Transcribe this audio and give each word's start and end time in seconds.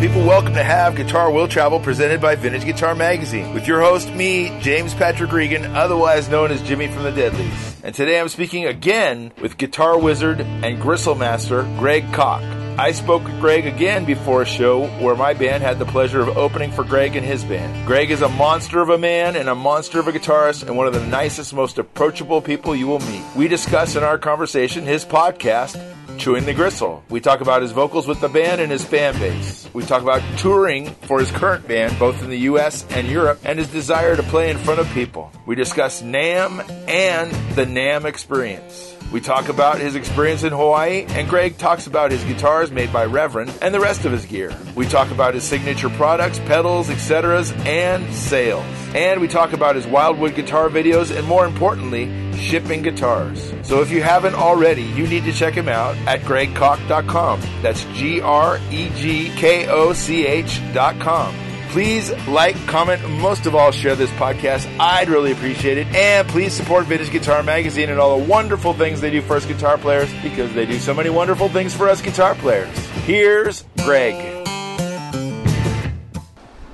people, 0.00 0.26
welcome 0.26 0.52
to 0.52 0.62
Have 0.62 0.94
Guitar 0.94 1.30
Will 1.30 1.48
Travel 1.48 1.80
presented 1.80 2.20
by 2.20 2.34
Vintage 2.34 2.66
Guitar 2.66 2.94
Magazine 2.94 3.54
with 3.54 3.66
your 3.66 3.80
host, 3.80 4.12
me, 4.12 4.58
James 4.60 4.92
Patrick 4.92 5.32
Regan, 5.32 5.74
otherwise 5.74 6.28
known 6.28 6.50
as 6.50 6.60
Jimmy 6.60 6.88
from 6.88 7.04
the 7.04 7.12
Deadlies. 7.12 7.76
And 7.82 7.94
today 7.94 8.20
I'm 8.20 8.28
speaking 8.28 8.66
again 8.66 9.32
with 9.40 9.56
guitar 9.56 9.98
wizard 9.98 10.40
and 10.40 10.82
gristle 10.82 11.14
master 11.14 11.62
Greg 11.78 12.04
Koch. 12.12 12.42
I 12.78 12.92
spoke 12.92 13.24
with 13.24 13.40
Greg 13.40 13.64
again 13.64 14.04
before 14.04 14.42
a 14.42 14.46
show 14.46 14.86
where 14.98 15.16
my 15.16 15.32
band 15.32 15.62
had 15.62 15.78
the 15.78 15.86
pleasure 15.86 16.20
of 16.20 16.36
opening 16.36 16.72
for 16.72 16.84
Greg 16.84 17.16
and 17.16 17.24
his 17.24 17.42
band. 17.42 17.86
Greg 17.86 18.10
is 18.10 18.20
a 18.20 18.28
monster 18.28 18.82
of 18.82 18.90
a 18.90 18.98
man 18.98 19.34
and 19.34 19.48
a 19.48 19.54
monster 19.54 19.98
of 19.98 20.08
a 20.08 20.12
guitarist 20.12 20.66
and 20.66 20.76
one 20.76 20.86
of 20.86 20.92
the 20.92 21.06
nicest, 21.06 21.54
most 21.54 21.78
approachable 21.78 22.42
people 22.42 22.76
you 22.76 22.86
will 22.86 22.98
meet. 22.98 23.24
We 23.34 23.48
discuss 23.48 23.96
in 23.96 24.02
our 24.02 24.18
conversation 24.18 24.84
his 24.84 25.06
podcast, 25.06 25.82
Chewing 26.18 26.44
the 26.44 26.54
Gristle. 26.54 27.04
We 27.08 27.20
talk 27.20 27.40
about 27.40 27.62
his 27.62 27.72
vocals 27.72 28.06
with 28.06 28.20
the 28.20 28.28
band 28.28 28.60
and 28.60 28.72
his 28.72 28.84
fan 28.84 29.14
base. 29.18 29.68
We 29.72 29.84
talk 29.84 30.02
about 30.02 30.22
touring 30.38 30.90
for 31.02 31.20
his 31.20 31.30
current 31.30 31.68
band, 31.68 31.98
both 31.98 32.22
in 32.22 32.30
the 32.30 32.38
US 32.50 32.86
and 32.90 33.06
Europe, 33.06 33.40
and 33.44 33.58
his 33.58 33.70
desire 33.70 34.16
to 34.16 34.22
play 34.24 34.50
in 34.50 34.58
front 34.58 34.80
of 34.80 34.88
people. 34.90 35.30
We 35.44 35.54
discuss 35.54 36.02
NAMM 36.02 36.88
and 36.88 37.30
the 37.54 37.64
NAMM 37.64 38.06
experience. 38.06 38.95
We 39.16 39.22
talk 39.22 39.48
about 39.48 39.78
his 39.78 39.94
experience 39.94 40.42
in 40.42 40.52
Hawaii, 40.52 41.06
and 41.08 41.26
Greg 41.26 41.56
talks 41.56 41.86
about 41.86 42.10
his 42.10 42.22
guitars 42.24 42.70
made 42.70 42.92
by 42.92 43.06
Reverend 43.06 43.50
and 43.62 43.72
the 43.72 43.80
rest 43.80 44.04
of 44.04 44.12
his 44.12 44.26
gear. 44.26 44.54
We 44.74 44.84
talk 44.84 45.10
about 45.10 45.32
his 45.32 45.42
signature 45.42 45.88
products, 45.88 46.38
pedals, 46.40 46.90
etc., 46.90 47.42
and 47.64 48.12
sales. 48.14 48.66
And 48.94 49.22
we 49.22 49.26
talk 49.26 49.54
about 49.54 49.74
his 49.74 49.86
Wildwood 49.86 50.34
guitar 50.34 50.68
videos, 50.68 51.16
and 51.16 51.26
more 51.26 51.46
importantly, 51.46 52.30
shipping 52.34 52.82
guitars. 52.82 53.54
So 53.62 53.80
if 53.80 53.90
you 53.90 54.02
haven't 54.02 54.34
already, 54.34 54.82
you 54.82 55.06
need 55.06 55.24
to 55.24 55.32
check 55.32 55.54
him 55.54 55.70
out 55.70 55.96
at 56.06 56.20
gregkoch.com. 56.20 57.40
That's 57.62 57.84
G 57.94 58.20
R 58.20 58.60
E 58.70 58.90
G 58.96 59.30
K 59.30 59.66
O 59.68 59.94
C 59.94 60.26
H.com. 60.26 61.45
Please 61.70 62.10
like, 62.26 62.56
comment, 62.66 63.02
and 63.04 63.20
most 63.20 63.44
of 63.46 63.54
all, 63.54 63.70
share 63.70 63.94
this 63.94 64.10
podcast. 64.12 64.66
I'd 64.80 65.08
really 65.08 65.32
appreciate 65.32 65.76
it. 65.78 65.86
And 65.88 66.26
please 66.28 66.52
support 66.54 66.86
Vintage 66.86 67.10
Guitar 67.10 67.42
Magazine 67.42 67.90
and 67.90 67.98
all 68.00 68.18
the 68.18 68.24
wonderful 68.24 68.72
things 68.72 69.00
they 69.00 69.10
do 69.10 69.20
for 69.20 69.36
us 69.36 69.44
guitar 69.44 69.76
players 69.76 70.10
because 70.22 70.52
they 70.54 70.64
do 70.64 70.78
so 70.78 70.94
many 70.94 71.10
wonderful 71.10 71.48
things 71.48 71.74
for 71.74 71.88
us 71.88 72.00
guitar 72.00 72.34
players. 72.36 72.68
Here's 73.04 73.62
Greg. 73.82 74.14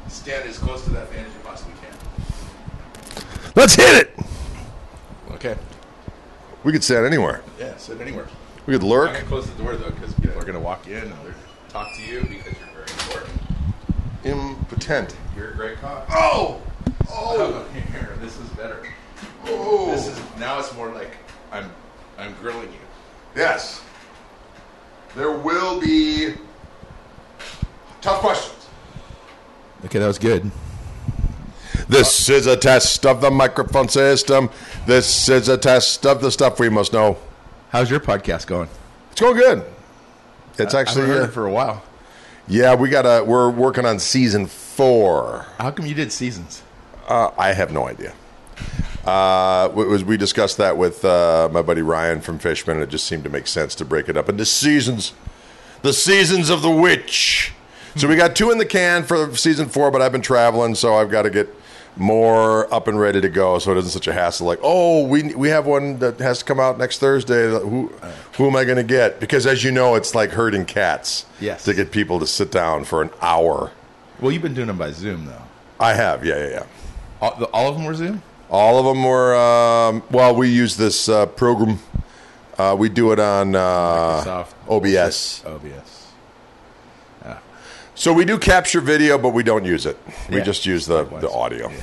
Stand 0.09 0.49
as 0.49 0.59
close 0.59 0.85
to 0.85 0.91
that 0.91 1.09
fan 1.09 1.25
as 1.27 1.33
you 1.33 1.41
possibly 1.43 1.75
can. 1.81 3.53
Let's 3.57 3.75
hit 3.75 4.07
it. 4.07 4.17
Okay. 5.33 5.57
We 6.63 6.71
could 6.71 6.85
stand 6.85 7.07
anywhere. 7.07 7.43
Yeah, 7.59 7.77
sit 7.77 8.01
anywhere. 8.01 8.29
We 8.67 8.75
could 8.75 8.83
I'm 8.83 8.89
lurk. 8.89 9.11
going 9.13 9.23
to 9.23 9.29
close 9.29 9.51
the 9.51 9.61
door 9.63 9.75
though 9.75 9.91
because 9.91 10.15
people 10.15 10.39
are 10.39 10.43
going 10.43 10.55
to 10.55 10.61
walk 10.61 10.87
in 10.87 10.95
and 11.03 11.13
talk 11.71 11.89
to 11.97 12.03
you 12.03 12.21
because 12.21 12.31
you're 12.31 12.33
very 12.35 12.51
important. 12.53 12.72
Impotent. 14.25 15.17
You're 15.37 15.51
a 15.51 15.55
great 15.55 15.79
cop. 15.79 16.07
Oh! 16.11 16.61
Oh, 17.11 17.67
here, 17.93 18.17
this 18.21 18.39
is 18.39 18.49
better. 18.51 18.87
Oh! 19.47 19.91
This 19.91 20.07
is 20.07 20.21
now. 20.39 20.59
It's 20.59 20.75
more 20.75 20.91
like 20.91 21.17
I'm, 21.51 21.71
I'm 22.19 22.35
grilling 22.41 22.71
you. 22.73 22.79
Yes. 23.35 23.83
There 25.17 25.33
will 25.33 25.81
be 25.81 26.35
tough 28.01 28.21
questions. 28.21 28.69
Okay, 29.85 29.99
that 29.99 30.07
was 30.07 30.19
good. 30.19 30.51
This 31.89 32.29
is 32.29 32.47
a 32.47 32.57
test 32.57 33.05
of 33.05 33.21
the 33.21 33.31
microphone 33.31 33.89
system. 33.89 34.49
This 34.87 35.29
is 35.29 35.49
a 35.49 35.59
test 35.59 36.07
of 36.07 36.21
the 36.21 36.31
stuff 36.31 36.61
we 36.61 36.69
must 36.69 36.93
know. 36.93 37.19
How's 37.71 37.91
your 37.91 38.01
podcast 38.01 38.47
going? 38.47 38.69
It's 39.11 39.21
going 39.21 39.37
good. 39.37 39.65
It's 40.59 40.75
actually 40.75 41.03
I 41.03 41.07
haven't 41.07 41.17
heard 41.17 41.25
uh, 41.25 41.29
it 41.29 41.35
for 41.35 41.47
a 41.47 41.53
while. 41.53 41.83
Yeah. 42.53 42.75
We 42.75 42.89
got 42.89 43.03
to 43.03 43.25
We're 43.25 43.51
working 43.51 43.87
on 43.87 43.99
season 43.99 44.47
four. 44.47 45.47
How 45.59 45.71
come 45.71 45.87
you 45.87 45.95
did 45.95 46.13
seasons? 46.13 46.63
Uh, 47.09 47.31
I 47.37 47.53
have 47.53 47.73
no 47.73 47.89
idea. 47.89 48.13
Uh, 49.05 49.69
it 49.71 49.89
was 49.89 50.05
we 50.05 50.17
discussed 50.17 50.59
that 50.59 50.77
with 50.77 51.05
uh, 51.05 51.49
my 51.51 51.63
buddy 51.63 51.83
Ryan 51.83 52.21
from 52.21 52.39
Fishman, 52.39 52.77
and 52.77 52.85
it 52.85 52.91
just 52.91 53.07
seemed 53.07 53.25
to 53.25 53.31
make 53.31 53.47
sense 53.47 53.75
to 53.77 53.85
break 53.85 54.09
it 54.09 54.17
up 54.17 54.29
into 54.29 54.45
seasons. 54.45 55.13
The 55.83 55.93
seasons 55.93 56.51
of 56.51 56.63
the 56.63 56.71
witch. 56.71 57.53
So 57.97 58.07
we 58.09 58.17
got 58.17 58.37
two 58.37 58.51
in 58.51 58.59
the 58.59 58.65
can 58.65 59.03
for 59.03 59.35
season 59.37 59.69
four, 59.69 59.91
but 59.91 60.01
I've 60.01 60.13
been 60.13 60.23
traveling, 60.23 60.75
so 60.75 60.95
I've 60.95 61.11
got 61.11 61.23
to 61.23 61.31
get 61.31 61.49
more 61.97 62.73
up 62.73 62.89
and 62.89 62.99
ready 62.99 63.21
to 63.21 63.29
go, 63.29 63.59
so 63.59 63.73
it 63.73 63.79
isn't 63.79 63.91
such 63.91 64.09
a 64.09 64.13
hassle. 64.13 64.47
Like, 64.47 64.61
oh, 64.63 65.07
we 65.07 65.35
we 65.35 65.49
have 65.49 65.67
one 65.67 65.99
that 65.99 66.19
has 66.21 66.39
to 66.41 66.45
come 66.45 66.59
out 66.59 66.79
next 66.79 66.99
Thursday. 66.99 67.49
Who 67.51 67.93
who 68.37 68.47
am 68.47 68.57
I 68.57 68.65
going 68.65 68.77
to 68.77 68.83
get? 68.83 69.21
Because 69.21 69.47
as 69.47 69.63
you 69.63 69.71
know, 69.71 69.95
it's 69.95 70.15
like 70.15 70.31
herding 70.31 70.65
cats. 70.65 71.27
Yes. 71.41 71.65
To 71.65 71.75
get 71.75 71.91
people 71.91 72.19
to 72.21 72.27
sit 72.27 72.51
down 72.51 72.85
for 72.85 73.03
an 73.03 73.11
hour. 73.21 73.73
Well, 74.21 74.33
you've 74.33 74.43
been 74.43 74.55
doing 74.55 74.69
them 74.69 74.79
by 74.79 74.93
Zoom 74.93 75.27
though. 75.27 75.43
I 75.81 75.95
have, 75.95 76.25
yeah, 76.25 76.37
yeah, 76.37 76.49
yeah. 76.51 76.67
All, 77.21 77.37
the, 77.37 77.47
all 77.47 77.69
of 77.69 77.75
them 77.77 77.85
were 77.85 77.95
Zoom. 77.95 78.23
All 78.51 78.79
of 78.79 78.85
them 78.85 79.03
were. 79.05 79.35
Um, 79.35 80.03
well, 80.11 80.35
we 80.37 80.49
use 80.49 80.77
this 80.77 81.09
uh, 81.09 81.27
program. 81.27 81.79
Uh, 82.59 82.77
we 82.79 82.89
do 82.89 83.13
it 83.13 83.19
on 83.19 83.55
uh, 83.57 84.23
Microsoft 84.25 84.53
OBS. 84.69 85.45
OBS. 85.47 86.02
So 88.03 88.13
we 88.13 88.25
do 88.25 88.37
capture 88.37 88.81
video, 88.81 89.17
but 89.17 89.29
we 89.29 89.45
don't 89.45 89.65
use 89.65 89.87
it. 89.87 89.97
We 90.29 90.39
Yeah, 90.39 90.43
just 90.43 90.67
use 90.67 90.87
the, 90.87 91.05
likewise. 91.05 91.23
the 91.23 91.31
audio. 91.31 91.71
Yeah. 91.71 91.77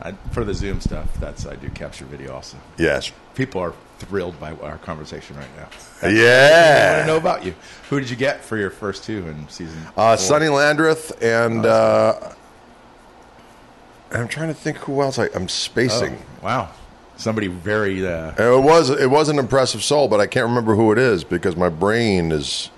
I, 0.00 0.12
for 0.32 0.44
the 0.46 0.54
Zoom 0.54 0.80
stuff, 0.80 1.12
that's 1.20 1.44
I 1.44 1.56
do 1.56 1.68
capture 1.68 2.06
video 2.06 2.32
also. 2.32 2.56
Yes. 2.78 3.12
People 3.34 3.60
are 3.60 3.74
thrilled 3.98 4.40
by 4.40 4.52
our 4.52 4.78
conversation 4.78 5.36
right 5.36 5.46
now. 5.58 6.08
Yeah. 6.08 6.22
I 6.24 6.96
want 6.96 7.00
to 7.02 7.06
know 7.08 7.16
about 7.18 7.44
you. 7.44 7.54
Who 7.90 8.00
did 8.00 8.08
you 8.08 8.16
get 8.16 8.42
for 8.42 8.56
your 8.56 8.70
first 8.70 9.04
two 9.04 9.28
in 9.28 9.46
season? 9.50 9.78
Uh? 9.94 10.16
Sonny 10.16 10.46
Landreth 10.48 11.12
and 11.22 11.66
uh, 11.66 12.18
I'm 14.12 14.28
trying 14.28 14.48
to 14.48 14.54
think 14.54 14.78
who 14.78 15.02
else 15.02 15.18
I, 15.18 15.26
I'm 15.34 15.42
Oh, 15.42 15.46
spacing. 15.48 16.16
wow, 16.42 16.70
somebody 17.18 17.48
very. 17.48 18.06
Uh, 18.06 18.32
It 18.38 18.62
was 18.62 18.88
it 18.88 19.10
was 19.10 19.28
an 19.28 19.38
impressive 19.38 19.82
soul, 19.84 20.08
but 20.08 20.18
I 20.18 20.26
can't 20.26 20.46
remember 20.46 20.76
who 20.76 20.92
it 20.92 20.98
is 20.98 21.24
because 21.24 21.56
my 21.56 21.68
brain 21.68 22.32
is 22.32 22.70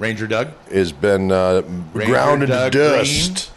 Ranger 0.00 0.26
Doug. 0.26 0.48
has 0.72 0.92
been 0.92 1.30
uh, 1.30 1.60
ground 1.92 2.42
into 2.42 2.54
Doug 2.54 2.72
dust. 2.72 3.52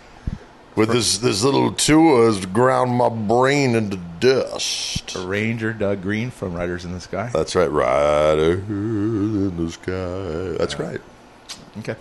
With 0.76 0.90
this 0.90 1.20
this 1.20 1.44
little 1.44 1.72
tour 1.72 2.26
has 2.26 2.46
ground 2.48 2.92
my 2.92 3.08
brain 3.08 3.76
into 3.76 3.98
dust. 4.20 5.16
Ranger 5.16 5.72
Doug 5.72 6.02
Green 6.02 6.32
from 6.32 6.54
Riders 6.54 6.84
in 6.84 6.92
the 6.94 7.00
Sky. 7.00 7.30
That's 7.32 7.56
right, 7.56 7.72
rider 7.72 8.54
in 8.54 9.56
the 9.66 9.72
sky. 9.72 10.58
That's 10.58 10.80
right. 10.80 11.00
Okay. 11.80 11.96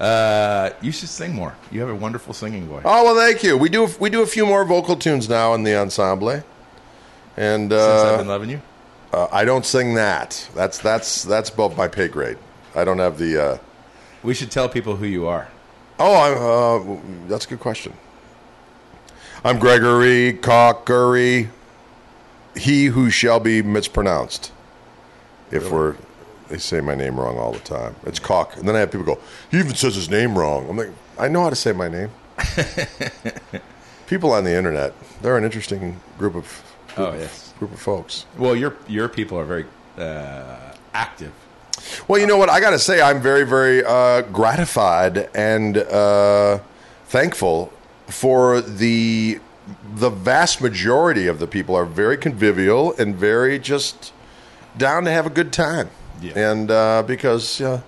Uh, 0.00 0.70
you 0.82 0.92
should 0.92 1.08
sing 1.08 1.34
more. 1.34 1.54
You 1.70 1.80
have 1.80 1.90
a 1.90 1.94
wonderful 1.94 2.32
singing 2.32 2.66
voice. 2.66 2.82
Oh 2.84 3.04
well, 3.04 3.16
thank 3.16 3.42
you. 3.42 3.58
We 3.58 3.68
do 3.68 3.88
we 4.00 4.08
do 4.08 4.22
a 4.22 4.26
few 4.26 4.46
more 4.46 4.64
vocal 4.64 4.96
tunes 4.96 5.28
now 5.28 5.52
in 5.54 5.64
the 5.64 5.76
ensemble, 5.76 6.30
and 6.30 6.42
Since 7.70 7.72
I've 7.72 8.14
uh, 8.14 8.18
been 8.18 8.28
loving 8.28 8.50
you. 8.50 8.62
uh, 9.12 9.28
I 9.32 9.44
don't 9.44 9.66
sing 9.66 9.94
that. 9.94 10.48
That's 10.54 10.78
that's 10.78 11.24
that's 11.24 11.50
above 11.50 11.76
my 11.76 11.88
pay 11.88 12.08
grade. 12.08 12.38
I 12.74 12.84
don't 12.84 12.98
have 12.98 13.18
the. 13.18 13.42
Uh, 13.44 13.58
We 14.22 14.34
should 14.34 14.50
tell 14.50 14.68
people 14.68 14.96
who 14.96 15.06
you 15.06 15.26
are. 15.26 15.48
oh, 15.98 16.16
I'm, 16.24 16.36
uh, 16.96 17.28
that's 17.28 17.44
a 17.46 17.48
good 17.48 17.60
question. 17.60 17.92
I'm 19.44 19.58
Gregory 19.58 20.32
Cockery, 20.32 21.50
he 22.56 22.86
who 22.86 23.10
shall 23.10 23.40
be 23.40 23.60
mispronounced. 23.62 24.50
If 25.50 25.70
we're, 25.70 25.96
they 26.48 26.56
say 26.58 26.80
my 26.80 26.94
name 26.94 27.20
wrong 27.20 27.38
all 27.38 27.52
the 27.52 27.58
time. 27.60 27.94
It's 28.06 28.18
Cock, 28.18 28.56
and 28.56 28.66
then 28.66 28.74
I 28.74 28.80
have 28.80 28.90
people 28.90 29.04
go, 29.04 29.20
he 29.50 29.58
even 29.58 29.74
says 29.74 29.94
his 29.94 30.08
name 30.08 30.36
wrong. 30.38 30.68
I'm 30.68 30.76
like, 30.76 30.88
I 31.18 31.28
know 31.28 31.42
how 31.42 31.50
to 31.50 31.56
say 31.56 31.72
my 31.72 31.88
name. 31.88 32.10
people 34.06 34.32
on 34.32 34.44
the 34.44 34.54
internet, 34.56 34.94
they're 35.22 35.36
an 35.36 35.44
interesting 35.44 36.00
group 36.18 36.34
of 36.34 36.62
group, 36.94 37.08
Oh, 37.08 37.12
yes. 37.14 37.52
group 37.58 37.72
of 37.72 37.80
folks. 37.80 38.24
Well, 38.38 38.56
your 38.56 38.76
your 38.88 39.08
people 39.08 39.38
are 39.38 39.44
very 39.44 39.66
uh, 39.98 40.56
active. 40.94 41.32
Well, 42.08 42.20
you 42.20 42.26
know 42.26 42.36
what? 42.36 42.48
I 42.50 42.60
got 42.60 42.70
to 42.70 42.78
say, 42.78 43.00
I'm 43.00 43.20
very, 43.20 43.44
very 43.44 43.84
uh, 43.84 44.22
gratified 44.22 45.28
and 45.34 45.76
uh, 45.78 46.58
thankful 47.06 47.72
for 48.06 48.60
the 48.60 49.40
the 49.96 50.10
vast 50.10 50.60
majority 50.60 51.26
of 51.26 51.38
the 51.38 51.46
people 51.46 51.74
are 51.74 51.86
very 51.86 52.18
convivial 52.18 52.94
and 52.98 53.16
very 53.16 53.58
just 53.58 54.12
down 54.76 55.04
to 55.04 55.10
have 55.10 55.24
a 55.26 55.30
good 55.30 55.52
time. 55.54 55.88
Yeah. 56.20 56.32
And 56.38 56.70
uh, 56.70 57.02
because, 57.06 57.62
uh, 57.62 57.80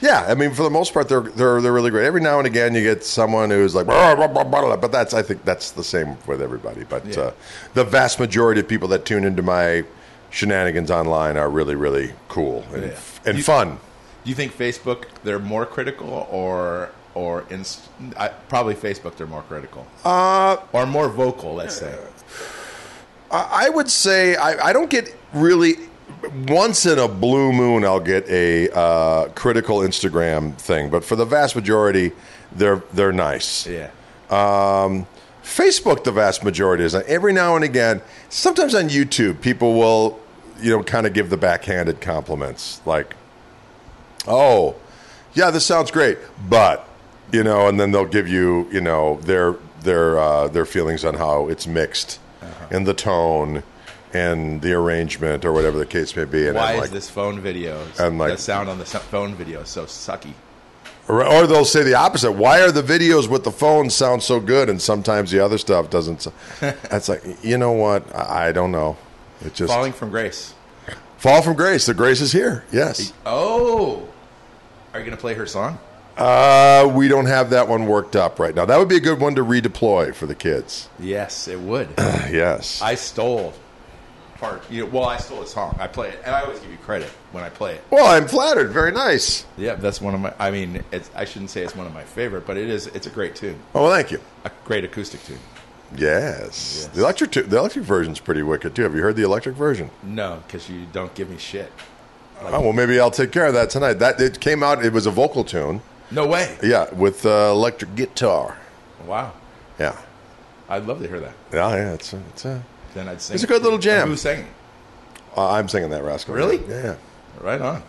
yeah, 0.00 0.24
I 0.28 0.34
mean, 0.34 0.52
for 0.52 0.62
the 0.64 0.70
most 0.70 0.92
part, 0.94 1.08
they're 1.08 1.20
they're 1.20 1.60
they're 1.60 1.72
really 1.72 1.90
great. 1.90 2.04
Every 2.06 2.20
now 2.20 2.38
and 2.38 2.46
again, 2.46 2.74
you 2.74 2.82
get 2.82 3.04
someone 3.04 3.50
who's 3.50 3.74
like, 3.74 3.86
"Blah, 3.86 4.14
blah, 4.16 4.26
blah, 4.28 4.44
blah," 4.44 4.76
but 4.76 4.90
that's 4.92 5.12
I 5.14 5.22
think 5.22 5.44
that's 5.44 5.70
the 5.72 5.84
same 5.84 6.16
with 6.26 6.40
everybody. 6.42 6.84
But 6.84 7.06
Yeah. 7.06 7.20
uh, 7.20 7.32
the 7.74 7.84
vast 7.84 8.18
majority 8.20 8.60
of 8.60 8.68
people 8.68 8.88
that 8.88 9.04
tune 9.04 9.24
into 9.24 9.42
my 9.42 9.84
shenanigans 10.30 10.90
online 10.90 11.36
are 11.36 11.48
really, 11.50 11.74
really 11.74 12.12
cool 12.28 12.64
and, 12.72 12.84
Yeah. 12.84 12.90
and 13.26 13.38
You- 13.38 13.44
fun. 13.44 13.78
Do 14.24 14.30
you 14.30 14.34
think 14.34 14.56
Facebook 14.56 15.04
they're 15.24 15.38
more 15.38 15.64
critical 15.66 16.26
or 16.30 16.90
or 17.14 17.44
inst- 17.50 17.88
I, 18.16 18.28
probably 18.48 18.74
Facebook 18.74 19.16
they're 19.16 19.26
more 19.26 19.42
critical 19.42 19.86
Uh, 20.04 20.56
or 20.72 20.86
more 20.86 21.08
vocal? 21.08 21.54
Let's 21.54 21.76
say. 21.76 21.94
I 23.30 23.66
I 23.66 23.68
would 23.70 23.90
say 23.90 24.36
I, 24.36 24.68
I 24.68 24.72
don't 24.72 24.90
get 24.90 25.14
really 25.32 25.76
once 26.48 26.84
in 26.86 26.98
a 26.98 27.08
blue 27.08 27.52
moon, 27.52 27.84
I'll 27.84 28.00
get 28.00 28.28
a 28.28 28.68
uh, 28.76 29.28
critical 29.34 29.78
Instagram 29.78 30.54
thing, 30.56 30.90
but 30.90 31.04
for 31.04 31.16
the 31.16 31.24
vast 31.24 31.54
majority, 31.56 32.12
they're 32.52 32.82
they're 32.92 33.12
nice. 33.12 33.66
Yeah. 33.66 33.90
Facebook, 35.48 36.04
the 36.04 36.12
vast 36.12 36.44
majority 36.44 36.84
is. 36.84 36.94
Every 36.94 37.32
now 37.32 37.56
and 37.56 37.64
again, 37.64 38.02
sometimes 38.28 38.74
on 38.74 38.90
YouTube, 38.90 39.40
people 39.40 39.74
will, 39.74 40.20
you 40.60 40.70
know, 40.70 40.82
kind 40.84 41.06
of 41.06 41.14
give 41.14 41.30
the 41.30 41.36
backhanded 41.38 42.00
compliments, 42.00 42.80
like, 42.84 43.16
"Oh, 44.26 44.76
yeah, 45.32 45.50
this 45.50 45.64
sounds 45.64 45.90
great," 45.90 46.18
but, 46.48 46.86
you 47.32 47.42
know, 47.42 47.66
and 47.66 47.80
then 47.80 47.92
they'll 47.92 48.04
give 48.04 48.28
you, 48.28 48.68
you 48.70 48.80
know, 48.82 49.18
their 49.22 49.56
their 49.82 50.18
uh, 50.18 50.48
their 50.48 50.66
feelings 50.66 51.04
on 51.04 51.14
how 51.14 51.48
it's 51.48 51.66
mixed, 51.66 52.20
and 52.70 52.86
the 52.86 52.94
tone, 52.94 53.62
and 54.12 54.60
the 54.60 54.74
arrangement, 54.74 55.44
or 55.46 55.52
whatever 55.52 55.78
the 55.78 55.86
case 55.86 56.14
may 56.14 56.24
be. 56.26 56.46
And 56.46 56.56
Why 56.56 56.72
I'm 56.72 56.74
is 56.76 56.80
like, 56.82 56.90
this 56.90 57.08
phone 57.10 57.40
video? 57.40 57.84
I'm 57.98 58.18
like- 58.18 58.32
the 58.32 58.38
sound 58.38 58.68
on 58.68 58.78
the 58.78 58.84
phone 58.84 59.34
video 59.34 59.62
is 59.62 59.70
so 59.70 59.86
sucky. 59.86 60.34
Or, 61.08 61.24
or 61.24 61.46
they'll 61.46 61.64
say 61.64 61.82
the 61.82 61.94
opposite. 61.94 62.32
Why 62.32 62.60
are 62.60 62.70
the 62.70 62.82
videos 62.82 63.28
with 63.28 63.42
the 63.44 63.50
phone 63.50 63.88
sound 63.90 64.22
so 64.22 64.40
good, 64.40 64.68
and 64.68 64.80
sometimes 64.80 65.30
the 65.30 65.40
other 65.40 65.56
stuff 65.58 65.88
doesn't? 65.90 66.26
That's 66.60 67.08
like, 67.08 67.22
you 67.42 67.56
know 67.58 67.72
what? 67.72 68.14
I, 68.14 68.48
I 68.48 68.52
don't 68.52 68.70
know. 68.72 68.96
It 69.44 69.54
just 69.54 69.72
Falling 69.72 69.92
from 69.92 70.10
grace. 70.10 70.54
fall 71.16 71.40
from 71.42 71.54
grace. 71.54 71.86
The 71.86 71.94
grace 71.94 72.20
is 72.20 72.32
here. 72.32 72.64
Yes. 72.72 73.12
Oh, 73.24 74.06
are 74.92 74.98
you 75.00 75.04
gonna 75.04 75.16
play 75.16 75.34
her 75.34 75.46
song? 75.46 75.78
Uh, 76.16 76.90
we 76.96 77.06
don't 77.06 77.26
have 77.26 77.50
that 77.50 77.68
one 77.68 77.86
worked 77.86 78.16
up 78.16 78.40
right 78.40 78.52
now. 78.54 78.64
That 78.64 78.78
would 78.78 78.88
be 78.88 78.96
a 78.96 79.00
good 79.00 79.20
one 79.20 79.36
to 79.36 79.44
redeploy 79.44 80.12
for 80.14 80.26
the 80.26 80.34
kids. 80.34 80.88
Yes, 80.98 81.46
it 81.48 81.60
would. 81.60 81.88
Yes. 81.98 82.82
I 82.82 82.96
stole 82.96 83.54
part. 84.38 84.68
You 84.70 84.84
know, 84.84 84.90
well, 84.90 85.04
I 85.04 85.16
stole 85.18 85.42
a 85.42 85.46
song. 85.46 85.76
I 85.80 85.86
play 85.86 86.08
it, 86.10 86.20
and 86.24 86.34
I 86.34 86.42
always 86.42 86.58
give 86.60 86.70
you 86.70 86.76
credit 86.78 87.08
when 87.32 87.44
I 87.44 87.48
play 87.50 87.74
it. 87.74 87.84
well, 87.90 88.06
I'm 88.06 88.26
flattered. 88.28 88.70
Very 88.70 88.92
nice. 88.92 89.44
Yeah, 89.56 89.74
that's 89.74 90.00
one 90.00 90.14
of 90.14 90.20
my. 90.20 90.32
I 90.38 90.50
mean, 90.50 90.82
it's, 90.92 91.10
I 91.14 91.24
shouldn't 91.24 91.50
say 91.50 91.62
it's 91.62 91.76
one 91.76 91.86
of 91.86 91.94
my 91.94 92.04
favorite, 92.04 92.46
but 92.46 92.56
it 92.56 92.68
is. 92.68 92.86
It's 92.88 93.06
a 93.06 93.10
great 93.10 93.34
tune, 93.36 93.58
Oh, 93.74 93.82
well, 93.84 93.92
thank 93.92 94.10
you. 94.10 94.20
a 94.44 94.50
great 94.64 94.84
acoustic 94.84 95.22
tune. 95.24 95.38
Yes. 95.96 96.80
Yes. 96.82 96.86
The 96.94 97.00
electric 97.00 97.32
the 97.48 97.58
electric 97.58 97.84
version's 97.84 98.20
pretty 98.20 98.42
wicked 98.42 98.74
too. 98.74 98.82
Have 98.82 98.94
you 98.94 99.02
heard 99.02 99.16
the 99.16 99.22
electric 99.24 99.54
version? 99.56 99.90
No, 100.02 100.42
because 100.46 100.68
you 100.68 100.86
don't 100.92 101.14
give 101.14 101.30
me 101.30 101.38
shit. 101.38 101.72
Oh 102.40 102.60
well, 102.60 102.72
maybe 102.72 103.00
I'll 103.00 103.10
take 103.10 103.32
care 103.32 103.46
of 103.46 103.54
that 103.54 103.70
tonight. 103.70 103.94
That 103.94 104.20
it 104.20 104.38
came 104.38 104.62
out. 104.62 104.84
It 104.84 104.92
was 104.92 105.06
a 105.06 105.10
vocal 105.10 105.44
tune. 105.44 105.80
No 106.10 106.26
way. 106.26 106.56
Yeah, 106.62 106.92
with 106.94 107.26
uh, 107.26 107.50
electric 107.52 107.94
guitar. 107.96 108.56
Wow, 109.06 109.32
Yeah. 109.78 109.96
I'd 110.70 110.84
love 110.86 111.00
to 111.02 111.08
hear 111.08 111.20
that. 111.20 111.32
Yeah, 111.52 111.74
yeah. 111.74 111.92
It's 111.94 112.12
a, 112.12 112.18
it's 112.30 112.44
a 112.44 112.62
Then 112.94 113.08
I'd 113.08 113.20
sing. 113.20 113.34
It's 113.34 113.44
a 113.44 113.46
good 113.46 113.62
little 113.62 113.78
jam. 113.78 114.08
Who's 114.08 114.22
singing? 114.22 114.46
Uh, 115.36 115.50
I'm 115.52 115.68
singing 115.68 115.90
that 115.90 116.02
rascal. 116.02 116.34
Really? 116.34 116.60
Yeah. 116.68 116.96
Right 117.40 117.60
on. 117.60 117.82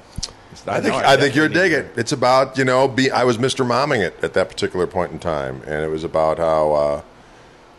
I 0.67 0.81
think 0.81 0.95
I, 0.95 1.15
think 1.15 1.35
you're 1.35 1.47
definitely 1.47 1.69
dig 1.69 1.85
it. 1.85 1.97
It's 1.97 2.11
about 2.11 2.57
you 2.57 2.65
know 2.65 2.87
be 2.87 3.11
I 3.11 3.23
was 3.23 3.37
Mr. 3.37 3.65
Momming 3.65 3.99
it 4.05 4.21
at 4.23 4.33
that 4.33 4.49
particular 4.49 4.87
point 4.87 5.11
in 5.11 5.19
time, 5.19 5.61
and 5.65 5.83
it 5.83 5.87
was 5.89 6.03
about 6.03 6.37
how 6.37 6.71
uh, 6.73 7.01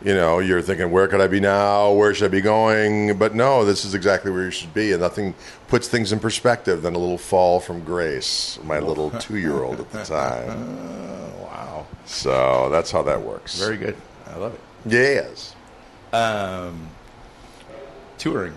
you 0.03 0.13
know 0.13 0.39
you're 0.39 0.61
thinking 0.61 0.89
where 0.89 1.07
could 1.07 1.21
I 1.21 1.27
be 1.27 1.39
now? 1.41 1.91
Where 1.91 2.13
should 2.13 2.25
I 2.25 2.29
be 2.29 2.41
going? 2.41 3.17
But 3.17 3.35
no, 3.35 3.65
this 3.65 3.83
is 3.85 3.93
exactly 3.93 4.31
where 4.31 4.45
you 4.45 4.51
should 4.51 4.73
be, 4.73 4.93
and 4.93 5.01
nothing 5.01 5.35
puts 5.67 5.87
things 5.89 6.11
in 6.13 6.19
perspective 6.19 6.81
than 6.81 6.95
a 6.95 6.97
little 6.97 7.17
fall 7.17 7.59
from 7.59 7.83
grace. 7.83 8.57
My 8.63 8.79
little 8.79 9.11
two 9.11 9.37
year 9.37 9.61
old 9.63 9.79
at 9.81 9.91
the 9.91 10.03
time. 10.05 10.47
to- 10.65 11.31
Wow, 11.43 11.85
So 12.05 12.69
that's 12.69 12.89
how 12.91 13.03
that 13.03 13.21
works. 13.21 13.59
very 13.59 13.77
good. 13.77 13.95
I 14.27 14.37
love 14.37 14.53
it. 14.53 14.59
yes, 14.85 15.53
Um, 16.13 16.87
touring. 18.21 18.53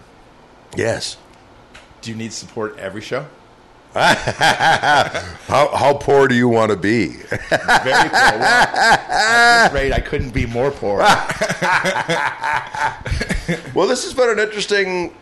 yes. 0.76 1.16
Do 2.02 2.10
you 2.10 2.16
need 2.16 2.32
support 2.34 2.78
every 2.78 3.00
show? 3.00 3.24
How 3.94 5.68
how 5.74 5.94
poor 5.94 6.26
do 6.28 6.34
you 6.34 6.48
want 6.48 6.70
to 6.72 6.76
be? 6.76 7.06
Very 7.08 8.10
poor. 8.10 8.10
Well, 8.10 8.42
at 8.42 9.68
this 9.68 9.72
rate, 9.72 9.92
I 9.92 10.00
couldn't 10.00 10.34
be 10.34 10.44
more 10.46 10.70
poor. 10.72 10.98
well, 13.74 13.86
this 13.88 14.04
has 14.04 14.14
been 14.14 14.30
an 14.30 14.38
interesting. 14.38 15.14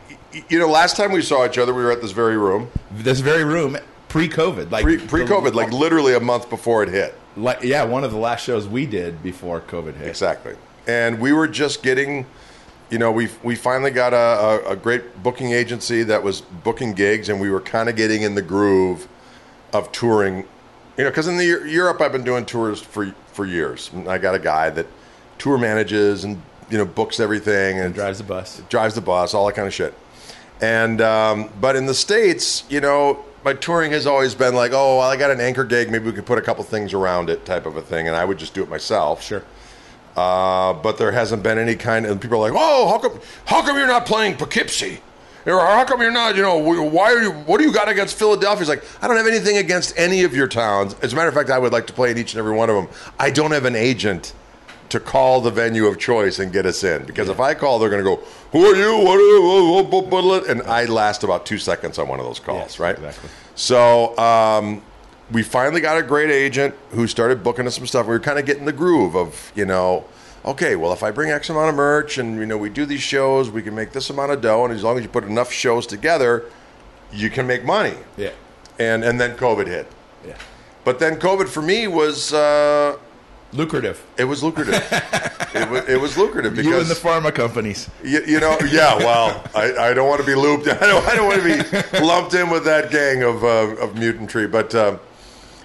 You 0.49 0.59
know, 0.59 0.69
last 0.69 0.97
time 0.97 1.13
we 1.13 1.23
saw 1.23 1.47
each 1.47 1.59
other, 1.59 1.75
we 1.75 1.83
were 1.85 1.93
at 1.93 2.01
this 2.01 2.13
very 2.13 2.39
room. 2.39 2.71
this 2.91 3.21
very 3.21 3.45
room, 3.45 3.77
pre-COVID, 4.09 4.71
like 4.71 4.85
Pre 4.85 4.97
COVID, 4.97 5.53
like 5.55 5.71
literally 5.71 6.15
a 6.15 6.21
month 6.21 6.49
before 6.49 6.83
it 6.83 6.89
hit. 6.89 7.15
like 7.37 7.63
yeah, 7.63 7.85
one 7.85 8.05
of 8.05 8.11
the 8.11 8.19
last 8.19 8.43
shows 8.43 8.67
we 8.67 8.87
did 8.87 9.23
before 9.23 9.61
COVID 9.61 9.97
hit. 9.97 10.09
Exactly. 10.09 10.55
And 10.89 11.21
we 11.21 11.33
were 11.33 11.47
just 11.47 11.83
getting, 11.83 12.27
you 12.93 12.99
know, 12.99 13.11
we 13.11 13.31
we 13.43 13.57
finally 13.57 13.91
got 13.91 14.13
a, 14.13 14.69
a, 14.69 14.73
a 14.73 14.77
great 14.77 15.23
booking 15.23 15.53
agency 15.53 16.03
that 16.03 16.23
was 16.23 16.43
booking 16.43 16.93
gigs, 16.93 17.31
and 17.31 17.41
we 17.41 17.51
were 17.51 17.61
kind 17.63 17.89
of 17.89 17.97
getting 17.97 18.21
in 18.21 18.35
the 18.35 18.43
groove 18.43 19.09
of 19.73 19.91
touring. 19.93 20.45
You 20.99 21.05
know, 21.05 21.11
because 21.11 21.27
in 21.27 21.39
the 21.39 21.47
Europe, 21.47 22.03
I've 22.03 22.13
been 22.13 22.23
doing 22.23 22.45
tours 22.45 22.83
for 22.83 23.15
for 23.33 23.47
years. 23.47 23.91
And 23.95 24.09
I 24.09 24.19
got 24.19 24.35
a 24.35 24.39
guy 24.39 24.69
that 24.71 24.87
tour 25.39 25.57
manages 25.57 26.25
and 26.25 26.41
you 26.69 26.77
know 26.77 26.85
books 26.85 27.19
everything 27.19 27.81
and 27.81 27.95
Drives 27.95 28.19
the 28.19 28.25
bus. 28.25 28.61
drives 28.69 28.95
the 28.95 29.01
bus, 29.01 29.33
all 29.33 29.47
that 29.47 29.55
kind 29.55 29.67
of 29.67 29.73
shit. 29.73 29.95
And 30.61 31.01
um, 31.01 31.49
but 31.63 31.77
in 31.77 31.87
the 31.87 31.95
states, 31.95 32.65
you 32.69 32.83
know, 32.83 33.25
my 33.43 33.55
touring 33.55 33.91
has 33.93 34.07
always 34.07 34.35
been 34.35 34.55
like, 34.55 34.73
oh, 34.73 34.99
well, 34.99 35.11
I 35.11 35.17
got 35.17 35.31
an 35.31 35.41
anchor 35.41 35.65
gig, 35.65 35.91
maybe 35.91 36.05
we 36.05 36.13
could 36.13 36.27
put 36.27 36.37
a 36.39 36.43
couple 36.43 36.63
things 36.63 36.93
around 36.93 37.31
it, 37.31 37.47
type 37.47 37.65
of 37.65 37.77
a 37.79 37.83
thing, 37.83 38.07
and 38.07 38.15
I 38.15 38.27
would 38.27 38.39
just 38.39 38.53
do 38.53 38.63
it 38.63 38.69
myself. 38.69 39.23
Sure. 39.23 39.43
Uh, 40.17 40.75
but 40.75 40.99
there 40.99 41.13
hasn't 41.13 41.43
been 41.43 41.59
any 41.59 41.75
kind. 41.75 42.05
And 42.07 42.21
people 42.21 42.39
are 42.39 42.51
like, 42.51 42.59
oh, 42.61 42.89
how 42.89 42.99
come? 42.99 43.19
How 43.47 43.63
come 43.63 43.77
you're 43.77 43.87
not 43.87 44.05
playing 44.07 44.37
Poughkeepsie? 44.37 45.01
Or 45.45 45.59
how 45.59 45.85
come 45.85 46.01
you're 46.01 46.13
not? 46.13 46.37
You 46.37 46.43
know, 46.43 46.57
why 46.59 47.13
are 47.13 47.23
you? 47.23 47.33
What 47.33 47.59
do 47.59 47.65
you 47.65 47.73
got 47.73 47.89
against 47.89 48.17
Philadelphia? 48.19 48.59
He's 48.61 48.69
like, 48.69 48.85
I 49.03 49.09
don't 49.09 49.17
have 49.17 49.27
anything 49.27 49.57
against 49.57 49.93
any 49.99 50.23
of 50.23 50.37
your 50.37 50.47
towns. 50.49 50.95
As 51.03 51.13
a 51.13 51.17
matter 51.17 51.29
of 51.29 51.35
fact, 51.35 51.51
I 51.51 51.59
would 51.59 51.73
like 51.73 51.87
to 51.89 51.93
play 51.93 52.11
in 52.11 52.19
each 52.19 52.35
and 52.35 52.39
every 52.39 52.53
one 52.53 52.71
of 52.71 52.77
them. 52.77 52.89
I 53.19 53.31
don't 53.31 53.51
have 53.53 53.65
an 53.65 53.75
agent 53.75 54.35
to 54.91 55.01
call 55.01 55.41
the 55.41 55.51
venue 55.51 55.87
of 55.87 55.99
choice 55.99 56.39
and 56.39 56.53
get 56.53 56.67
us 56.67 56.85
in 56.85 57.05
because 57.07 57.29
if 57.31 57.41
I 57.41 57.55
call, 57.55 57.79
they're 57.79 57.89
going 57.91 58.05
to 58.05 58.09
go, 58.17 58.23
"Who 58.53 58.67
are 58.67 58.77
you? 58.77 58.99
What?" 59.05 59.17
Are 59.19 59.21
you? 59.21 59.43
What- 59.43 59.91
what- 59.91 60.07
what- 60.13 60.25
what?" 60.25 60.47
And 60.49 60.63
I 60.65 60.85
last 60.85 61.25
about 61.25 61.47
two 61.47 61.57
seconds 61.59 61.99
on 61.99 62.07
one 62.07 62.21
of 62.21 62.27
those 62.27 62.39
calls, 62.39 62.59
Yes, 62.61 62.79
right? 62.79 62.95
exactly. 62.95 63.31
So 63.55 64.17
um, 64.19 64.83
we 65.33 65.43
finally 65.43 65.81
got 65.81 65.97
a 65.97 66.03
great 66.03 66.31
agent 66.31 66.75
who 66.91 67.07
started 67.07 67.43
booking 67.43 67.67
us 67.67 67.77
some 67.77 67.87
stuff. 67.87 68.07
We 68.07 68.13
were 68.13 68.21
kind 68.21 68.39
of 68.39 68.47
getting 68.47 68.65
the 68.65 68.73
groove 68.73 69.17
of, 69.17 69.53
you 69.55 69.65
know, 69.65 70.05
okay, 70.45 70.77
well, 70.77 70.93
if 70.93 71.03
I 71.03 71.11
bring 71.11 71.31
X 71.31 71.49
amount 71.49 71.71
of 71.71 71.75
merch 71.75 72.19
and, 72.19 72.37
you 72.37 72.47
know, 72.47 72.59
we 72.59 72.69
do 72.69 72.85
these 72.85 73.03
shows, 73.03 73.51
we 73.51 73.63
can 73.63 73.75
make 73.75 73.93
this 73.93 74.11
amount 74.11 74.33
of 74.33 74.41
dough. 74.41 74.65
And 74.65 74.75
as 74.75 74.83
long 74.83 74.97
as 74.99 75.03
you 75.03 75.09
put 75.09 75.25
enough 75.25 75.51
shows 75.53 75.87
together, 75.87 76.45
you 77.13 77.31
can 77.31 77.47
make 77.47 77.65
money. 77.65 77.95
Yeah. 78.17 78.33
And, 78.79 79.05
and 79.05 79.21
then 79.21 79.37
COVID 79.37 79.67
hit. 79.67 79.87
Yeah. 80.27 80.37
But 80.85 80.99
then 80.99 81.17
COVID 81.17 81.49
for 81.49 81.63
me 81.63 81.89
was, 81.89 82.33
uh, 82.33 82.99
Lucrative. 83.53 84.03
it 84.17 84.25
was 84.25 84.43
lucrative. 84.43 84.75
it, 85.55 85.69
was, 85.69 85.89
it 85.89 86.01
was 86.01 86.17
lucrative 86.17 86.57
You 86.57 86.79
and 86.79 86.87
the 86.87 86.95
pharma 86.95 87.35
companies. 87.35 87.91
you, 88.03 88.23
you 88.27 88.41
know, 88.41 88.57
yeah. 88.71 88.97
Well, 88.97 89.45
I, 89.55 89.75
I 89.91 89.95
don't 89.95 90.09
want 90.09 90.23
to 90.23 90.27
be 90.27 90.35
looped. 90.35 90.67
I 90.69 90.87
don't. 90.87 91.07
I 91.07 91.15
don't 91.15 91.27
want 91.29 91.43
to 91.43 91.93
be 91.93 91.99
lumped 92.03 92.33
in 92.33 92.49
with 92.49 92.65
that 92.65 92.91
gang 92.91 93.23
of 93.23 93.45
uh, 93.45 93.77
of 93.77 93.95
mutantry. 93.95 94.47
But 94.47 94.75
um, 94.75 94.99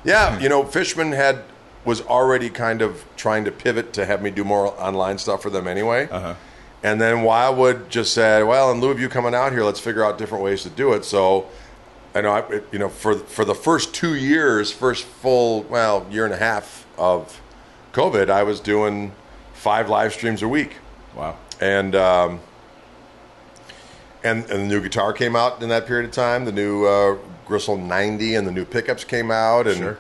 yeah, 0.04 0.39
you 0.39 0.50
know, 0.50 0.63
Fishman 0.63 1.12
had 1.12 1.44
was 1.86 2.01
already 2.01 2.50
kind 2.50 2.82
of 2.82 3.06
trying 3.16 3.46
to 3.46 3.51
pivot 3.51 3.94
to 3.94 4.06
have 4.06 4.22
me 4.22 4.30
do 4.30 4.44
more 4.44 4.68
online 4.82 5.18
stuff 5.18 5.42
for 5.42 5.50
them 5.50 5.68
anyway. 5.68 6.08
Uh-huh. 6.10 6.36
And 6.84 7.00
then 7.01 7.24
Wildwood 7.24 7.89
just 7.89 8.13
said, 8.13 8.44
"Well, 8.44 8.72
in 8.72 8.82
lieu 8.82 8.92
of 8.92 9.00
you 9.00 9.10
coming 9.10 9.34
out 9.34 9.51
here, 9.51 9.63
let's 9.63 9.80
figure 9.80 10.04
out 10.06 10.18
different 10.18 10.44
ways 10.44 10.63
to 10.63 10.70
do 10.70 10.94
it." 10.94 11.06
So. 11.06 11.48
I 12.16 12.22
know, 12.22 12.32
I, 12.32 12.62
you 12.72 12.80
know, 12.80 12.89
for 12.89 13.16
for 13.16 13.46
the 13.46 13.54
first 13.54 13.94
two 13.94 14.16
years, 14.16 14.72
first 14.72 15.04
full, 15.04 15.63
well, 15.63 16.08
year 16.10 16.25
and 16.25 16.34
a 16.34 16.38
half 16.38 16.88
of 16.98 17.39
COVID, 17.94 18.32
I 18.32 18.42
was 18.42 18.60
doing 18.60 19.12
five 19.54 19.88
live 19.88 20.13
streams 20.13 20.42
a 20.42 20.48
week 20.48 20.77
Wow. 21.16 21.36
and 21.60 21.94
um, 21.96 22.39
and 24.24 24.50
and 24.50 24.63
the 24.63 24.68
new 24.68 24.82
guitar 24.82 25.13
came 25.13 25.36
out 25.36 25.62
in 25.62 25.70
that 25.70 25.86
period 25.86 26.06
of 26.06 26.12
time. 26.12 26.46
The 26.46 26.51
new 26.51 26.86
uh, 26.86 27.18
Gristle 27.48 27.77
90 27.77 28.36
and 28.36 28.46
the 28.48 28.51
new 28.51 28.66
pickups 28.66 29.04
came 29.04 29.32
out, 29.32 29.68
and 29.68 29.77
Sure. 29.77 29.98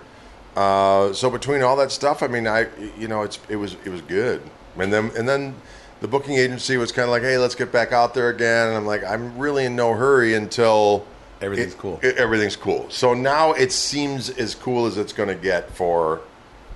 uh, 0.55 1.13
so 1.13 1.29
between 1.29 1.61
all 1.63 1.75
that 1.77 1.91
stuff, 1.91 2.21
I 2.21 2.27
mean, 2.27 2.47
I 2.47 2.67
you 2.97 3.07
know, 3.07 3.23
it's 3.23 3.39
it 3.49 3.55
was 3.55 3.75
it 3.85 3.89
was 3.89 4.01
good, 4.01 4.41
and 4.77 4.91
then 4.91 5.11
and 5.17 5.27
then 5.27 5.55
the 6.01 6.07
booking 6.07 6.35
agency 6.35 6.77
was 6.77 6.91
kind 6.91 7.05
of 7.05 7.09
like, 7.11 7.23
hey, 7.23 7.37
let's 7.37 7.55
get 7.55 7.71
back 7.71 7.91
out 7.91 8.13
there 8.13 8.29
again, 8.29 8.67
and 8.67 8.77
I'm 8.77 8.85
like, 8.85 9.03
I'm 9.03 9.37
really 9.37 9.65
in 9.65 9.75
no 9.75 9.93
hurry 9.93 10.33
until. 10.35 11.05
Everything's 11.39 11.73
it- 11.73 11.77
cool. 11.79 11.99
it- 12.01 12.17
everything's 12.17 12.55
cool. 12.55 12.87
So 12.89 13.13
now 13.13 13.53
it 13.53 13.71
seems 13.71 14.29
as 14.31 14.55
cool 14.55 14.87
as 14.87 14.97
it's 14.97 15.13
going 15.13 15.29
to 15.29 15.35
get 15.35 15.69
for, 15.69 16.21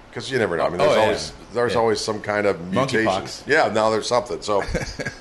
because 0.10 0.30
you 0.32 0.38
never 0.38 0.56
know. 0.56 0.66
I 0.66 0.70
mean, 0.70 0.78
there's 0.78 0.92
Oh, 0.92 0.96
yeah. 0.96 1.02
always 1.02 1.34
there's 1.54 1.74
Yeah. 1.74 1.80
always 1.80 2.00
some 2.00 2.22
kind 2.22 2.46
of 2.46 2.62
mutation. 2.72 3.24
Yeah, 3.48 3.70
now 3.74 3.90
there's 3.90 4.08
something. 4.08 4.40
So, 4.44 4.64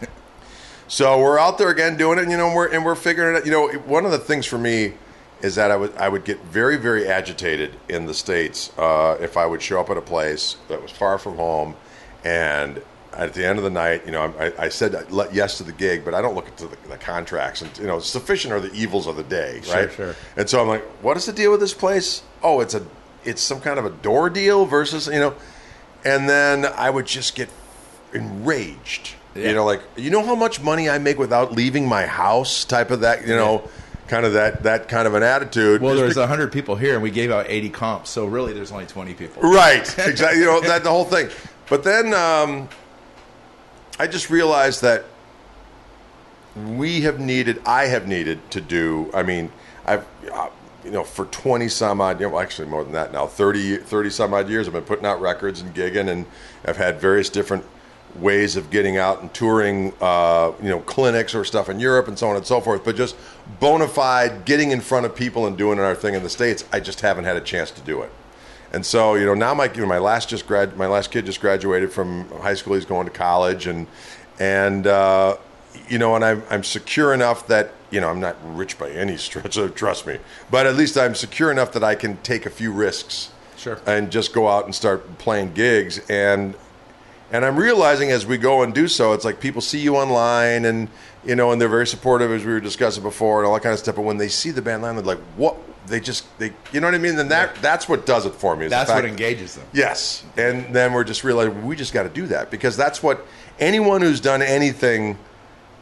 so 0.88 1.18
we're 1.20 1.38
out 1.38 1.58
there 1.58 1.70
again 1.70 1.96
doing 1.96 2.18
it. 2.18 2.28
You 2.28 2.36
know, 2.36 2.46
and 2.48 2.54
we're 2.54 2.68
and 2.68 2.84
we're 2.84 2.94
figuring 2.94 3.34
it. 3.34 3.38
out. 3.40 3.46
You 3.46 3.52
know, 3.52 3.68
one 3.86 4.04
of 4.04 4.10
the 4.12 4.18
things 4.18 4.46
for 4.46 4.58
me 4.58 4.92
is 5.42 5.54
that 5.54 5.70
I 5.70 5.76
would 5.76 5.96
I 5.96 6.08
would 6.08 6.24
get 6.24 6.40
very 6.44 6.76
very 6.76 7.06
agitated 7.08 7.74
in 7.88 8.06
the 8.06 8.14
states 8.14 8.70
uh, 8.78 9.16
if 9.20 9.36
I 9.36 9.46
would 9.46 9.62
show 9.62 9.80
up 9.80 9.90
at 9.90 9.96
a 9.96 10.02
place 10.02 10.56
that 10.68 10.82
was 10.82 10.90
far 10.90 11.18
from 11.18 11.36
home, 11.36 11.76
and 12.24 12.82
at 13.12 13.34
the 13.34 13.44
end 13.44 13.58
of 13.58 13.64
the 13.64 13.70
night, 13.70 14.06
you 14.06 14.12
know, 14.12 14.32
I, 14.38 14.52
I 14.66 14.68
said 14.68 15.10
let 15.10 15.34
yes 15.34 15.56
to 15.58 15.64
the 15.64 15.72
gig, 15.72 16.04
but 16.04 16.14
I 16.14 16.22
don't 16.22 16.34
look 16.36 16.46
at 16.46 16.56
the, 16.58 16.68
the 16.88 16.96
contracts, 16.96 17.60
and 17.62 17.76
you 17.78 17.86
know, 17.86 17.98
sufficient 17.98 18.52
are 18.52 18.60
the 18.60 18.72
evils 18.72 19.06
of 19.06 19.16
the 19.16 19.24
day, 19.24 19.60
right? 19.72 19.90
sure. 19.92 20.14
And 20.36 20.48
so 20.48 20.60
I'm 20.62 20.68
like, 20.68 20.84
what 21.02 21.16
is 21.16 21.26
the 21.26 21.32
deal 21.32 21.50
with 21.50 21.58
this 21.60 21.74
place? 21.74 22.22
Oh, 22.42 22.60
it's 22.60 22.74
a, 22.74 22.86
it's 23.24 23.42
some 23.42 23.60
kind 23.60 23.78
of 23.80 23.84
a 23.84 23.90
door 23.90 24.30
deal 24.30 24.64
versus, 24.64 25.08
you 25.08 25.18
know, 25.18 25.34
and 26.04 26.28
then 26.28 26.64
I 26.66 26.88
would 26.88 27.06
just 27.06 27.34
get 27.34 27.48
enraged, 28.14 29.14
Yeah. 29.34 29.48
you 29.48 29.54
know, 29.54 29.64
like 29.64 29.82
you 29.96 30.10
know 30.10 30.24
how 30.24 30.34
much 30.34 30.60
money 30.60 30.88
I 30.88 30.98
make 30.98 31.18
without 31.18 31.52
leaving 31.52 31.86
my 31.88 32.06
house, 32.06 32.64
type 32.64 32.90
of 32.90 33.00
that, 33.00 33.26
you 33.26 33.34
know, 33.34 33.68
kind 34.10 34.26
of 34.26 34.32
that 34.32 34.64
that 34.64 34.88
kind 34.88 35.06
of 35.06 35.14
an 35.14 35.22
attitude. 35.22 35.80
Well, 35.80 35.94
there's 35.94 36.16
100 36.16 36.52
people 36.52 36.74
here, 36.74 36.94
and 36.94 37.02
we 37.02 37.12
gave 37.12 37.30
out 37.30 37.46
80 37.48 37.70
comps, 37.70 38.10
so 38.10 38.26
really 38.26 38.52
there's 38.52 38.72
only 38.72 38.86
20 38.86 39.14
people. 39.14 39.42
Right, 39.42 39.82
exactly. 39.98 40.40
You 40.40 40.46
know 40.46 40.60
that 40.60 40.82
the 40.82 40.90
whole 40.90 41.04
thing. 41.04 41.30
But 41.68 41.84
then 41.84 42.12
um, 42.12 42.68
I 44.00 44.08
just 44.08 44.28
realized 44.28 44.82
that 44.82 45.04
we 46.56 47.02
have 47.02 47.20
needed, 47.20 47.62
I 47.64 47.86
have 47.86 48.08
needed 48.08 48.50
to 48.50 48.60
do. 48.60 49.10
I 49.14 49.22
mean, 49.22 49.52
I've 49.86 50.04
uh, 50.32 50.50
you 50.84 50.90
know 50.90 51.04
for 51.04 51.26
twenty 51.26 51.68
some 51.68 52.00
odd, 52.00 52.20
you 52.20 52.28
know, 52.28 52.40
actually 52.40 52.66
more 52.66 52.82
than 52.82 52.92
that 52.94 53.12
now, 53.12 53.28
30, 53.28 53.76
30 53.76 54.10
some 54.10 54.34
odd 54.34 54.48
years, 54.50 54.66
I've 54.66 54.74
been 54.74 54.82
putting 54.82 55.06
out 55.06 55.20
records 55.20 55.60
and 55.60 55.72
gigging, 55.72 56.08
and 56.08 56.26
I've 56.64 56.76
had 56.76 57.00
various 57.00 57.30
different 57.30 57.64
ways 58.16 58.56
of 58.56 58.70
getting 58.70 58.96
out 58.96 59.20
and 59.22 59.32
touring, 59.32 59.92
uh, 60.00 60.52
you 60.62 60.68
know, 60.68 60.80
clinics 60.80 61.34
or 61.34 61.44
stuff 61.44 61.68
in 61.68 61.80
Europe 61.80 62.08
and 62.08 62.18
so 62.18 62.28
on 62.28 62.36
and 62.36 62.46
so 62.46 62.60
forth. 62.60 62.84
But 62.84 62.96
just 62.96 63.16
bona 63.60 63.88
fide 63.88 64.44
getting 64.44 64.70
in 64.70 64.80
front 64.80 65.06
of 65.06 65.14
people 65.14 65.46
and 65.46 65.56
doing 65.56 65.78
our 65.78 65.94
thing 65.94 66.14
in 66.14 66.22
the 66.22 66.30
states, 66.30 66.64
I 66.72 66.80
just 66.80 67.00
haven't 67.00 67.24
had 67.24 67.36
a 67.36 67.40
chance 67.40 67.70
to 67.72 67.80
do 67.80 68.02
it. 68.02 68.10
And 68.72 68.86
so, 68.86 69.14
you 69.14 69.26
know, 69.26 69.34
now 69.34 69.52
my 69.54 69.64
you 69.72 69.80
know, 69.80 69.86
my 69.86 69.98
last 69.98 70.28
just 70.28 70.46
grad 70.46 70.76
my 70.76 70.86
last 70.86 71.10
kid 71.10 71.26
just 71.26 71.40
graduated 71.40 71.92
from 71.92 72.28
high 72.40 72.54
school. 72.54 72.74
He's 72.74 72.84
going 72.84 73.06
to 73.06 73.12
college, 73.12 73.66
and 73.66 73.86
and 74.38 74.86
uh, 74.86 75.36
you 75.88 75.98
know, 75.98 76.14
and 76.14 76.24
I'm 76.24 76.42
I'm 76.50 76.62
secure 76.62 77.12
enough 77.12 77.48
that 77.48 77.72
you 77.90 78.00
know 78.00 78.08
I'm 78.08 78.20
not 78.20 78.36
rich 78.56 78.78
by 78.78 78.90
any 78.90 79.16
stretch. 79.16 79.56
of 79.56 79.74
trust 79.74 80.06
me, 80.06 80.18
but 80.52 80.66
at 80.66 80.76
least 80.76 80.96
I'm 80.96 81.16
secure 81.16 81.50
enough 81.50 81.72
that 81.72 81.82
I 81.82 81.96
can 81.96 82.18
take 82.18 82.46
a 82.46 82.50
few 82.50 82.70
risks, 82.70 83.30
Sure. 83.56 83.80
and 83.86 84.12
just 84.12 84.32
go 84.32 84.46
out 84.46 84.66
and 84.66 84.74
start 84.74 85.18
playing 85.18 85.52
gigs. 85.54 85.98
And 86.08 86.54
and 87.32 87.44
I'm 87.44 87.56
realizing 87.56 88.10
as 88.10 88.26
we 88.26 88.38
go 88.38 88.62
and 88.62 88.74
do 88.74 88.88
so, 88.88 89.12
it's 89.12 89.24
like 89.24 89.40
people 89.40 89.60
see 89.60 89.78
you 89.80 89.96
online 89.96 90.64
and 90.64 90.88
you 91.24 91.34
know, 91.34 91.52
and 91.52 91.60
they're 91.60 91.68
very 91.68 91.86
supportive 91.86 92.32
as 92.32 92.44
we 92.44 92.52
were 92.52 92.60
discussing 92.60 93.02
before 93.02 93.40
and 93.40 93.46
all 93.46 93.54
that 93.54 93.62
kind 93.62 93.74
of 93.74 93.78
stuff. 93.78 93.96
But 93.96 94.02
when 94.02 94.16
they 94.16 94.28
see 94.28 94.50
the 94.52 94.62
band 94.62 94.82
line, 94.82 94.94
they're 94.96 95.04
like, 95.04 95.18
"What?" 95.36 95.56
They 95.86 96.00
just 96.00 96.24
they, 96.38 96.52
you 96.72 96.80
know 96.80 96.86
what 96.86 96.94
I 96.94 96.98
mean? 96.98 97.16
Then 97.16 97.28
that 97.28 97.56
that's 97.56 97.88
what 97.88 98.06
does 98.06 98.24
it 98.26 98.34
for 98.34 98.56
me. 98.56 98.68
That's 98.68 98.90
what 98.90 99.04
engages 99.04 99.54
them. 99.54 99.66
Yes, 99.72 100.24
and 100.36 100.74
then 100.74 100.92
we're 100.92 101.04
just 101.04 101.24
realizing 101.24 101.66
we 101.66 101.76
just 101.76 101.92
got 101.92 102.04
to 102.04 102.08
do 102.08 102.26
that 102.28 102.50
because 102.50 102.76
that's 102.76 103.02
what 103.02 103.26
anyone 103.58 104.00
who's 104.00 104.20
done 104.20 104.40
anything 104.42 105.18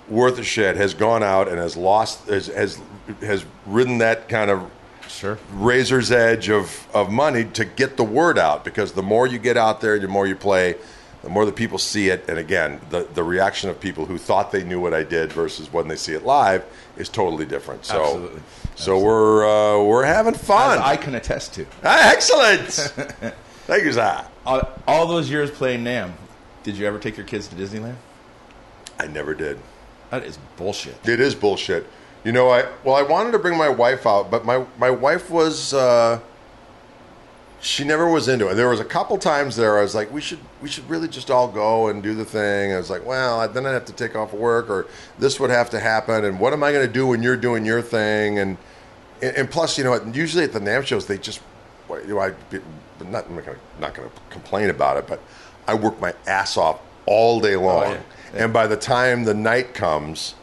worth 0.09 0.38
a 0.38 0.45
shit 0.45 0.76
has 0.76 0.95
gone 0.95 1.23
out 1.23 1.49
and 1.49 1.59
has 1.59 1.76
lost 1.76 2.26
has 2.28 2.47
has, 2.47 2.81
has 3.21 3.45
ridden 3.67 3.99
that 3.99 4.28
kind 4.28 4.50
of 4.50 4.71
Sure. 5.09 5.38
razor's 5.55 6.12
edge 6.12 6.49
of, 6.50 6.87
of 6.95 7.11
money 7.11 7.45
to 7.45 7.64
get 7.64 7.97
the 7.97 8.05
word 8.05 8.38
out 8.38 8.62
because 8.64 8.93
the 8.93 9.02
more 9.02 9.26
you 9.26 9.38
get 9.38 9.57
out 9.57 9.81
there, 9.81 9.99
the 9.99 10.07
more 10.07 10.26
you 10.26 10.37
play, 10.37 10.76
the 11.23 11.29
more 11.29 11.45
the 11.45 11.53
people 11.53 11.79
see 11.79 12.09
it. 12.09 12.29
And 12.29 12.39
again, 12.39 12.81
the, 12.91 13.05
the 13.15 13.23
reaction 13.23 13.71
of 13.71 13.81
people 13.81 14.07
who 14.07 14.19
thought 14.19 14.53
they 14.53 14.65
knew 14.65 14.81
what 14.81 14.95
I 14.95 15.03
did 15.03 15.33
versus 15.33 15.73
when 15.73 15.89
they 15.89 15.97
see 15.97 16.15
it 16.15 16.25
live 16.25 16.65
is 16.97 17.09
totally 17.09 17.45
different. 17.45 17.85
So, 17.85 18.03
Absolutely. 18.03 18.43
so 18.77 18.99
we're 18.99 19.47
uh, 19.47 19.83
we're 19.83 20.05
having 20.05 20.35
fun. 20.35 20.79
As 20.79 20.85
I 20.85 20.97
can 20.97 21.15
attest 21.15 21.55
to. 21.55 21.67
Ah, 21.85 22.13
excellent. 22.13 22.71
Thank 23.67 23.85
you, 23.85 23.93
sir. 23.93 24.25
All, 24.47 24.63
all 24.87 25.07
those 25.07 25.29
years 25.31 25.51
playing 25.51 25.85
NAMM, 25.85 26.13
did 26.63 26.77
you 26.77 26.87
ever 26.87 26.99
take 26.99 27.17
your 27.17 27.27
kids 27.27 27.49
to 27.49 27.55
Disneyland? 27.55 27.97
I 28.99 29.07
never 29.07 29.35
did. 29.35 29.59
That 30.11 30.25
is 30.25 30.39
bullshit. 30.57 30.97
It 31.07 31.21
is 31.21 31.35
bullshit. 31.35 31.87
You 32.25 32.33
know, 32.33 32.49
I 32.51 32.67
well, 32.83 32.97
I 32.97 33.03
wanted 33.03 33.33
to 33.33 33.39
bring 33.39 33.57
my 33.57 33.69
wife 33.69 34.07
out, 34.07 34.31
but 34.31 34.45
my 34.45 34.65
my 34.79 34.91
wife 34.91 35.31
was 35.31 35.75
uh, 35.75 36.21
she 37.61 37.85
never 37.85 38.09
was 38.09 38.29
into 38.29 38.49
it. 38.49 38.55
There 38.55 38.69
was 38.69 38.79
a 38.81 38.85
couple 38.85 39.19
times 39.19 39.57
there 39.57 39.79
I 39.79 39.83
was 39.83 39.95
like, 39.95 40.12
we 40.12 40.21
should 40.21 40.38
we 40.62 40.69
should 40.69 40.88
really 40.88 41.09
just 41.09 41.31
all 41.31 41.49
go 41.49 41.88
and 41.88 42.03
do 42.03 42.15
the 42.15 42.25
thing. 42.25 42.73
I 42.73 42.77
was 42.77 42.88
like, 42.91 43.05
well, 43.05 43.47
then 43.49 43.67
I'd 43.67 43.73
have 43.73 43.85
to 43.87 43.93
take 43.93 44.15
off 44.15 44.33
work, 44.33 44.71
or 44.71 44.87
this 45.19 45.41
would 45.41 45.50
have 45.50 45.69
to 45.71 45.81
happen, 45.81 46.25
and 46.25 46.38
what 46.38 46.53
am 46.53 46.62
I 46.62 46.73
going 46.73 46.87
to 46.87 46.93
do 46.93 47.07
when 47.09 47.23
you're 47.23 47.37
doing 47.37 47.65
your 47.65 47.83
thing? 47.83 48.38
And 48.38 48.57
and, 49.21 49.50
plus, 49.50 49.77
you 49.77 49.83
know, 49.83 50.00
usually 50.12 50.45
at 50.45 50.53
the 50.53 50.61
NAMM 50.61 50.87
shows 50.87 51.07
they 51.07 51.19
just 51.19 51.41
well, 51.88 52.00
you 52.03 52.15
know, 52.15 52.21
I 52.21 52.33
not 53.05 53.27
I'm 53.27 53.35
not 53.81 53.95
going 53.95 54.09
to 54.09 54.15
complain 54.31 54.71
about 54.71 54.97
it, 54.97 55.07
but 55.09 55.21
I 55.67 55.75
work 55.75 56.00
my 56.00 56.15
ass 56.27 56.57
off 56.57 56.81
all 57.07 57.41
day 57.41 57.57
long, 57.57 57.85
Oh, 57.85 58.00
yeah. 58.35 58.45
and 58.45 58.53
by 58.53 58.67
the 58.67 58.77
time 58.77 59.25
the 59.25 59.35
night 59.35 59.75
comes. 59.75 60.35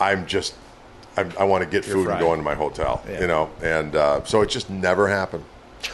I'm 0.00 0.26
just 0.26 0.54
I'm, 1.16 1.30
I 1.38 1.44
want 1.44 1.62
to 1.62 1.70
get 1.70 1.86
You're 1.86 1.96
food 1.96 2.04
fried. 2.06 2.16
and 2.18 2.26
go 2.26 2.32
into 2.32 2.42
my 2.44 2.54
hotel, 2.54 3.04
Yeah. 3.08 3.20
you 3.20 3.26
know, 3.28 3.50
and 3.62 3.94
uh, 3.94 4.24
so 4.24 4.40
it 4.40 4.48
just 4.48 4.68
never 4.68 5.06
happened. 5.06 5.44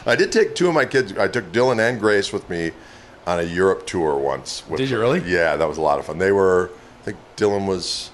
I 0.05 0.15
did 0.15 0.31
take 0.31 0.55
two 0.55 0.67
of 0.67 0.73
my 0.73 0.85
kids. 0.85 1.13
I 1.17 1.27
took 1.27 1.51
Dylan 1.51 1.79
and 1.79 1.99
Grace 1.99 2.31
with 2.33 2.49
me 2.49 2.71
on 3.27 3.39
a 3.39 3.43
Europe 3.43 3.85
tour 3.85 4.15
once. 4.17 4.63
With 4.67 4.79
Did 4.79 4.89
you 4.89 4.99
really? 4.99 5.21
Yeah, 5.21 5.55
that 5.55 5.67
was 5.67 5.77
a 5.77 5.81
lot 5.81 5.99
of 5.99 6.05
fun. 6.05 6.17
They 6.17 6.31
were, 6.31 6.71
I 7.01 7.03
think 7.05 7.17
Dylan 7.35 7.67
was, 7.67 8.11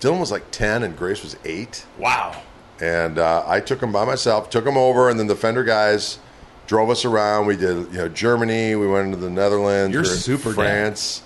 Dylan 0.00 0.18
was 0.20 0.30
like 0.30 0.50
ten 0.50 0.82
and 0.82 0.96
Grace 0.96 1.22
was 1.22 1.36
eight, 1.44 1.86
Wow. 1.98 2.40
and 2.80 3.18
uh, 3.18 3.44
I 3.46 3.60
took 3.60 3.80
them 3.80 3.92
by 3.92 4.04
myself. 4.04 4.50
Took 4.50 4.64
them 4.64 4.76
over, 4.76 5.08
and 5.10 5.18
then 5.18 5.26
the 5.28 5.36
Fender 5.36 5.62
guys 5.64 6.18
drove 6.66 6.90
us 6.90 7.04
around. 7.04 7.46
We 7.46 7.56
did, 7.56 7.86
you 7.92 7.98
know, 7.98 8.08
Germany. 8.08 8.74
We 8.76 8.86
went 8.88 9.06
into 9.06 9.18
the 9.18 9.30
Netherlands. 9.30 9.92
You're 9.94 10.02
we 10.02 10.08
were 10.08 10.14
in 10.14 10.20
super. 10.20 10.52
France, 10.52 11.22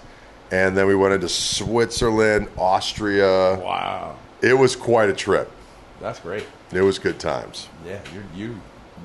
and 0.50 0.76
then 0.76 0.86
we 0.86 0.94
went 0.94 1.14
into 1.14 1.28
Switzerland, 1.28 2.48
Austria. 2.58 3.58
Wow. 3.62 4.16
It 4.42 4.54
was 4.54 4.76
quite 4.76 5.08
a 5.08 5.14
trip. 5.14 5.50
That's 6.00 6.20
great. 6.20 6.44
It 6.72 6.82
was 6.82 6.98
good 6.98 7.18
times. 7.18 7.68
Yeah, 7.86 8.00
you're 8.12 8.24
you 8.34 8.60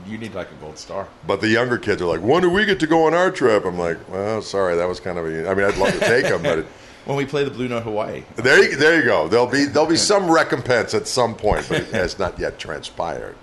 you 0.08 0.18
need 0.18 0.34
like 0.34 0.52
a 0.52 0.56
gold 0.56 0.78
star. 0.78 1.08
But 1.26 1.42
the 1.42 1.48
younger 1.48 1.78
kids 1.78 2.02
are 2.02 2.06
like, 2.06 2.22
"When 2.22 2.42
do 2.42 2.50
we 2.50 2.66
get 2.66 2.80
to 2.82 2.88
go 2.88 3.06
on 3.06 3.14
our 3.14 3.32
trip?" 3.32 3.66
I'm 3.66 3.78
like, 3.78 3.98
"Well, 4.10 4.42
sorry, 4.42 4.76
that 4.76 4.88
was 4.88 5.00
kind 5.00 5.18
of 5.18 5.26
a. 5.26 5.50
I 5.50 5.54
mean, 5.54 5.66
I'd 5.66 5.78
love 5.78 5.94
to 5.94 6.00
take 6.00 6.26
them, 6.26 6.42
but 6.44 6.60
it, 6.60 6.66
When 7.06 7.18
we 7.18 7.26
play 7.26 7.44
the 7.44 7.50
Blue 7.50 7.68
Note 7.68 7.82
Hawaii, 7.84 8.24
there, 8.36 8.64
you, 8.64 8.76
there 8.76 9.00
you 9.00 9.06
go. 9.06 9.28
There'll 9.28 9.48
be 9.48 9.66
there'll 9.66 9.90
be 9.90 9.98
some 9.98 10.30
recompense 10.30 10.94
at 10.94 11.08
some 11.08 11.34
point, 11.34 11.66
but 11.68 11.82
it 11.82 11.88
has 11.88 12.20
not 12.20 12.38
yet 12.38 12.60
transpired. 12.60 13.36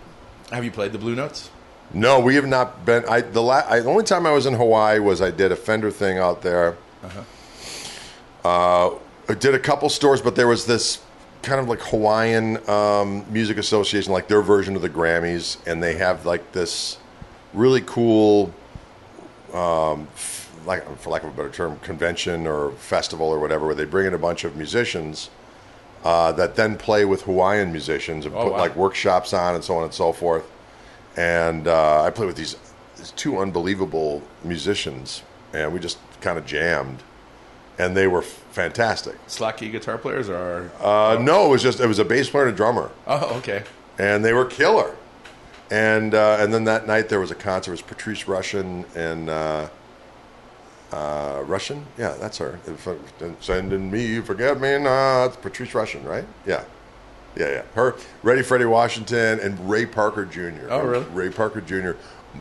have 0.53 0.65
you 0.65 0.71
played 0.71 0.93
the 0.93 0.99
Blue 0.99 1.17
Notes? 1.17 1.51
No, 1.93 2.21
we 2.21 2.37
have 2.37 2.47
not 2.47 2.85
been. 2.85 3.05
I 3.09 3.21
the 3.21 3.43
la, 3.43 3.63
I, 3.69 3.81
the 3.81 3.91
only 3.91 4.05
time 4.05 4.27
I 4.27 4.31
was 4.31 4.47
in 4.47 4.55
Hawaii 4.55 5.01
was 5.01 5.21
I 5.21 5.33
did 5.33 5.51
a 5.51 5.57
Fender 5.57 5.91
thing 5.91 6.19
out 6.19 6.43
there. 6.43 6.77
Uh, 8.45 8.91
I 9.29 9.35
did 9.35 9.55
a 9.55 9.59
couple 9.59 9.89
stores, 9.89 10.23
but 10.23 10.37
there 10.37 10.47
was 10.47 10.67
this 10.67 11.01
kind 11.43 11.61
of 11.61 11.69
like 11.69 11.81
Hawaiian 11.81 12.69
um, 12.69 13.25
Music 13.33 13.59
Association, 13.59 14.13
like 14.13 14.29
their 14.29 14.43
version 14.43 14.77
of 14.77 14.83
the 14.83 14.89
Grammys, 14.91 15.57
and 15.67 15.83
they 15.83 15.95
have 15.97 16.27
like 16.27 16.53
this 16.53 16.99
really 17.55 17.81
cool, 17.83 18.53
um, 19.55 20.09
f- 20.15 20.51
like 20.67 20.99
for 20.99 21.11
lack 21.11 21.23
of 21.23 21.31
a 21.31 21.33
better 21.33 21.51
term, 21.51 21.79
convention 21.81 22.47
or 22.47 22.73
festival 22.73 23.27
or 23.29 23.39
whatever, 23.39 23.67
where 23.67 23.75
they 23.75 23.85
bring 23.85 24.07
in 24.07 24.15
a 24.15 24.19
bunch 24.19 24.45
of 24.45 24.57
musicians. 24.57 25.31
Uh, 26.05 26.31
that 26.31 26.55
then 26.55 26.77
play 26.77 27.05
with 27.05 27.23
Hawaiian 27.23 27.73
musicians 27.73 28.25
and 28.25 28.33
Oh, 28.33 28.45
put 28.45 28.53
wow. 28.53 28.59
like 28.59 28.77
workshops 28.77 29.33
on 29.33 29.57
and 29.57 29.65
so 29.65 29.77
on 29.79 29.83
and 29.83 29.93
so 29.93 30.13
forth 30.13 30.49
and 31.17 31.67
uh, 31.67 32.05
I 32.05 32.11
played 32.11 32.27
with 32.27 32.37
these, 32.37 32.55
these 32.97 33.11
two 33.11 33.39
unbelievable 33.41 34.23
musicians, 34.45 35.23
and 35.53 35.73
we 35.73 35.81
just 35.81 35.99
kind 36.21 36.39
of 36.39 36.47
jammed, 36.47 37.03
and 37.79 37.97
they 37.97 38.07
were 38.07 38.23
fantastic. 38.23 39.17
Slack 39.27 39.59
key 39.59 39.71
guitar 39.71 39.99
players 39.99 40.29
are. 40.29 40.71
Uh, 40.81 41.19
no, 41.21 41.47
it 41.47 41.51
was 41.51 41.63
just 41.63 41.81
it 41.81 41.87
was 41.87 41.99
a 41.99 42.05
bass 42.05 42.29
player 42.29 42.45
and 42.45 42.55
a 42.55 42.57
drummer, 42.57 42.91
oh, 43.07 43.37
okay. 43.39 43.65
and 43.99 44.25
they 44.25 44.33
were 44.33 44.45
killer. 44.45 44.95
And 45.71 46.15
uh, 46.15 46.39
and 46.41 46.53
then 46.53 46.65
that 46.65 46.87
night 46.87 47.09
there 47.09 47.21
was 47.21 47.31
a 47.31 47.35
concert. 47.35 47.71
It 47.71 47.73
was 47.73 47.83
Patrice 47.83 48.25
Rushen 48.25 48.85
and 48.97 49.29
uh, 49.29 49.69
uh, 50.93 51.43
Russian, 51.47 51.87
yeah, 51.99 52.17
that's 52.19 52.39
her. 52.39 52.59
Uh, 52.87 52.95
Sending 53.41 53.91
me, 53.91 54.21
forget 54.21 54.61
me 54.61 54.79
not. 54.79 55.27
It's 55.27 55.37
Patrice 55.37 55.73
Rushen, 55.73 56.05
right? 56.05 56.25
Yeah. 56.47 56.65
Yeah, 57.37 57.51
yeah. 57.51 57.63
Her, 57.75 57.95
Ready 58.23 58.43
Freddie 58.43 58.65
Washington, 58.65 59.39
and 59.41 59.69
Ray 59.69 59.87
Parker 59.87 60.25
Jr. 60.25 60.69
Oh, 60.71 60.85
really? 60.85 61.05
Ray 61.07 61.31
Parker 61.31 61.61
Jr. 61.61 61.93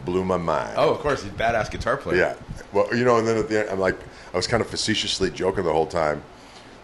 blew 0.06 0.24
my 0.24 0.38
mind. 0.38 0.76
Oh, 0.78 0.92
of 0.92 1.00
course, 1.00 1.24
he's 1.24 1.32
a 1.32 1.36
badass 1.36 1.70
guitar 1.70 1.98
player. 1.98 2.18
Yeah. 2.18 2.36
Well, 2.72 2.96
you 2.96 3.04
know, 3.04 3.18
and 3.18 3.28
then 3.28 3.38
at 3.38 3.50
the 3.50 3.60
end, 3.60 3.70
I'm 3.70 3.80
like, 3.80 4.00
I 4.38 4.40
was 4.40 4.46
kind 4.46 4.62
of 4.62 4.70
facetiously 4.70 5.32
joking 5.32 5.64
the 5.64 5.74
whole 5.74 5.88
time 5.88 6.22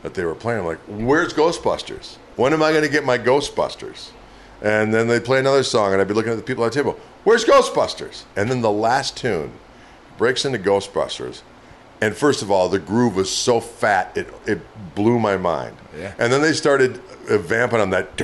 that 0.02 0.16
they 0.16 0.26
were 0.26 0.34
playing. 0.34 0.62
I'm 0.62 0.66
like, 0.66 0.80
where's 0.88 1.34
Ghostbusters? 1.34 2.16
When 2.36 2.52
am 2.52 2.64
I 2.64 2.72
going 2.72 2.84
to 2.84 2.90
get 2.90 3.06
my 3.06 3.20
Ghostbusters? 3.20 4.10
And 4.64 4.92
then 4.92 5.08
they'd 5.08 5.24
play 5.24 5.38
another 5.38 5.62
song, 5.62 5.92
and 5.94 6.02
I'd 6.02 6.08
be 6.08 6.16
looking 6.16 6.32
at 6.32 6.38
the 6.38 6.42
people 6.42 6.66
at 6.66 6.72
the 6.72 6.80
table, 6.80 7.00
where's 7.24 7.46
Ghostbusters? 7.46 8.24
And 8.36 8.50
then 8.50 8.62
the 8.62 8.72
last 8.72 9.16
tune 9.16 9.52
breaks 10.18 10.46
into 10.46 10.58
Ghostbusters. 10.58 11.44
And 12.02 12.16
first 12.16 12.42
of 12.42 12.50
all, 12.50 12.70
the 12.70 12.80
groove 12.80 13.16
was 13.16 13.32
so 13.32 13.60
fat, 13.60 14.18
it, 14.18 14.34
it 14.48 14.60
blew 14.96 15.20
my 15.20 15.38
mind. 15.38 15.78
Yeah. 15.96 16.16
And 16.18 16.34
then 16.34 16.42
they 16.42 16.54
started 16.54 16.98
vamping 17.28 17.80
on 17.80 17.92
that. 17.92 18.18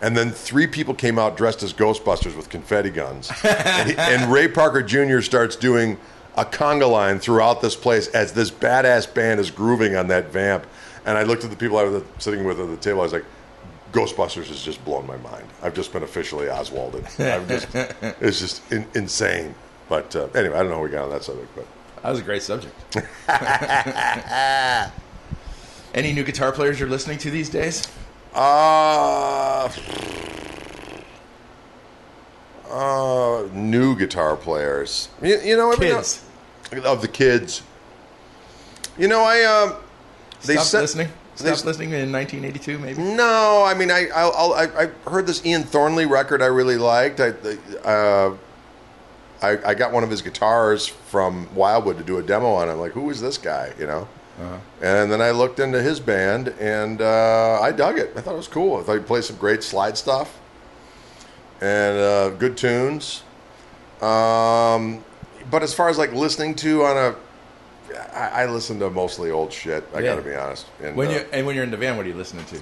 And 0.00 0.16
then 0.16 0.30
three 0.30 0.66
people 0.66 0.94
came 0.94 1.18
out 1.18 1.36
dressed 1.36 1.62
as 1.62 1.72
Ghostbusters 1.72 2.36
with 2.36 2.48
confetti 2.48 2.90
guns, 2.90 3.30
and, 3.44 3.90
he- 3.90 3.96
and 3.98 4.32
Ray 4.32 4.48
Parker 4.48 4.82
Jr. 4.82 5.20
starts 5.20 5.56
doing 5.56 5.98
a 6.36 6.44
conga 6.44 6.88
line 6.90 7.18
throughout 7.18 7.60
this 7.62 7.74
place 7.74 8.06
as 8.08 8.32
this 8.32 8.50
badass 8.50 9.12
band 9.12 9.40
is 9.40 9.50
grooving 9.50 9.96
on 9.96 10.06
that 10.08 10.30
vamp. 10.32 10.66
And 11.04 11.18
I 11.18 11.22
looked 11.24 11.42
at 11.42 11.50
the 11.50 11.56
people 11.56 11.78
I 11.78 11.84
was 11.84 12.02
sitting 12.18 12.44
with 12.44 12.60
at 12.60 12.68
the 12.68 12.76
table. 12.76 13.00
I 13.00 13.04
was 13.04 13.12
like, 13.12 13.24
Ghostbusters 13.92 14.46
has 14.48 14.62
just 14.62 14.84
blown 14.84 15.06
my 15.06 15.16
mind. 15.16 15.46
I've 15.62 15.74
just 15.74 15.92
been 15.92 16.02
officially 16.02 16.46
Oswalded. 16.46 17.04
I've 17.18 17.48
just, 17.48 17.66
it's 18.20 18.38
just 18.38 18.70
in, 18.70 18.86
insane. 18.94 19.54
But 19.88 20.14
uh, 20.14 20.28
anyway, 20.34 20.54
I 20.54 20.58
don't 20.60 20.68
know 20.68 20.76
how 20.76 20.82
we 20.82 20.90
got 20.90 21.04
on 21.04 21.10
that 21.10 21.24
subject, 21.24 21.48
but 21.56 21.66
That 22.02 22.10
was 22.10 22.20
a 22.20 22.22
great 22.22 22.42
subject. 22.42 22.74
Any 25.94 26.12
new 26.12 26.22
guitar 26.22 26.52
players 26.52 26.78
you're 26.78 26.88
listening 26.88 27.18
to 27.18 27.30
these 27.30 27.48
days? 27.48 27.88
Uh, 28.34 29.70
uh, 32.70 33.48
new 33.52 33.96
guitar 33.96 34.36
players. 34.36 35.08
You, 35.22 35.38
you 35.40 35.56
know, 35.56 35.72
every 35.72 35.88
Kids. 35.88 36.22
now- 36.72 36.82
of 36.84 37.00
the 37.02 37.08
kids. 37.08 37.62
You 38.98 39.08
know, 39.08 39.22
I 39.22 39.42
um, 39.44 39.74
they 40.44 40.56
Stop 40.56 40.80
listening. 40.82 41.08
they- 41.38 41.54
Stop 41.54 41.64
listening 41.66 41.92
in 41.92 42.12
1982, 42.12 42.78
maybe. 42.78 43.00
No, 43.02 43.64
I 43.64 43.74
mean, 43.74 43.90
I 43.90 44.08
I 44.08 44.84
I 44.84 45.10
heard 45.10 45.26
this 45.26 45.44
Ian 45.46 45.62
Thornley 45.62 46.04
record 46.04 46.42
I 46.42 46.46
really 46.46 46.76
liked. 46.76 47.20
I 47.20 47.28
uh, 47.84 48.36
I, 49.40 49.58
I 49.70 49.74
got 49.74 49.92
one 49.92 50.02
of 50.02 50.10
his 50.10 50.20
guitars 50.20 50.86
from 50.88 51.52
Wildwood 51.54 51.96
to 51.98 52.04
do 52.04 52.18
a 52.18 52.22
demo 52.22 52.54
on. 52.54 52.68
I'm 52.68 52.78
like, 52.78 52.92
who 52.92 53.08
is 53.10 53.20
this 53.20 53.38
guy? 53.38 53.72
You 53.78 53.86
know. 53.86 54.08
And 54.80 55.10
then 55.10 55.20
I 55.20 55.32
looked 55.32 55.58
into 55.58 55.82
his 55.82 55.98
band, 56.00 56.48
and 56.60 57.00
uh, 57.02 57.58
I 57.60 57.72
dug 57.72 57.98
it. 57.98 58.12
I 58.16 58.20
thought 58.20 58.34
it 58.34 58.36
was 58.38 58.48
cool. 58.48 58.78
I 58.78 58.82
thought 58.84 58.94
he 58.94 59.00
played 59.00 59.24
some 59.24 59.36
great 59.36 59.62
slide 59.64 59.98
stuff 59.98 60.38
and 61.60 61.98
uh, 61.98 62.28
good 62.30 62.56
tunes. 62.56 63.22
Um, 64.00 65.02
but 65.50 65.62
as 65.62 65.74
far 65.74 65.88
as 65.88 65.98
like 65.98 66.12
listening 66.12 66.54
to 66.56 66.84
on 66.84 66.96
a, 66.96 67.16
I, 68.14 68.42
I 68.42 68.46
listen 68.46 68.78
to 68.78 68.90
mostly 68.90 69.30
old 69.30 69.52
shit. 69.52 69.84
I 69.94 69.98
Yeah. 70.00 70.14
got 70.14 70.22
to 70.22 70.28
be 70.28 70.34
honest. 70.36 70.66
And, 70.82 70.94
When 70.96 71.08
uh, 71.08 71.12
you 71.12 71.26
and 71.32 71.46
when 71.46 71.54
you're 71.56 71.64
in 71.64 71.70
the 71.72 71.76
van, 71.76 71.96
what 71.96 72.06
are 72.06 72.08
you 72.08 72.14
listening 72.14 72.44
to? 72.46 72.60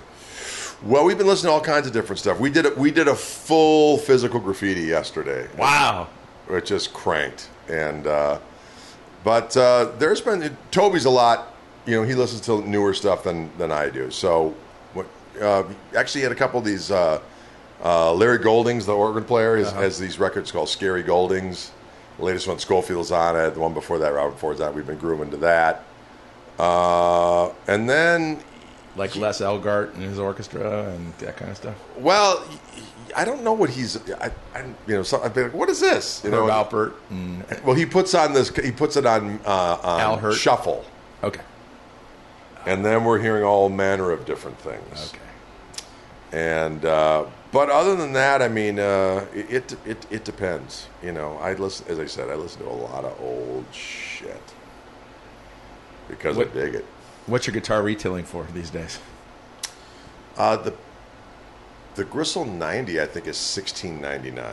well, 0.83 1.05
we've 1.05 1.19
been 1.19 1.27
listening 1.27 1.51
to 1.51 1.55
all 1.55 1.61
kinds 1.61 1.87
of 1.87 1.93
different 1.93 2.19
stuff. 2.21 2.39
We 2.39 2.49
did 2.51 2.67
a, 2.67 2.71
we 2.75 2.91
did 2.91 3.09
a 3.09 3.15
full 3.15 3.99
physical 3.99 4.41
graffiti 4.41 4.83
yesterday. 4.83 5.47
Wow. 5.59 6.09
It 6.49 6.65
just 6.65 6.93
cranked, 6.95 7.49
and 7.69 8.07
uh, 8.07 8.39
but 9.25 9.57
uh, 9.57 9.91
there's 9.99 10.21
been 10.21 10.57
Toby's 10.71 11.05
a 11.05 11.11
lot. 11.11 11.53
You 11.87 11.97
know, 11.97 12.03
he 12.03 12.15
listens 12.15 12.41
to 12.43 12.61
newer 12.67 12.93
stuff 12.95 13.23
than 13.25 13.51
than 13.59 13.71
I 13.73 13.89
do. 13.91 14.11
So, 14.11 14.55
what, 14.93 15.07
uh, 15.41 15.63
actually, 15.97 16.23
had 16.23 16.33
a 16.33 16.37
couple 16.37 16.59
of 16.59 16.65
these. 16.65 16.91
Uh, 16.91 17.21
uh, 17.85 18.13
Larry 18.15 18.39
Goldings, 18.39 18.87
the 18.87 18.95
organ 18.95 19.23
player, 19.25 19.59
has, 19.59 19.71
has 19.73 19.99
these 19.99 20.19
records 20.19 20.51
called 20.51 20.69
Scary 20.69 21.03
Goldings. 21.03 21.73
The 22.19 22.25
latest 22.25 22.49
one, 22.49 22.59
Scofield's 22.59 23.13
on 23.13 23.37
it. 23.37 23.51
The 23.53 23.61
one 23.61 23.75
before 23.75 23.99
that, 23.99 24.13
Robben 24.15 24.35
Ford's 24.37 24.61
on. 24.63 24.71
it. 24.71 24.75
We've 24.75 24.87
been 24.87 24.97
grooming 24.97 25.31
to 25.33 25.37
that. 25.39 25.85
Uh, 26.59 27.51
and 27.67 27.89
then 27.89 28.43
Like 28.97 29.15
Les 29.17 29.41
Elgart 29.41 29.93
and 29.95 30.03
his 30.03 30.19
orchestra 30.19 30.89
and 30.95 31.13
that 31.19 31.37
kind 31.37 31.51
of 31.51 31.57
stuff. 31.59 31.75
Well, 31.99 32.43
I 33.15 33.25
don't 33.27 33.43
know 33.45 33.53
what 33.53 33.69
he's. 33.69 33.99
I, 34.13 34.31
I 34.55 34.63
you 34.87 34.95
know, 34.97 35.03
so 35.03 35.23
I'd 35.23 35.35
be 35.35 35.43
like, 35.43 35.55
what 35.55 35.69
is 35.69 35.81
this? 35.81 36.23
You 36.25 36.31
Herb 36.31 36.47
know, 36.49 36.53
Alpert 36.53 36.95
and 37.11 37.45
well, 37.63 37.77
he 37.77 37.85
puts 37.85 38.15
on 38.15 38.33
this. 38.33 38.49
He 38.57 38.73
puts 38.73 38.97
it 38.97 39.05
on, 39.05 39.39
uh, 39.45 39.79
on 39.83 40.01
Al 40.01 40.17
Hirt. 40.17 40.35
shuffle, 40.35 40.83
okay, 41.23 41.43
and 42.67 42.85
then 42.85 43.05
we're 43.05 43.19
hearing 43.21 43.45
all 43.45 43.69
manner 43.69 44.11
of 44.11 44.25
different 44.27 44.59
things. 44.59 45.13
okay. 45.15 45.23
And 46.33 46.85
uh, 46.85 47.27
but 47.53 47.71
other 47.71 47.95
than 47.97 48.13
that, 48.15 48.43
I 48.43 48.49
mean, 48.49 48.79
uh, 48.79 49.25
it, 49.33 49.77
it 49.87 50.07
it 50.11 50.25
depends. 50.25 50.89
You 51.03 51.13
know, 51.13 51.39
I 51.39 51.55
listen. 51.55 51.87
As 51.89 51.99
I 51.99 52.07
said, 52.07 52.29
I 52.29 52.35
listen 52.35 52.63
to 52.63 52.69
a 52.69 52.73
lot 52.73 53.05
of 53.05 53.19
old 53.21 53.65
shit 53.73 54.43
because 56.09 56.37
What- 56.37 56.51
I 56.51 56.55
dig 56.55 56.75
it. 56.75 56.85
What's 57.27 57.47
your 57.47 57.55
guitar 57.55 57.83
retailing 57.83 58.25
for 58.25 58.47
these 58.55 58.71
days? 58.71 58.99
Uh, 60.37 60.57
the 60.57 60.75
the 61.97 62.05
Gristle 62.05 62.45
90, 62.45 63.01
I 63.01 63.07
think, 63.07 63.27
is 63.27 63.37
16.99 63.37 64.45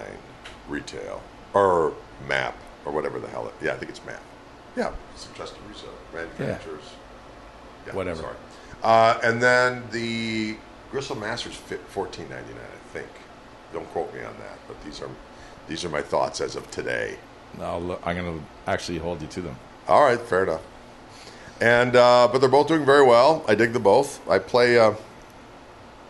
retail 0.69 1.21
or 1.53 1.93
map 2.27 2.55
or 2.85 2.91
whatever 2.93 3.19
the 3.19 3.27
hell. 3.27 3.47
It, 3.47 3.53
yeah, 3.61 3.73
I 3.73 3.75
think 3.77 3.91
it's 3.91 4.03
map. 4.05 4.21
Yeah, 4.77 4.93
suggested 5.15 5.59
resale 5.69 5.89
manufacturers. 6.13 6.81
Yeah, 6.83 6.97
Whatever. 7.91 8.21
Sorry. 8.21 8.35
Uh, 8.83 9.19
and 9.23 9.41
then 9.41 9.83
the 9.91 10.55
Gristle 10.91 11.15
Masters 11.15 11.55
fit 11.55 11.79
14.99, 11.93 12.31
I 12.33 12.43
think. 12.93 13.07
Don't 13.73 13.87
quote 13.91 14.13
me 14.13 14.19
on 14.21 14.33
that, 14.39 14.57
but 14.67 14.81
these 14.83 15.01
are 15.01 15.09
these 15.67 15.83
are 15.85 15.89
my 15.89 16.01
thoughts 16.01 16.41
as 16.41 16.55
of 16.55 16.69
today. 16.69 17.17
Look- 17.57 18.01
I'm 18.05 18.15
going 18.17 18.39
to 18.39 18.45
actually 18.71 18.97
hold 18.97 19.21
you 19.21 19.27
to 19.29 19.41
them. 19.41 19.55
All 19.87 20.03
right, 20.03 20.19
fair 20.19 20.43
enough. 20.43 20.61
And 21.61 21.95
uh, 21.95 22.27
but 22.31 22.39
they're 22.39 22.49
both 22.49 22.67
doing 22.67 22.85
very 22.85 23.05
well. 23.05 23.43
I 23.47 23.55
dig 23.55 23.73
the 23.73 23.79
both. 23.79 24.27
I 24.29 24.39
play. 24.39 24.77
Uh, 24.77 24.93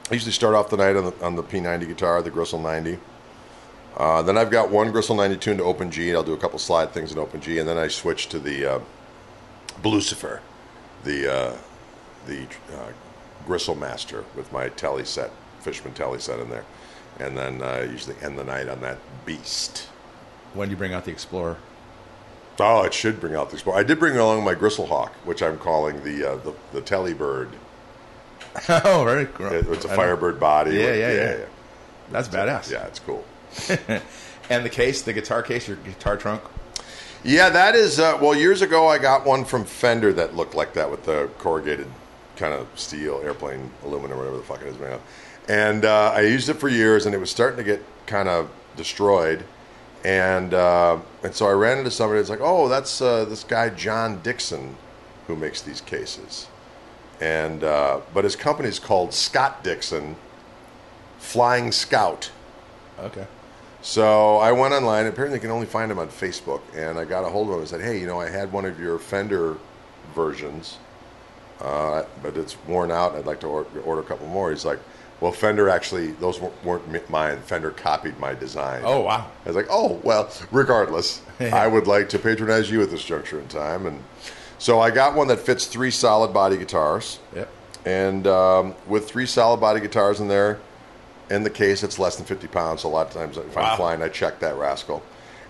I 0.09 0.13
usually 0.13 0.31
start 0.31 0.55
off 0.55 0.69
the 0.69 0.77
night 0.77 0.95
on 0.95 1.05
the, 1.05 1.25
on 1.25 1.35
the 1.35 1.43
P90 1.43 1.87
guitar, 1.87 2.21
the 2.21 2.29
Gristle 2.29 2.59
90. 2.59 2.97
Uh, 3.95 4.21
then 4.23 4.37
I've 4.37 4.49
got 4.51 4.69
one 4.69 4.91
Gristle 4.91 5.15
90 5.15 5.37
tuned 5.37 5.59
to 5.59 5.63
Open 5.63 5.91
G. 5.91 6.13
I'll 6.13 6.23
do 6.23 6.33
a 6.33 6.37
couple 6.37 6.59
slide 6.59 6.91
things 6.91 7.11
in 7.11 7.19
Open 7.19 7.39
G, 7.39 7.59
and 7.59 7.67
then 7.69 7.77
I 7.77 7.87
switch 7.87 8.27
to 8.29 8.39
the 8.39 8.65
uh, 8.65 8.79
Blucifer, 9.81 10.39
the 11.03 11.31
uh, 11.33 11.57
the 12.25 12.43
uh, 12.73 12.91
Gristle 13.45 13.75
Master 13.75 14.23
with 14.35 14.51
my 14.51 14.69
telly 14.69 15.05
set, 15.05 15.31
Fishman 15.61 15.93
telly 15.93 16.19
set 16.19 16.39
in 16.39 16.49
there, 16.49 16.65
and 17.19 17.37
then 17.37 17.61
uh, 17.61 17.87
usually 17.89 18.15
end 18.21 18.37
the 18.37 18.43
night 18.43 18.67
on 18.69 18.81
that 18.81 18.97
beast. 19.25 19.87
When 20.53 20.67
do 20.67 20.71
you 20.71 20.77
bring 20.77 20.93
out 20.93 21.05
the 21.05 21.11
Explorer? 21.11 21.57
Oh, 22.59 22.83
it 22.83 22.93
should 22.93 23.19
bring 23.19 23.35
out 23.35 23.49
the 23.49 23.55
Explorer. 23.55 23.79
I 23.79 23.83
did 23.83 23.99
bring 23.99 24.17
along 24.17 24.43
my 24.43 24.53
Gristle 24.53 24.85
Hawk, 24.85 25.13
which 25.25 25.41
I'm 25.41 25.57
calling 25.57 26.03
the 26.03 26.31
uh, 26.33 26.35
the, 26.37 26.53
the 26.71 26.81
Telebird. 26.81 27.49
oh, 28.69 29.03
very 29.03 29.25
cool. 29.25 29.47
It- 29.47 29.67
it's 29.67 29.85
a. 29.85 29.89
Firebird 29.89 30.39
body. 30.39 30.75
Yeah, 30.75 30.85
with- 30.85 30.99
yeah, 30.99 31.11
yeah. 31.11 31.37
yeah. 31.37 31.45
That's 32.11 32.27
badass. 32.27 32.69
Yeah, 32.71 32.85
it's 32.85 32.99
cool. 32.99 33.23
And 34.49 34.65
the 34.65 34.69
case, 34.69 35.01
the 35.01 35.13
guitar 35.13 35.41
case, 35.41 35.67
your 35.67 35.77
guitar 35.77 36.17
trunk. 36.17 36.43
Yeah, 37.23 37.49
that 37.49 37.75
is. 37.75 37.99
Uh, 37.99 38.17
well, 38.21 38.35
years 38.35 38.61
ago, 38.61 38.87
I 38.87 38.97
got 38.97 39.25
one 39.25 39.45
from 39.45 39.63
Fender 39.63 40.11
that 40.13 40.35
looked 40.35 40.55
like 40.55 40.73
that 40.73 40.91
with 40.91 41.05
the 41.05 41.29
corrugated 41.37 41.87
kind 42.35 42.53
of 42.53 42.67
steel, 42.77 43.21
airplane 43.23 43.71
aluminum, 43.83 44.17
whatever 44.17 44.35
the 44.35 44.43
fuck 44.43 44.61
it 44.61 44.67
is 44.67 44.77
made 44.77 44.91
of. 44.91 45.01
And 45.47 45.85
uh, 45.85 46.11
I 46.13 46.21
used 46.21 46.49
it 46.49 46.55
for 46.55 46.67
years, 46.67 47.05
and 47.05 47.15
it 47.15 47.19
was 47.19 47.31
starting 47.31 47.57
to 47.57 47.63
get 47.63 47.81
kind 48.07 48.27
of 48.27 48.49
destroyed. 48.75 49.45
And 50.03 50.53
uh, 50.53 50.99
and 51.23 51.33
so 51.33 51.47
I 51.47 51.53
ran 51.53 51.77
into 51.77 51.91
somebody. 51.91 52.19
It's 52.19 52.29
like, 52.29 52.41
oh, 52.41 52.67
that's 52.67 53.01
uh, 53.01 53.23
this 53.23 53.45
guy 53.45 53.69
John 53.69 54.21
Dixon, 54.21 54.75
who 55.27 55.37
makes 55.37 55.61
these 55.61 55.79
cases. 55.79 56.47
And 57.21 57.63
uh, 57.63 58.01
but 58.13 58.25
his 58.25 58.35
company 58.35 58.67
is 58.67 58.79
called 58.79 59.13
Scott 59.13 59.63
Dixon 59.63 60.17
Flying 61.19 61.71
Scout. 61.71 62.31
Okay. 62.99 63.27
So 63.83 64.37
I 64.37 64.51
went 64.53 64.73
online. 64.73 65.05
Apparently, 65.07 65.37
you 65.37 65.41
can 65.41 65.51
only 65.51 65.65
find 65.67 65.91
him 65.91 65.99
on 65.99 66.07
Facebook. 66.07 66.61
And 66.73 66.97
I 66.97 67.03
got 67.05 67.25
a 67.25 67.29
hold 67.29 67.49
of 67.49 67.53
him 67.55 67.59
and 67.59 67.67
said, 67.67 67.81
"Hey, 67.81 67.99
you 67.99 68.07
know, 68.07 68.19
I 68.19 68.29
had 68.29 68.51
one 68.51 68.65
of 68.65 68.79
your 68.79 68.97
Fender 68.97 69.57
versions, 70.15 70.77
uh, 71.61 72.03
but 72.21 72.37
it's 72.37 72.55
worn 72.65 72.91
out. 72.91 73.13
I'd 73.15 73.25
like 73.25 73.41
to 73.41 73.47
order, 73.47 73.81
order 73.81 74.01
a 74.01 74.05
couple 74.05 74.25
more." 74.27 74.51
He's 74.51 74.63
like, 74.63 74.79
"Well, 75.19 75.33
Fender 75.33 75.67
actually 75.69 76.11
those 76.13 76.39
weren't- 76.39 76.63
weren't 76.65 77.09
mine. 77.09 77.39
Fender 77.45 77.71
copied 77.71 78.17
my 78.19 78.33
design." 78.33 78.83
Oh, 78.85 79.01
wow. 79.01 79.25
I 79.45 79.49
was 79.49 79.55
like, 79.57 79.67
"Oh, 79.69 79.99
well, 80.01 80.29
regardless, 80.51 81.21
I 81.41 81.67
would 81.67 81.85
like 81.85 82.07
to 82.09 82.19
patronize 82.19 82.71
you 82.71 82.81
at 82.81 82.89
this 82.89 83.03
juncture 83.03 83.37
in 83.39 83.47
time." 83.49 83.85
And 83.85 84.01
so 84.59 84.79
I 84.79 84.91
got 84.91 85.13
one 85.13 85.27
that 85.27 85.39
fits 85.41 85.65
three 85.65 85.91
solid 85.91 86.33
body 86.33 86.55
guitars. 86.55 87.19
Yep. 87.35 87.49
And 87.85 88.27
um, 88.27 88.75
with 88.87 89.09
three 89.09 89.25
solid 89.25 89.59
body 89.59 89.81
guitars 89.81 90.21
in 90.21 90.29
there, 90.29 90.59
in 91.33 91.43
the 91.43 91.49
case, 91.49 91.83
it's 91.83 91.97
less 91.99 92.15
than 92.17 92.25
50 92.25 92.47
pounds. 92.47 92.83
A 92.83 92.87
lot 92.87 93.07
of 93.07 93.13
times 93.13 93.37
if 93.37 93.55
Wow. 93.55 93.63
I'm 93.71 93.77
flying, 93.77 94.01
I 94.01 94.09
check 94.09 94.39
that 94.39 94.55
rascal. 94.55 95.01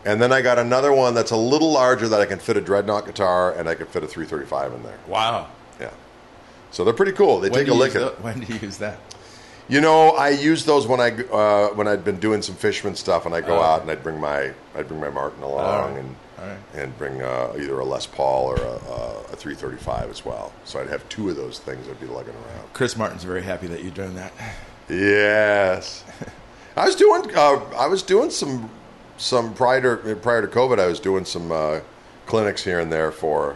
And 0.06 0.22
then 0.22 0.32
I 0.34 0.42
got 0.42 0.60
another 0.60 0.92
one 0.92 1.14
that's 1.14 1.32
a 1.32 1.38
little 1.38 1.72
larger 1.72 2.08
that 2.10 2.20
I 2.20 2.26
can 2.26 2.40
fit 2.40 2.58
a 2.58 2.62
dreadnought 2.62 3.06
guitar 3.06 3.54
and 3.54 3.70
I 3.70 3.76
can 3.76 3.86
fit 3.88 4.04
a 4.04 4.08
335 4.08 4.74
in 4.74 4.84
there. 4.84 4.98
Wow. 5.08 5.48
Yeah. 5.80 5.92
So 6.72 6.84
they're 6.84 6.94
pretty 6.94 7.14
cool. 7.14 7.40
They 7.40 7.50
When 7.50 7.60
take 7.60 7.68
a 7.70 7.74
lick 7.74 7.96
at 7.96 8.22
When 8.22 8.42
do 8.42 8.54
you 8.54 8.60
use 8.60 8.78
that? 8.80 9.00
You 9.70 9.80
know, 9.80 10.10
I 10.10 10.30
used 10.30 10.66
those 10.66 10.86
when 10.88 11.00
I 11.00 11.12
uh, 11.32 11.70
when 11.70 11.88
I'd 11.88 12.04
been 12.04 12.20
doing 12.20 12.42
some 12.42 12.56
Fishman 12.56 12.96
stuff, 12.96 13.26
and 13.26 13.34
I 13.34 13.40
go 13.40 13.60
Oh. 13.60 13.62
out 13.62 13.82
and 13.82 13.90
I'd 13.90 14.04
bring 14.04 14.20
my 14.20 14.52
I'd 14.76 14.90
bring 14.90 15.00
my 15.00 15.10
Martin 15.10 15.42
along 15.42 15.64
All 15.66 15.88
right. 15.90 15.98
and 16.00 16.16
right. 16.38 16.58
and 16.84 16.98
bring 16.98 17.22
uh, 17.22 17.54
either 17.58 17.80
a 17.80 17.86
Les 17.86 18.06
Paul 18.06 18.48
or 18.48 18.58
a, 18.58 18.60
a, 18.68 19.20
a 19.32 19.36
335 19.38 20.10
as 20.10 20.26
well. 20.26 20.52
So 20.66 20.82
I'd 20.82 20.90
have 20.90 21.08
two 21.08 21.30
of 21.30 21.38
those 21.38 21.60
things 21.60 21.88
I'd 21.88 22.02
be 22.02 22.08
lugging 22.08 22.34
around. 22.34 22.74
Chris 22.74 22.98
Martin's 22.98 23.24
very 23.24 23.42
happy 23.44 23.68
that 23.68 23.82
you're 23.84 23.92
doing 23.94 24.16
that. 24.16 24.34
Yes, 24.90 26.04
I 26.78 26.86
was 26.86 26.96
doing. 26.96 27.36
Uh, 27.36 27.60
I 27.78 27.88
was 27.88 28.04
doing 28.04 28.30
some 28.30 28.70
some 29.18 29.54
prior 29.54 29.98
to, 29.98 30.16
prior 30.16 30.42
to 30.42 30.48
COVID. 30.48 30.80
I 30.80 30.88
was 30.88 31.00
doing 31.00 31.26
some 31.26 31.52
uh, 31.52 31.80
clinics 32.26 32.64
here 32.64 32.80
and 32.80 32.92
there 32.92 33.12
for 33.12 33.56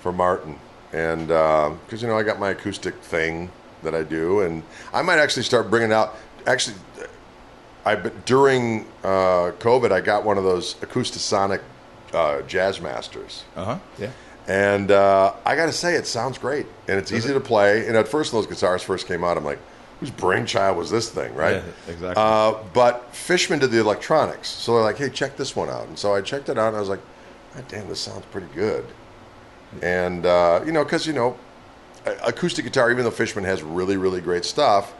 for 0.00 0.12
Martin, 0.12 0.58
and 0.92 1.28
because 1.28 2.02
you 2.02 2.08
know 2.08 2.16
I 2.16 2.22
got 2.22 2.38
my 2.38 2.50
acoustic 2.50 2.94
thing 2.96 3.50
that 3.82 3.94
I 3.94 4.02
do, 4.02 4.40
and 4.40 4.62
I 4.92 5.02
might 5.02 5.18
actually 5.18 5.42
start 5.44 5.70
bringing 5.70 5.92
out. 5.92 6.14
Actually, 6.46 6.76
I 7.84 7.94
during 7.94 8.86
uh, 9.02 9.52
COVID, 9.58 9.92
I 9.92 10.00
got 10.00 10.24
one 10.24 10.38
of 10.38 10.44
those 10.44 10.74
Acoustasonic 10.74 11.60
uh, 12.12 12.42
Jazz 12.42 12.80
Masters. 12.80 13.44
Uh 13.54 13.64
huh. 13.64 13.78
Yeah. 13.98 14.10
And 14.48 14.92
uh, 14.92 15.34
I 15.44 15.56
got 15.56 15.66
to 15.66 15.72
say, 15.72 15.94
it 15.94 16.06
sounds 16.06 16.38
great, 16.38 16.66
and 16.86 16.98
it's 16.98 17.10
easy 17.10 17.32
to 17.32 17.40
play. 17.40 17.86
And 17.88 17.96
at 17.96 18.06
first, 18.06 18.32
when 18.32 18.42
those 18.42 18.48
guitars 18.48 18.80
first 18.80 19.08
came 19.08 19.24
out, 19.24 19.36
I'm 19.36 19.44
like, 19.44 19.58
"Whose 20.00 20.10
brainchild 20.10 20.76
was 20.76 20.90
this 20.90 21.10
thing?" 21.10 21.34
Right? 21.34 21.56
Yeah, 21.56 21.92
exactly. 21.92 22.14
Uh, 22.16 22.54
but 22.72 23.14
Fishman 23.14 23.58
did 23.58 23.70
the 23.70 23.80
electronics, 23.80 24.48
so 24.48 24.74
they're 24.74 24.82
like, 24.82 24.98
"Hey, 24.98 25.10
check 25.10 25.36
this 25.36 25.54
one 25.56 25.68
out." 25.68 25.86
And 25.88 25.98
so 25.98 26.14
I 26.14 26.20
checked 26.20 26.48
it 26.48 26.58
out, 26.58 26.68
and 26.68 26.76
I 26.76 26.80
was 26.80 26.88
like, 26.88 27.00
"God 27.54 27.64
damn, 27.68 27.88
this 27.88 28.00
sounds 28.00 28.24
pretty 28.26 28.48
good." 28.54 28.84
And 29.82 30.26
uh, 30.26 30.62
you 30.64 30.72
know, 30.72 30.84
because 30.84 31.06
you 31.06 31.12
know, 31.12 31.36
acoustic 32.24 32.64
guitar, 32.64 32.90
even 32.90 33.04
though 33.04 33.10
Fishman 33.10 33.44
has 33.44 33.62
really, 33.62 33.96
really 33.96 34.20
great 34.20 34.44
stuff, 34.44 34.94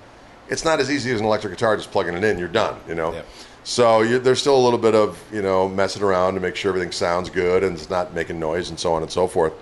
it's 0.49 0.65
not 0.65 0.81
as 0.81 0.91
easy 0.91 1.13
as 1.13 1.21
an 1.21 1.27
electric 1.27 1.53
guitar. 1.53 1.77
Just 1.77 1.91
plugging 1.91 2.15
it 2.15 2.25
in, 2.25 2.39
you're 2.39 2.49
done. 2.49 2.79
You 2.89 2.95
know. 2.95 3.13
Yep. 3.13 3.27
So 3.65 4.03
you, 4.03 4.21
there's 4.21 4.39
still 4.39 4.57
a 4.57 4.63
little 4.63 4.79
bit 4.79 4.95
of 4.95 5.21
you 5.33 5.43
know 5.43 5.69
messing 5.69 6.03
around 6.03 6.35
to 6.35 6.41
make 6.41 6.55
sure 6.55 6.69
everything 6.71 6.93
sounds 6.93 7.31
good 7.31 7.65
and 7.65 7.77
it's 7.77 7.91
not 7.91 8.15
making 8.15 8.39
noise 8.39 8.71
and 8.71 8.79
so 8.79 8.95
on 8.95 9.03
and 9.03 9.11
so 9.11 9.27
forth. 9.27 9.53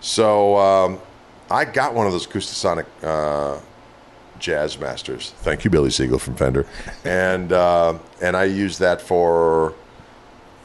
So 0.00 0.56
um, 0.56 1.00
I 1.48 1.64
got 1.64 1.94
one 1.94 2.06
of 2.06 2.12
those 2.12 2.26
Acoustasonic 2.26 2.86
uh, 3.02 3.60
Jazz 4.42 4.78
Masters. 4.78 5.32
Thank 5.38 5.64
you, 5.64 5.70
Billy 5.70 5.88
Siegel 5.90 6.18
from 6.18 6.34
Fender, 6.34 6.66
and 7.04 7.52
uh, 7.52 7.96
and 8.20 8.36
I 8.36 8.44
use 8.44 8.76
that 8.78 9.00
for 9.00 9.72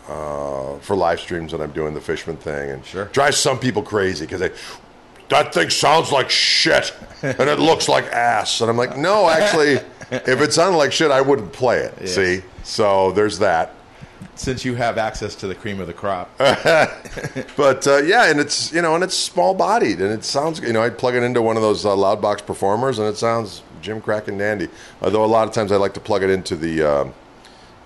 uh, 0.09 0.77
for 0.79 0.95
live 0.95 1.19
streams 1.19 1.53
when 1.53 1.61
I'm 1.61 1.71
doing 1.71 1.93
the 1.93 2.01
Fishman 2.01 2.37
thing 2.37 2.71
and 2.71 2.85
Sure. 2.85 3.05
drives 3.05 3.37
some 3.37 3.59
people 3.59 3.81
crazy 3.83 4.25
because 4.25 4.41
they. 4.41 4.51
That 5.29 5.53
thing 5.53 5.69
sounds 5.69 6.11
like 6.13 6.29
shit, 6.29 6.93
and 7.21 7.49
it 7.49 7.59
looks 7.59 7.89
like 7.89 8.05
ass. 8.13 8.61
And 8.61 8.69
I'm 8.69 8.77
like, 8.77 8.95
no, 8.97 9.27
actually, 9.29 9.73
if 10.09 10.39
it 10.41 10.53
sounded 10.53 10.77
like 10.77 10.93
shit, 10.93 11.11
I 11.11 11.19
wouldn't 11.19 11.51
play 11.51 11.79
it. 11.79 12.07
See, 12.07 12.41
so 12.63 13.11
there's 13.11 13.37
that. 13.39 13.73
Since 14.35 14.63
you 14.63 14.75
have 14.75 14.97
access 14.97 15.35
to 15.35 15.47
the 15.47 15.53
cream 15.53 15.81
of 15.81 15.87
the 15.87 15.93
crop. 15.93 16.29
But 17.57 17.85
uh, 17.87 17.97
yeah, 17.97 18.29
and 18.31 18.39
it's 18.39 18.71
you 18.71 18.81
know, 18.81 18.95
and 18.95 19.03
it's 19.03 19.17
small 19.17 19.53
bodied, 19.53 19.99
and 19.99 20.13
it 20.13 20.23
sounds 20.23 20.61
you 20.61 20.71
know, 20.71 20.81
I'd 20.81 20.97
plug 20.97 21.15
it 21.15 21.23
into 21.23 21.41
one 21.41 21.57
of 21.57 21.61
those 21.61 21.85
uh, 21.85 21.89
loudbox 21.89 22.45
performers, 22.45 22.97
and 22.97 23.07
it 23.09 23.17
sounds 23.17 23.63
Jim 23.81 24.01
Crack 24.01 24.27
and 24.27 24.39
dandy. 24.39 24.69
Although 25.01 25.23
a 25.23 25.27
lot 25.27 25.47
of 25.47 25.53
times 25.53 25.71
I 25.71 25.77
like 25.77 25.93
to 25.93 25.99
plug 25.99 26.23
it 26.23 26.29
into 26.29 26.55
the 26.55 26.83
uh, 26.83 27.09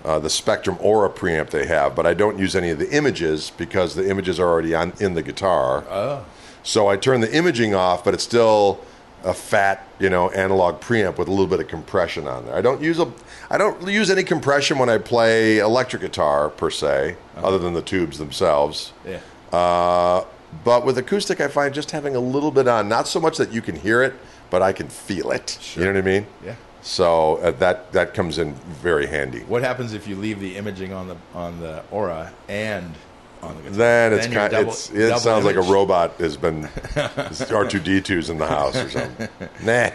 uh, 0.04 0.18
the 0.18 0.30
Spectrum 0.30 0.76
Aura 0.80 1.08
preamp 1.08 1.50
they 1.50 1.66
have, 1.66 1.94
but 1.94 2.06
I 2.06 2.14
don't 2.14 2.38
use 2.38 2.56
any 2.56 2.70
of 2.70 2.78
the 2.78 2.90
images 2.90 3.52
because 3.56 3.94
the 3.94 4.08
images 4.08 4.40
are 4.40 4.48
already 4.48 4.74
on 4.74 4.92
in 4.98 5.14
the 5.14 5.22
guitar. 5.22 5.84
Oh. 5.88 6.24
So 6.64 6.88
I 6.88 6.96
turn 6.96 7.20
the 7.20 7.32
imaging 7.32 7.74
off, 7.74 8.04
but 8.04 8.14
it's 8.14 8.24
still 8.24 8.80
a 9.24 9.34
fat, 9.34 9.86
you 10.00 10.10
know, 10.10 10.30
analog 10.30 10.80
preamp 10.80 11.18
with 11.18 11.28
a 11.28 11.30
little 11.30 11.46
bit 11.46 11.60
of 11.60 11.68
compression 11.68 12.26
on 12.26 12.46
there. 12.46 12.54
I 12.54 12.60
don't 12.60 12.80
use 12.80 12.98
a, 12.98 13.12
I 13.50 13.58
don't 13.58 13.86
use 13.88 14.10
any 14.10 14.24
compression 14.24 14.78
when 14.78 14.88
I 14.88 14.98
play 14.98 15.58
electric 15.58 16.02
guitar 16.02 16.48
per 16.50 16.70
se, 16.70 17.16
other 17.36 17.58
than 17.58 17.74
the 17.74 17.82
tubes 17.82 18.18
themselves. 18.18 18.92
Yeah. 19.06 19.20
Uh, 19.52 20.24
but 20.64 20.84
with 20.84 20.98
acoustic, 20.98 21.40
I 21.40 21.48
find 21.48 21.72
just 21.72 21.92
having 21.92 22.16
a 22.16 22.20
little 22.20 22.50
bit 22.50 22.68
on, 22.68 22.88
not 22.88 23.06
so 23.08 23.20
much 23.20 23.38
that 23.38 23.52
you 23.52 23.62
can 23.62 23.76
hear 23.76 24.02
it, 24.02 24.14
but 24.52 24.60
I 24.60 24.72
can 24.72 24.88
feel 24.88 25.30
it. 25.30 25.58
You 25.74 25.84
know 25.84 25.92
what 25.92 25.98
I 25.98 26.02
mean? 26.02 26.26
Yeah. 26.44 26.54
So 26.82 27.36
uh, 27.36 27.52
that 27.52 27.90
that 27.92 28.12
comes 28.12 28.38
in 28.38 28.54
very 28.82 29.06
handy. 29.06 29.40
What 29.40 29.62
happens 29.62 29.94
if 29.94 30.06
you 30.06 30.14
leave 30.14 30.40
the 30.40 30.56
imaging 30.56 30.92
on 30.92 31.08
the 31.08 31.16
on 31.34 31.58
the 31.58 31.82
aura 31.90 32.32
and 32.48 32.94
on 33.40 33.56
the 33.56 33.62
guitar? 33.62 33.76
Then 33.76 34.12
it's 34.12 34.26
you're 34.26 34.34
kind. 34.34 34.52
double- 34.52 34.70
it's, 34.72 34.90
it 34.90 35.18
sounds 35.18 35.46
like 35.46 35.56
a 35.56 35.62
robot 35.62 36.12
has 36.18 36.36
been 36.36 36.68
R 36.96 37.66
two 37.66 37.80
D 37.80 38.00
2s 38.00 38.28
in 38.28 38.36
the 38.36 38.46
house 38.46 38.76
or 38.76 38.90
something. 38.90 39.28
nah. 39.64 39.88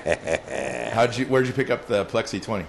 How'd 0.91 1.15
you? 1.15 1.25
Where'd 1.27 1.45
you 1.45 1.53
pick 1.53 1.69
up 1.69 1.85
the 1.85 2.05
Plexi 2.05 2.41
Twenty? 2.41 2.65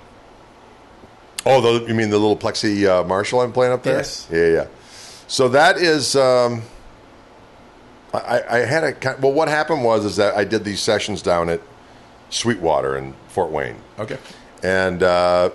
Oh, 1.47 1.63
the, 1.63 1.87
you 1.87 1.95
mean 1.95 2.11
the 2.11 2.19
little 2.19 2.37
plexi 2.37 2.87
uh, 2.87 3.05
Marshall 3.05 3.41
I'm 3.41 3.53
playing 3.53 3.73
up 3.73 3.83
there? 3.83 3.97
Yes. 3.97 4.29
Yeah, 4.31 4.49
yeah. 4.49 4.67
So 5.27 5.49
that 5.49 5.79
is. 5.79 6.17
Um, 6.17 6.63
I, 8.13 8.43
I 8.49 8.59
had 8.59 8.85
a 8.85 9.17
well. 9.21 9.33
What 9.33 9.49
happened 9.49 9.85
was 9.85 10.05
is 10.05 10.17
that 10.17 10.35
I 10.35 10.45
did 10.45 10.65
these 10.65 10.81
sessions 10.81 11.23
down 11.23 11.49
at 11.49 11.61
Sweetwater 12.31 12.97
in 12.97 13.15
Fort 13.29 13.51
Wayne, 13.51 13.77
Okay. 13.99 14.19
and 14.63 15.03
uh, 15.03 15.51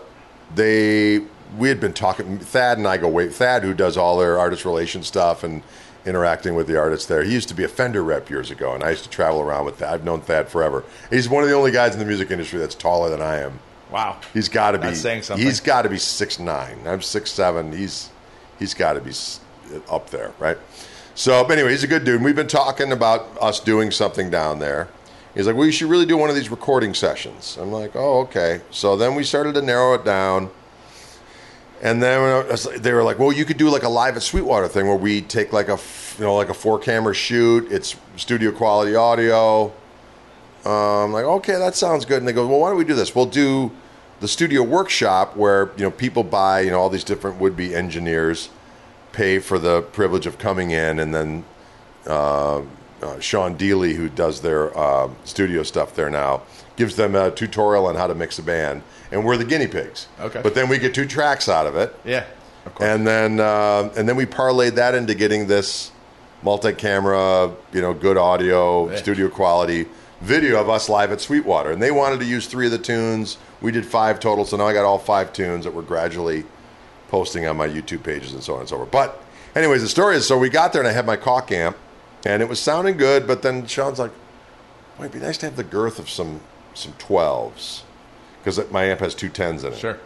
they 0.55 1.21
we 1.57 1.69
had 1.69 1.79
been 1.79 1.93
talking. 1.93 2.39
Thad 2.39 2.77
and 2.79 2.87
I 2.87 2.97
go 2.97 3.07
wait. 3.07 3.33
Thad, 3.33 3.63
who 3.63 3.73
does 3.73 3.95
all 3.97 4.17
their 4.17 4.39
artist 4.39 4.65
relation 4.65 5.03
stuff 5.03 5.43
and 5.43 5.61
interacting 6.05 6.55
with 6.55 6.67
the 6.67 6.77
artists 6.77 7.05
there, 7.07 7.23
he 7.23 7.31
used 7.31 7.47
to 7.49 7.53
be 7.53 7.63
a 7.63 7.67
Fender 7.67 8.03
rep 8.03 8.29
years 8.29 8.51
ago, 8.51 8.73
and 8.73 8.83
I 8.83 8.89
used 8.89 9.03
to 9.03 9.09
travel 9.09 9.39
around 9.41 9.65
with. 9.65 9.77
Thad. 9.77 9.93
I've 9.93 10.03
known 10.03 10.21
Thad 10.21 10.49
forever. 10.49 10.83
He's 11.09 11.29
one 11.29 11.43
of 11.43 11.49
the 11.49 11.55
only 11.55 11.71
guys 11.71 11.93
in 11.93 11.99
the 11.99 12.05
music 12.05 12.31
industry 12.31 12.59
that's 12.59 12.75
taller 12.75 13.09
than 13.09 13.21
I 13.21 13.37
am. 13.41 13.59
Wow. 13.91 14.17
He's 14.33 14.49
got 14.49 14.71
to 14.71 14.79
be. 14.79 14.87
That's 14.87 14.99
saying 15.01 15.21
something. 15.21 15.45
He's 15.45 15.59
got 15.59 15.83
to 15.83 15.89
be 15.89 15.99
six 15.99 16.39
nine. 16.39 16.79
I'm 16.87 17.01
six 17.03 17.31
seven. 17.31 17.71
He's 17.71 18.09
he's 18.57 18.73
got 18.73 18.93
to 18.93 19.01
be 19.01 19.11
up 19.89 20.09
there, 20.09 20.31
right? 20.39 20.57
So, 21.15 21.43
but 21.43 21.53
anyway, 21.59 21.69
he's 21.71 21.83
a 21.83 21.87
good 21.87 22.03
dude. 22.03 22.23
We've 22.23 22.35
been 22.35 22.47
talking 22.47 22.91
about 22.91 23.27
us 23.39 23.59
doing 23.59 23.91
something 23.91 24.31
down 24.31 24.57
there. 24.57 24.87
He's 25.35 25.47
like, 25.47 25.55
"Well, 25.55 25.65
you 25.65 25.71
should 25.71 25.89
really 25.89 26.05
do 26.05 26.17
one 26.17 26.29
of 26.29 26.35
these 26.35 26.49
recording 26.49 26.93
sessions." 26.93 27.57
I'm 27.59 27.71
like, 27.71 27.95
"Oh, 27.95 28.19
okay." 28.21 28.61
So 28.71 28.95
then 28.95 29.15
we 29.15 29.23
started 29.23 29.55
to 29.55 29.61
narrow 29.61 29.93
it 29.93 30.05
down, 30.05 30.49
and 31.81 32.01
then 32.01 32.45
they 32.77 32.93
were 32.93 33.03
like, 33.03 33.19
"Well, 33.19 33.31
you 33.31 33.45
could 33.45 33.57
do 33.57 33.69
like 33.69 33.83
a 33.83 33.89
live 33.89 34.15
at 34.15 34.21
Sweetwater 34.23 34.67
thing 34.67 34.87
where 34.87 34.97
we 34.97 35.21
take 35.21 35.51
like 35.51 35.69
a, 35.69 35.79
you 36.17 36.25
know 36.25 36.35
like 36.35 36.49
a 36.49 36.53
four 36.53 36.79
camera 36.79 37.13
shoot. 37.13 37.71
It's 37.71 37.95
studio 38.15 38.51
quality 38.51 38.95
audio." 38.95 39.71
I'm 40.65 41.11
like, 41.11 41.25
okay, 41.25 41.57
that 41.57 41.75
sounds 41.75 42.05
good. 42.05 42.19
And 42.19 42.27
they 42.27 42.31
go, 42.31 42.47
well, 42.47 42.59
why 42.59 42.69
don't 42.69 42.77
we 42.77 42.85
do 42.85 42.93
this? 42.93 43.13
We'll 43.13 43.25
do 43.25 43.71
the 44.19 44.27
studio 44.27 44.63
workshop 44.63 45.35
where 45.35 45.71
you 45.75 45.83
know 45.83 45.91
people 45.91 46.23
buy 46.23 46.61
you 46.61 46.71
know 46.71 46.79
all 46.79 46.89
these 46.89 47.03
different 47.03 47.39
would-be 47.41 47.75
engineers 47.75 48.49
pay 49.11 49.37
for 49.39 49.59
the 49.59 49.81
privilege 49.81 50.25
of 50.25 50.37
coming 50.37 50.71
in, 50.71 50.99
and 50.99 51.13
then 51.13 51.45
uh, 52.07 52.61
uh, 53.03 53.19
Sean 53.19 53.55
Deely, 53.57 53.93
who 53.95 54.09
does 54.09 54.41
their 54.41 54.75
uh, 54.77 55.09
studio 55.25 55.63
stuff 55.63 55.93
there 55.95 56.09
now, 56.09 56.41
gives 56.75 56.95
them 56.95 57.15
a 57.15 57.29
tutorial 57.31 57.85
on 57.87 57.95
how 57.95 58.07
to 58.07 58.15
mix 58.15 58.39
a 58.39 58.43
band, 58.43 58.81
and 59.11 59.23
we're 59.23 59.37
the 59.37 59.45
guinea 59.45 59.67
pigs. 59.67 60.07
Okay. 60.19 60.41
But 60.41 60.55
then 60.55 60.69
we 60.69 60.77
get 60.79 60.93
two 60.95 61.05
tracks 61.05 61.47
out 61.49 61.67
of 61.67 61.75
it. 61.75 61.95
Yeah. 62.05 62.25
Of 62.65 62.75
course. 62.75 62.89
And 62.89 63.05
then 63.05 63.39
uh, 63.39 63.91
and 63.97 64.07
then 64.07 64.15
we 64.15 64.25
parlayed 64.25 64.75
that 64.75 64.95
into 64.95 65.13
getting 65.13 65.47
this 65.47 65.91
multi-camera, 66.43 67.51
you 67.73 67.81
know, 67.81 67.93
good 67.93 68.17
audio, 68.17 68.89
Yeah. 68.89 68.97
studio 68.97 69.29
quality 69.29 69.87
video 70.21 70.59
of 70.61 70.69
us 70.69 70.87
live 70.87 71.11
at 71.11 71.19
Sweetwater. 71.19 71.71
And 71.71 71.81
they 71.81 71.91
wanted 71.91 72.19
to 72.21 72.25
use 72.25 72.47
three 72.47 72.65
of 72.67 72.71
the 72.71 72.77
tunes. 72.77 73.37
We 73.61 73.71
did 73.73 73.85
five 73.85 74.21
total, 74.21 74.45
so 74.45 74.55
now 74.55 74.65
I 74.67 74.73
got 74.73 74.85
all 74.85 74.97
five 74.97 75.33
tunes 75.33 75.65
that 75.65 75.73
we're 75.73 75.81
gradually 75.81 76.45
posting 77.09 77.45
on 77.45 77.57
my 77.57 77.67
YouTube 77.67 78.03
pages 78.03 78.33
and 78.33 78.41
so 78.41 78.53
on 78.53 78.61
and 78.61 78.69
so 78.69 78.77
forth. 78.77 78.91
But 78.91 79.21
anyways, 79.55 79.81
the 79.81 79.89
story 79.89 80.15
is 80.15 80.25
so 80.25 80.37
we 80.37 80.47
got 80.49 80.71
there 80.71 80.81
and 80.81 80.87
I 80.87 80.93
had 80.93 81.05
my 81.05 81.17
Koch 81.17 81.51
amp 81.51 81.75
and 82.25 82.41
it 82.41 82.49
was 82.49 82.59
sounding 82.59 82.97
good, 82.97 83.27
but 83.27 83.41
then 83.41 83.65
Sean's 83.67 83.99
like, 83.99 84.11
"Boy, 84.97 85.05
it'd 85.05 85.13
be 85.13 85.19
nice 85.19 85.37
to 85.39 85.45
have 85.45 85.55
the 85.55 85.63
girth 85.63 85.99
of 85.99 86.09
some 86.09 86.41
some 86.73 86.93
12s 86.93 87.83
because 88.39 88.71
my 88.71 88.83
amp 88.85 88.99
has 88.99 89.15
two 89.15 89.29
10s 89.29 89.63
in 89.63 89.73
it." 89.73 89.79
sure. 89.79 89.99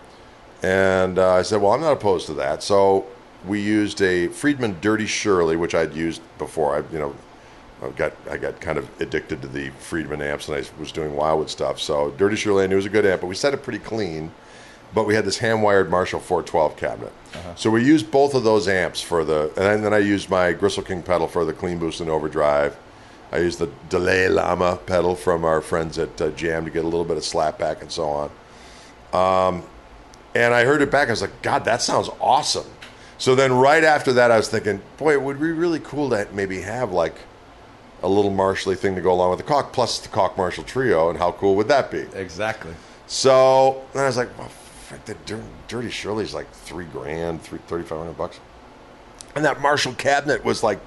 And 0.64 1.20
uh, 1.20 1.34
I 1.34 1.42
said, 1.44 1.62
well, 1.62 1.74
I'm 1.74 1.82
not 1.82 1.94
opposed 1.94 2.26
to 2.28 2.34
that. 2.36 2.64
So 2.64 3.06
we 3.46 3.62
used 3.62 4.02
a 4.02 4.28
Friedman 4.28 4.78
Dirty 4.82 5.06
Shirley, 5.06 5.56
which 5.56 5.76
I'd 5.76 5.94
used 5.94 6.22
before. 6.38 6.76
I, 6.76 6.92
you 6.92 7.00
know, 7.00 7.16
I 7.82 7.90
got 7.90 8.14
I 8.30 8.38
got 8.38 8.60
kind 8.60 8.78
of 8.78 8.90
addicted 9.00 9.42
to 9.44 9.48
the 9.48 9.70
Friedman 9.72 10.22
amps, 10.22 10.48
and 10.48 10.58
I 10.58 10.64
was 10.80 10.92
doing 10.92 11.16
Wildwood 11.16 11.50
stuff. 11.50 11.80
So 11.80 12.12
Dirty 12.18 12.36
Shirley, 12.36 12.64
I 12.64 12.68
knew 12.68 12.76
was 12.76 12.88
a 12.88 12.90
good 12.90 13.06
amp, 13.06 13.22
but 13.22 13.28
we 13.28 13.36
set 13.36 13.54
it 13.54 13.62
pretty 13.62 13.80
clean. 13.80 14.32
But 14.94 15.06
we 15.06 15.16
had 15.16 15.26
this 15.26 15.38
hand-wired 15.38 15.90
Marshall 15.92 16.20
412 16.20 16.78
cabinet. 16.78 17.14
So 17.56 17.70
we 17.70 17.84
used 17.84 18.10
both 18.12 18.34
of 18.36 18.44
those 18.44 18.68
amps 18.68 19.02
for 19.02 19.24
the, 19.24 19.52
and 19.58 19.84
then 19.84 19.94
I 19.94 20.00
used 20.00 20.30
my 20.30 20.54
Gristle 20.54 20.84
King 20.84 21.04
pedal 21.04 21.28
for 21.28 21.46
the 21.46 21.54
clean 21.54 21.78
boost 21.78 22.02
and 22.02 22.10
overdrive. 22.10 22.78
I 23.32 23.40
used 23.40 23.60
the 23.60 23.70
Delay 23.90 24.30
Llama 24.30 24.78
pedal 24.86 25.16
from 25.16 25.44
our 25.46 25.62
friends 25.62 25.98
at 26.00 26.22
uh, 26.22 26.30
Jam 26.32 26.66
to 26.66 26.72
get 26.72 26.86
a 26.86 26.88
little 26.88 27.06
bit 27.06 27.18
of 27.18 27.24
slapback 27.24 27.82
and 27.82 27.92
so 27.92 28.06
on. 28.10 28.32
And 30.36 30.54
I 30.54 30.66
heard 30.66 30.82
it 30.82 30.92
back. 30.92 31.08
I 31.08 31.12
was 31.12 31.22
like, 31.22 31.42
God, 31.42 31.66
that 31.66 31.82
sounds 31.82 32.10
awesome. 32.22 32.68
So 33.18 33.36
then, 33.36 33.54
right 33.54 33.84
after 33.84 34.14
that, 34.14 34.32
I 34.32 34.38
was 34.38 34.50
thinking, 34.50 34.82
boy, 34.98 35.14
it 35.14 35.22
would 35.22 35.40
be 35.40 35.52
really 35.52 35.80
cool 35.80 36.10
to 36.12 36.28
maybe 36.32 36.62
have 36.62 36.92
like 36.92 37.16
a 38.04 38.08
little 38.08 38.32
Marshally 38.32 38.78
thing 38.78 38.96
to 38.96 39.02
go 39.02 39.12
along 39.12 39.32
with 39.32 39.40
the 39.40 39.46
Koch, 39.46 39.74
plus 39.74 40.00
the 40.00 40.10
Koch 40.10 40.38
Marshall 40.38 40.64
Trio, 40.64 41.10
and 41.10 41.18
how 41.18 41.32
cool 41.32 41.56
would 41.56 41.68
that 41.70 41.90
be? 41.90 42.02
Exactly. 42.14 42.74
So 43.08 43.84
then 43.94 44.04
I 44.04 44.08
was 44.08 44.18
like, 44.18 44.38
well, 44.38 44.52
the 45.06 45.16
Dir- 45.26 45.44
Dirty 45.68 45.90
Shirley's 45.90 46.34
like 46.34 46.50
three 46.52 46.86
grand, 46.86 47.42
three 47.42 47.60
thirty 47.68 47.84
five 47.84 47.98
hundred 48.00 48.18
bucks, 48.18 48.40
and 49.36 49.44
that 49.46 49.62
Marshall 49.62 49.94
cabinet 49.94 50.44
was 50.44 50.64
like 50.64 50.80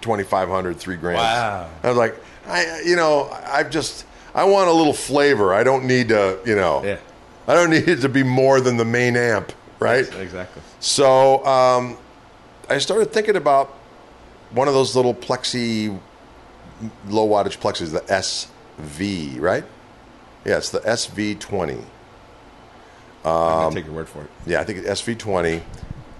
twenty 0.00 0.24
five 0.24 0.48
hundred, 0.48 0.76
three 0.78 0.96
grand. 0.96 1.18
Wow. 1.18 1.70
I 1.82 1.88
was 1.88 1.96
like, 1.96 2.16
I, 2.46 2.80
you 2.84 2.96
know, 2.96 3.28
I've 3.46 3.70
just, 3.70 4.06
I 4.34 4.44
want 4.44 4.68
a 4.68 4.72
little 4.72 4.92
flavor. 4.92 5.52
I 5.54 5.64
don't 5.64 5.84
need 5.86 6.08
to, 6.10 6.38
you 6.44 6.54
know, 6.56 6.84
Yeah. 6.84 6.98
I 7.48 7.54
don't 7.54 7.70
need 7.76 7.88
it 7.88 8.00
to 8.02 8.08
be 8.08 8.22
more 8.22 8.60
than 8.60 8.76
the 8.76 8.84
main 8.84 9.16
amp, 9.16 9.52
right? 9.80 10.06
Exactly. 10.16 10.62
So 10.80 11.44
um, 11.46 11.96
I 12.68 12.78
started 12.78 13.12
thinking 13.12 13.36
about 13.36 13.68
one 14.50 14.68
of 14.68 14.74
those 14.74 14.94
little 14.94 15.14
plexi, 15.14 15.98
low 17.08 17.26
wattage 17.28 17.58
plexis, 17.58 17.92
the 17.92 18.00
SV, 18.00 19.40
right? 19.40 19.64
Yeah, 20.44 20.58
it's 20.58 20.70
the 20.70 20.80
SV20. 20.80 21.82
I'm 23.24 23.66
Um, 23.68 23.74
take 23.74 23.86
your 23.86 23.94
word 23.94 24.08
for 24.08 24.22
it. 24.22 24.30
Yeah, 24.46 24.60
I 24.60 24.64
think 24.64 24.78
it's 24.84 25.00
SV20 25.02 25.62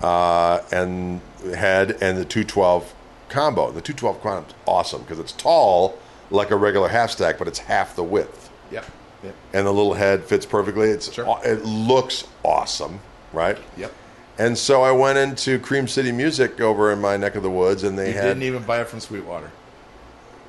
uh, 0.03 0.61
and 0.73 1.21
head 1.55 1.99
and 2.01 2.19
the 2.19 2.25
212 2.25 2.95
combo. 3.29 3.71
The 3.71 3.81
212 3.81 4.23
combo 4.23 4.49
is 4.49 4.55
awesome 4.67 5.03
because 5.03 5.19
it's 5.19 5.33
tall 5.33 5.99
like 6.31 6.51
a 6.51 6.57
regular 6.57 6.89
half 6.89 7.11
stack, 7.11 7.39
but 7.39 7.47
it's 7.49 7.59
half 7.61 7.95
the 7.97 8.03
width. 8.05 8.51
Yep. 8.71 8.85
Yep. 9.23 9.35
And 9.53 9.67
the 9.67 9.73
little 9.73 9.95
head 9.95 10.25
fits 10.25 10.47
perfectly. 10.47 10.89
It's 10.91 11.13
Sure. 11.13 11.39
it 11.45 11.65
looks 11.65 12.25
awesome, 12.43 13.01
right? 13.33 13.59
Yep. 13.77 13.93
And 14.37 14.59
so 14.59 14.83
I 14.83 14.91
went 14.91 15.17
into 15.19 15.59
Cream 15.61 15.87
City 15.87 16.11
Music 16.11 16.61
over 16.61 16.91
in 16.93 17.01
my 17.01 17.17
neck 17.17 17.37
of 17.37 17.43
the 17.43 17.51
woods, 17.51 17.85
and 17.85 17.97
they 17.99 18.09
You 18.09 18.15
had 18.15 18.23
didn't 18.25 18.43
even 18.43 18.65
buy 18.65 18.81
it 18.81 18.89
from 18.89 19.01
Sweetwater. 19.01 19.51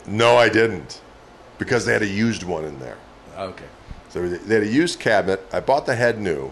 no, 0.08 0.38
I 0.38 0.50
didn't, 0.50 1.02
because 1.60 1.86
they 1.86 1.94
had 1.94 2.02
a 2.02 2.08
used 2.08 2.44
one 2.44 2.65
in 2.65 2.80
there. 2.80 2.98
Okay. 3.38 3.65
So 4.15 4.25
they 4.25 4.54
had 4.54 4.63
a 4.63 4.67
used 4.67 5.01
cabinet. 5.01 5.45
I 5.51 5.60
bought 5.60 5.86
the 5.86 5.93
head 5.93 6.21
new, 6.21 6.49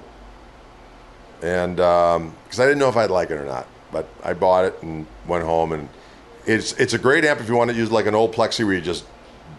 and 1.41 1.77
because 1.77 2.59
I 2.59 2.65
didn't 2.65 2.79
know 2.79 2.89
if 2.89 2.97
I'd 2.97 3.09
like 3.09 3.31
it 3.31 3.35
or 3.35 3.45
not, 3.45 3.67
but 3.89 4.05
I 4.21 4.33
bought 4.33 4.65
it 4.65 4.83
and 4.83 5.07
went 5.29 5.45
home. 5.45 5.71
And 5.71 5.87
it's 6.45 6.73
it's 6.73 6.93
a 6.93 6.97
great 6.97 7.23
amp 7.23 7.39
if 7.39 7.47
you 7.47 7.55
want 7.55 7.71
to 7.71 7.77
use 7.77 7.89
like 7.89 8.05
an 8.05 8.15
old 8.15 8.33
Plexi 8.33 8.65
where 8.65 8.73
you 8.73 8.81
just 8.81 9.05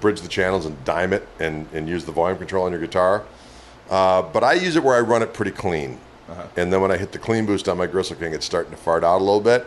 bridge 0.03 0.21
the 0.21 0.29
channels 0.29 0.67
and 0.67 0.85
dime 0.85 1.15
it 1.15 1.27
and, 1.41 1.67
and 1.73 1.89
use 1.89 2.05
the 2.05 2.13
volume 2.13 2.37
control 2.37 2.67
on 2.67 2.73
your 2.73 2.81
guitar. 2.83 3.25
Uh, 3.89 4.21
but 4.21 4.45
I 4.45 4.53
use 4.53 4.77
it 4.77 4.85
where 4.85 4.97
I 4.97 5.01
run 5.01 5.23
it 5.23 5.33
pretty 5.33 5.53
clean, 5.53 5.99
and 6.59 6.71
then 6.71 6.83
when 6.83 6.91
I 6.91 6.99
hit 6.99 7.13
the 7.13 7.19
clean 7.19 7.47
boost 7.47 7.71
on 7.71 7.79
my 7.79 7.87
Gristle 7.87 8.17
King, 8.17 8.35
it's 8.35 8.45
starting 8.45 8.73
to 8.73 8.77
fart 8.77 9.03
out 9.03 9.23
a 9.23 9.25
little 9.25 9.41
bit. 9.41 9.67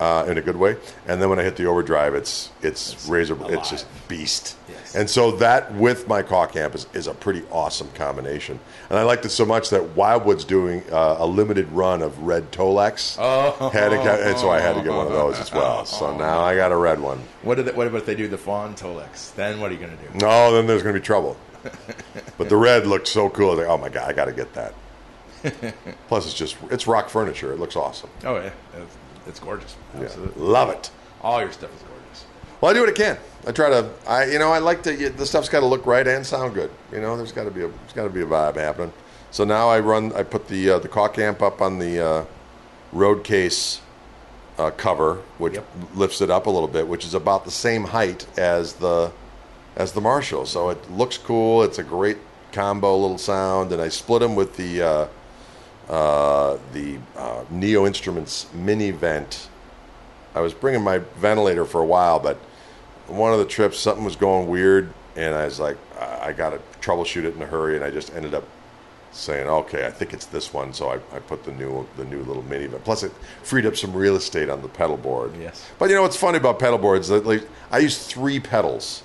Uh, 0.00 0.24
in 0.28 0.38
a 0.38 0.40
good 0.40 0.56
way, 0.56 0.76
and 1.08 1.20
then 1.20 1.28
when 1.28 1.40
I 1.40 1.42
hit 1.42 1.56
the 1.56 1.66
overdrive, 1.66 2.14
it's 2.14 2.50
it's, 2.62 3.08
razor, 3.08 3.34
alive. 3.34 3.54
it's 3.54 3.70
just 3.70 3.86
beast. 4.06 4.56
Yes. 4.68 4.94
And 4.94 5.10
so 5.10 5.32
that 5.32 5.74
with 5.74 6.06
my 6.06 6.22
Koch 6.22 6.54
amp 6.56 6.74
is, 6.74 6.86
is 6.94 7.06
a 7.06 7.14
pretty 7.14 7.42
awesome 7.50 7.90
combination. 7.94 8.60
And 8.90 8.98
I 8.98 9.02
liked 9.02 9.24
it 9.24 9.30
so 9.30 9.44
much 9.44 9.70
that 9.70 9.96
Wildwood's 9.96 10.44
doing 10.44 10.84
uh, 10.90 11.16
a 11.18 11.26
limited 11.26 11.70
run 11.72 12.02
of 12.02 12.18
red 12.20 12.52
Tolex. 12.52 13.16
Oh. 13.18 13.70
Had 13.70 13.90
get, 13.90 14.20
and 14.20 14.38
so 14.38 14.50
I 14.50 14.60
had 14.60 14.74
to 14.74 14.82
get 14.82 14.92
one 14.92 15.06
of 15.06 15.12
those 15.12 15.38
as 15.38 15.52
well. 15.52 15.84
So 15.98 16.16
now 16.16 16.40
I 16.40 16.54
got 16.54 16.70
a 16.70 16.76
red 16.76 17.00
one. 17.00 17.18
What, 17.42 17.56
did 17.56 17.66
they, 17.66 17.72
what 17.72 17.86
about 17.86 17.98
if 17.98 18.06
they 18.06 18.14
do 18.14 18.28
the 18.28 18.38
Fawn 18.38 18.74
Tolex? 18.74 19.34
Then 19.34 19.60
what 19.60 19.70
are 19.70 19.74
you 19.74 19.80
going 19.80 19.96
to 19.96 20.04
do? 20.04 20.18
No, 20.18 20.52
then 20.52 20.66
there's 20.66 20.82
going 20.82 20.94
to 20.94 21.00
be 21.00 21.04
trouble. 21.04 21.36
but 22.36 22.48
the 22.48 22.56
red 22.56 22.86
looked 22.86 23.08
so 23.08 23.28
cool. 23.28 23.56
Like, 23.56 23.66
oh 23.66 23.78
my 23.78 23.88
God, 23.88 24.08
I 24.08 24.12
got 24.12 24.26
to 24.26 24.32
get 24.32 24.52
that. 24.54 24.74
Plus, 26.08 26.26
it's 26.26 26.34
just, 26.34 26.56
it's 26.70 26.86
rock 26.86 27.08
furniture. 27.08 27.52
It 27.52 27.58
looks 27.58 27.74
awesome. 27.74 28.10
Oh, 28.24 28.36
yeah. 28.36 28.50
It's, 29.28 29.40
gorgeous. 29.40 29.76
Yeah. 30.00 30.08
Love 30.36 30.70
it. 30.70 30.90
All 31.22 31.40
your 31.40 31.52
stuff 31.52 31.74
is 31.74 31.82
gorgeous. 31.82 32.24
Well, 32.60 32.70
I 32.70 32.74
do 32.74 32.80
what 32.80 32.88
I 32.88 32.92
can. 32.92 33.18
I 33.46 33.52
try 33.52 33.70
to. 33.70 33.88
I 34.06 34.24
you 34.26 34.38
know 34.38 34.50
I 34.50 34.58
like 34.58 34.82
to. 34.84 35.10
The 35.10 35.26
stuff's 35.26 35.48
got 35.48 35.60
to 35.60 35.66
look 35.66 35.86
right 35.86 36.06
and 36.06 36.26
sound 36.26 36.54
good. 36.54 36.70
You 36.92 37.00
know, 37.00 37.16
there's 37.16 37.32
got 37.32 37.44
to 37.44 37.50
be 37.50 37.62
a 37.62 37.68
there's 37.68 37.92
got 37.94 38.04
to 38.04 38.10
be 38.10 38.22
a 38.22 38.26
vibe 38.26 38.56
happening. 38.56 38.92
So 39.30 39.44
now 39.44 39.68
I 39.68 39.80
run. 39.80 40.12
I 40.14 40.22
put 40.22 40.48
the 40.48 40.70
uh, 40.70 40.78
the 40.78 40.88
Koch 40.88 41.18
amp 41.18 41.42
up 41.42 41.60
on 41.60 41.78
the 41.78 42.04
uh, 42.04 42.24
road 42.92 43.22
case 43.24 43.80
uh, 44.58 44.70
cover, 44.70 45.16
which 45.38 45.54
Yep. 45.54 45.66
lifts 45.94 46.20
it 46.20 46.30
up 46.30 46.46
a 46.46 46.50
little 46.50 46.68
bit, 46.68 46.88
which 46.88 47.04
is 47.04 47.14
about 47.14 47.44
the 47.44 47.50
same 47.50 47.84
height 47.84 48.26
as 48.38 48.74
the 48.74 49.12
as 49.76 49.92
the 49.92 50.00
Marshall. 50.00 50.46
So 50.46 50.70
it 50.70 50.90
looks 50.90 51.16
cool. 51.18 51.62
It's 51.62 51.78
a 51.78 51.84
great 51.84 52.18
combo 52.52 52.96
little 52.96 53.18
sound, 53.18 53.72
and 53.72 53.80
I 53.80 53.88
split 53.88 54.20
them 54.20 54.34
with 54.34 54.56
the 54.56 54.82
uh, 55.88 56.58
the 56.72 56.98
uh, 57.16 57.44
Neo 57.50 57.86
Instruments 57.86 58.46
mini 58.54 58.90
vent. 58.90 59.48
I 60.34 60.40
was 60.40 60.52
bringing 60.52 60.82
my 60.82 60.98
ventilator 61.16 61.64
for 61.64 61.80
a 61.80 61.86
while, 61.86 62.20
but 62.20 62.36
one 63.06 63.32
of 63.32 63.38
the 63.38 63.44
trips 63.46 63.78
something 63.78 64.04
was 64.04 64.16
going 64.16 64.48
weird, 64.48 64.92
and 65.16 65.34
I 65.34 65.46
was 65.46 65.58
like, 65.58 65.76
I, 65.98 66.28
I 66.28 66.32
got 66.32 66.50
to 66.50 66.60
troubleshoot 66.80 67.24
it 67.24 67.34
in 67.34 67.42
a 67.42 67.46
hurry, 67.46 67.76
and 67.76 67.84
I 67.84 67.90
just 67.90 68.14
ended 68.14 68.34
up 68.34 68.44
saying, 69.10 69.48
okay, 69.48 69.86
I 69.86 69.90
think 69.90 70.12
it's 70.12 70.26
this 70.26 70.52
one. 70.52 70.72
So 70.74 70.90
I, 70.90 70.96
I 71.16 71.18
put 71.20 71.42
the 71.44 71.52
new 71.52 71.86
the 71.96 72.04
new 72.04 72.22
little 72.22 72.42
mini 72.42 72.66
vent. 72.66 72.84
Plus, 72.84 73.02
it 73.02 73.12
freed 73.42 73.64
up 73.64 73.76
some 73.76 73.94
real 73.94 74.16
estate 74.16 74.50
on 74.50 74.60
the 74.60 74.68
pedal 74.68 74.98
board. 74.98 75.32
Yes. 75.40 75.66
But 75.78 75.88
you 75.88 75.96
know 75.96 76.02
what's 76.02 76.16
funny 76.16 76.36
about 76.36 76.58
pedal 76.58 76.78
boards? 76.78 77.08
That 77.08 77.24
like 77.26 77.48
I 77.70 77.78
use 77.78 78.06
three 78.06 78.38
pedals 78.38 79.02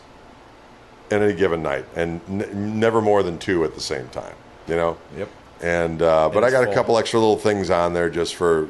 in 1.09 1.21
any 1.23 1.33
given 1.33 1.63
night, 1.63 1.85
and 1.95 2.19
n- 2.27 2.79
never 2.79 3.01
more 3.01 3.23
than 3.23 3.37
two 3.39 3.63
at 3.63 3.73
the 3.73 3.81
same 3.81 4.09
time. 4.09 4.35
You 4.67 4.75
know. 4.75 4.97
Yep. 5.17 5.29
And 5.63 6.01
uh, 6.01 6.29
but 6.29 6.43
I 6.43 6.51
got 6.51 6.67
a 6.67 6.73
couple 6.73 6.97
extra 6.97 7.19
little 7.19 7.37
things 7.37 7.69
on 7.69 7.93
there 7.93 8.09
just 8.09 8.35
for 8.35 8.69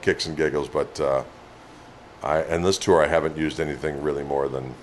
kicks 0.00 0.24
and 0.26 0.36
giggles. 0.36 0.68
But 0.68 0.98
uh, 0.98 1.22
I 2.22 2.38
and 2.38 2.64
this 2.64 2.78
tour 2.78 3.04
I 3.04 3.06
haven't 3.08 3.36
used 3.36 3.60
anything 3.60 4.02
really 4.02 4.24
more 4.24 4.48
than, 4.48 4.74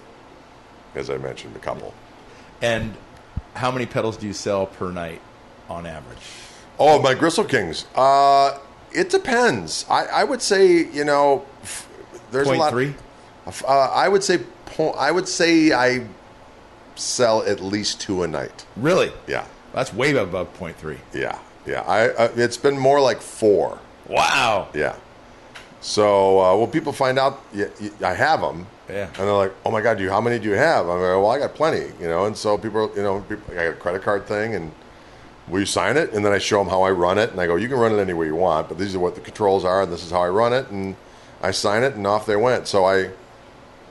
as 0.94 1.10
I 1.10 1.18
mentioned, 1.18 1.56
a 1.56 1.60
couple. 1.60 1.94
And 2.62 2.94
how 3.56 3.72
many 3.72 3.88
pedals 3.88 4.18
do 4.18 4.28
you 4.28 4.34
sell 4.34 4.68
per 4.68 4.92
night 4.92 5.20
on 5.68 5.88
average? 5.88 6.20
Oh, 6.80 7.02
my 7.02 7.16
Gristle 7.16 7.44
Kings. 7.44 7.86
Uh, 7.96 8.60
it 8.92 9.10
depends. 9.10 9.84
I, 9.90 10.06
I 10.06 10.24
would 10.24 10.44
say 10.44 10.86
you 10.86 11.04
know, 11.06 11.44
f- 11.64 11.90
there's 12.30 12.48
Point 12.48 12.60
a 12.60 12.64
lot. 12.64 12.72
three? 12.72 12.94
Uh, 13.68 13.74
I 13.94 14.08
would 14.10 14.24
say 14.24 14.40
po- 14.68 14.92
I 14.92 15.10
would 15.10 15.28
say 15.28 15.72
I 15.74 16.06
sell 16.94 17.42
at 17.44 17.62
least 17.62 18.00
two 18.00 18.22
a 18.22 18.28
night. 18.28 18.66
Really? 18.76 19.12
Yeah, 19.28 19.48
That's 19.74 19.92
way 19.92 20.16
above 20.16 20.54
point 20.54 20.78
three. 20.78 20.98
yeah, 21.14 21.40
yeah. 21.68 21.82
I, 21.82 22.26
it's 22.36 22.58
been 22.58 22.78
more 22.78 23.00
like 23.02 23.22
four. 23.22 23.80
Wow. 24.08 24.70
Yeah. 24.74 24.96
So 25.82 26.40
uh, 26.42 26.58
when 26.58 26.72
people 26.72 26.92
find 26.94 27.20
out 27.20 27.42
I 28.04 28.14
have 28.14 28.42
them, 28.42 28.66
Yeah. 28.90 29.06
and 29.08 29.16
they're 29.16 29.34
like, 29.34 29.54
"Oh 29.66 29.72
my 29.72 29.82
God, 29.82 29.98
do 29.98 30.04
you? 30.04 30.10
How 30.10 30.22
many 30.22 30.40
do 30.40 30.46
you 30.50 30.56
have?" 30.56 30.88
I'm 30.90 31.00
like, 31.00 31.00
"Well, 31.02 31.28
I 31.30 31.40
got 31.40 31.54
plenty," 31.56 31.92
you 32.02 32.08
know. 32.08 32.26
And 32.26 32.36
so 32.36 32.58
people, 32.58 32.92
you 32.96 33.04
know, 33.04 33.22
people, 33.22 33.44
I 33.52 33.56
got 33.56 33.68
a 33.68 33.74
credit 33.74 34.02
card 34.02 34.26
thing, 34.26 34.56
and 34.56 34.72
will 35.48 35.60
you 35.60 35.66
sign 35.66 35.96
it? 35.98 36.14
And 36.14 36.26
then 36.26 36.34
I 36.34 36.40
show 36.40 36.58
them 36.60 36.68
how 36.70 36.82
I 36.82 36.92
run 36.92 37.18
it, 37.18 37.32
and 37.32 37.40
I 37.40 37.46
go, 37.48 37.56
"You 37.58 37.68
can 37.68 37.78
run 37.78 37.94
it 37.94 38.00
any 38.02 38.14
way 38.14 38.26
you 38.26 38.36
want, 38.36 38.70
but 38.70 38.78
these 38.80 38.96
are 38.96 39.00
what 39.00 39.14
the 39.16 39.22
controls 39.22 39.64
are, 39.66 39.84
and 39.84 39.92
this 39.92 40.04
is 40.04 40.12
how 40.12 40.22
I 40.22 40.30
run 40.30 40.52
it." 40.54 40.68
And 40.70 40.96
I 41.42 41.52
sign 41.52 41.84
it, 41.84 41.94
and 41.96 42.08
off 42.08 42.26
they 42.26 42.36
went. 42.38 42.68
So 42.68 42.86
I. 42.86 43.12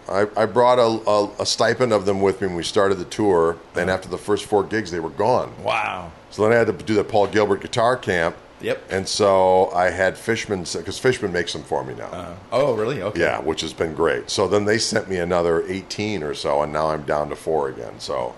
I, 0.09 0.29
I 0.37 0.47
brought 0.47 0.79
a, 0.79 0.83
a, 1.11 1.43
a 1.43 1.45
stipend 1.47 1.93
of 1.93 2.07
them 2.07 2.21
with 2.21 2.41
me 2.41 2.47
when 2.47 2.55
we 2.55 2.63
started 2.63 2.99
the 2.99 3.05
tour, 3.07 3.57
and 3.75 3.91
after 3.91 4.09
the 4.09 4.17
first 4.19 4.45
four 4.45 4.63
gigs, 4.63 4.93
they 4.93 5.01
were 5.01 5.11
gone. 5.11 5.53
Wow. 5.65 6.13
So 6.37 6.43
then 6.43 6.53
I 6.53 6.57
had 6.57 6.67
to 6.67 6.85
do 6.85 6.93
the 6.93 7.03
Paul 7.03 7.29
Gilbert 7.29 7.63
guitar 7.63 7.97
camp. 7.97 8.37
Yep. 8.61 8.91
And 8.91 9.09
so 9.09 9.71
I 9.71 9.89
had 9.89 10.19
Fishman 10.19 10.65
because 10.71 10.99
Fishman 10.99 11.33
makes 11.33 11.55
them 11.55 11.63
for 11.63 11.83
me 11.83 11.95
now. 11.95 12.09
Uh, 12.09 12.35
oh, 12.53 12.75
really? 12.75 13.01
Okay. 13.01 13.21
yeah, 13.21 13.41
which 13.41 13.63
has 13.63 13.73
been 13.73 13.95
great. 13.95 14.29
So 14.29 14.47
then 14.47 14.67
they 14.67 14.77
sent 14.77 15.09
me 15.09 15.17
another 15.17 15.67
18 15.67 16.23
or 16.23 16.35
so, 16.35 16.61
and 16.61 16.75
now 16.75 16.89
I'm 16.91 17.05
down 17.05 17.31
to 17.31 17.37
four 17.37 17.71
again. 17.71 17.99
So 18.01 18.35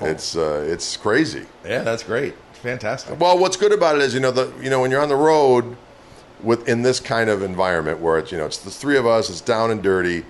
it's 0.00 0.36
uh, 0.36 0.64
it's 0.68 0.96
crazy. 0.96 1.46
Yeah, 1.64 1.82
that's 1.82 2.04
great. 2.04 2.34
Fantastic. 2.62 3.18
Well, 3.18 3.36
what's 3.36 3.56
good 3.56 3.72
about 3.72 3.96
it 3.96 4.02
is 4.02 4.14
you 4.14 4.20
know 4.20 4.30
the 4.30 4.52
you 4.62 4.70
know 4.70 4.80
when 4.80 4.92
you're 4.92 5.02
on 5.02 5.08
the 5.08 5.16
road 5.16 5.76
with 6.44 6.68
in 6.68 6.82
this 6.82 7.00
kind 7.00 7.28
of 7.28 7.42
environment 7.42 7.98
where 7.98 8.18
it's 8.18 8.30
you 8.30 8.38
know 8.38 8.46
it's 8.46 8.58
the 8.58 8.70
three 8.70 8.96
of 8.96 9.04
us, 9.04 9.30
it's 9.30 9.40
down 9.40 9.72
and 9.72 9.82
dirty. 9.82 10.24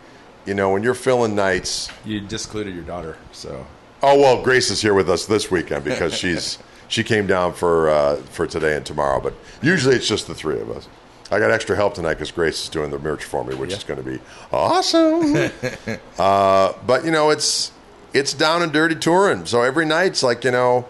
You 0.47 0.55
know 0.55 0.71
when 0.71 0.83
you're 0.83 0.95
filling 0.95 1.35
nights. 1.35 1.91
You 2.07 2.21
discluded 2.23 2.75
your 2.75 2.85
daughter, 2.85 3.19
so 3.33 3.67
Oh 4.03 4.19
well, 4.19 4.43
Grace 4.43 4.71
is 4.71 4.81
here 4.81 4.95
with 4.95 5.09
us 5.09 5.27
this 5.27 5.51
weekend 5.51 5.85
because 5.85 6.15
she's 6.19 6.59
she 6.89 7.03
came 7.05 7.27
down 7.27 7.53
for 7.53 7.91
uh, 7.91 8.17
for 8.17 8.47
today 8.47 8.77
and 8.77 8.85
tomorrow. 8.85 9.21
But 9.21 9.35
usually 9.63 9.97
it's 9.97 10.09
just 10.09 10.27
the 10.27 10.35
three 10.35 10.61
of 10.61 10.71
us. 10.71 10.89
I 11.31 11.41
got 11.41 11.51
extra 11.51 11.75
help 11.75 11.95
tonight 11.95 12.15
because 12.15 12.31
Grace 12.31 12.63
is 12.63 12.69
doing 12.69 12.91
the 12.91 12.99
merch 12.99 13.25
for 13.25 13.45
me, 13.45 13.55
which 13.55 13.73
is 13.73 13.83
going 13.83 14.03
to 14.03 14.09
be 14.09 14.21
awesome. 14.53 15.35
uh, 16.19 16.73
but 16.87 17.05
you 17.05 17.11
know, 17.11 17.31
it's 17.31 17.73
it's 18.13 18.33
down 18.33 18.63
and 18.63 18.73
dirty 18.73 18.95
touring. 18.95 19.47
So 19.47 19.63
every 19.63 19.87
night's 19.87 20.23
like 20.23 20.45
you 20.45 20.53
know, 20.53 20.87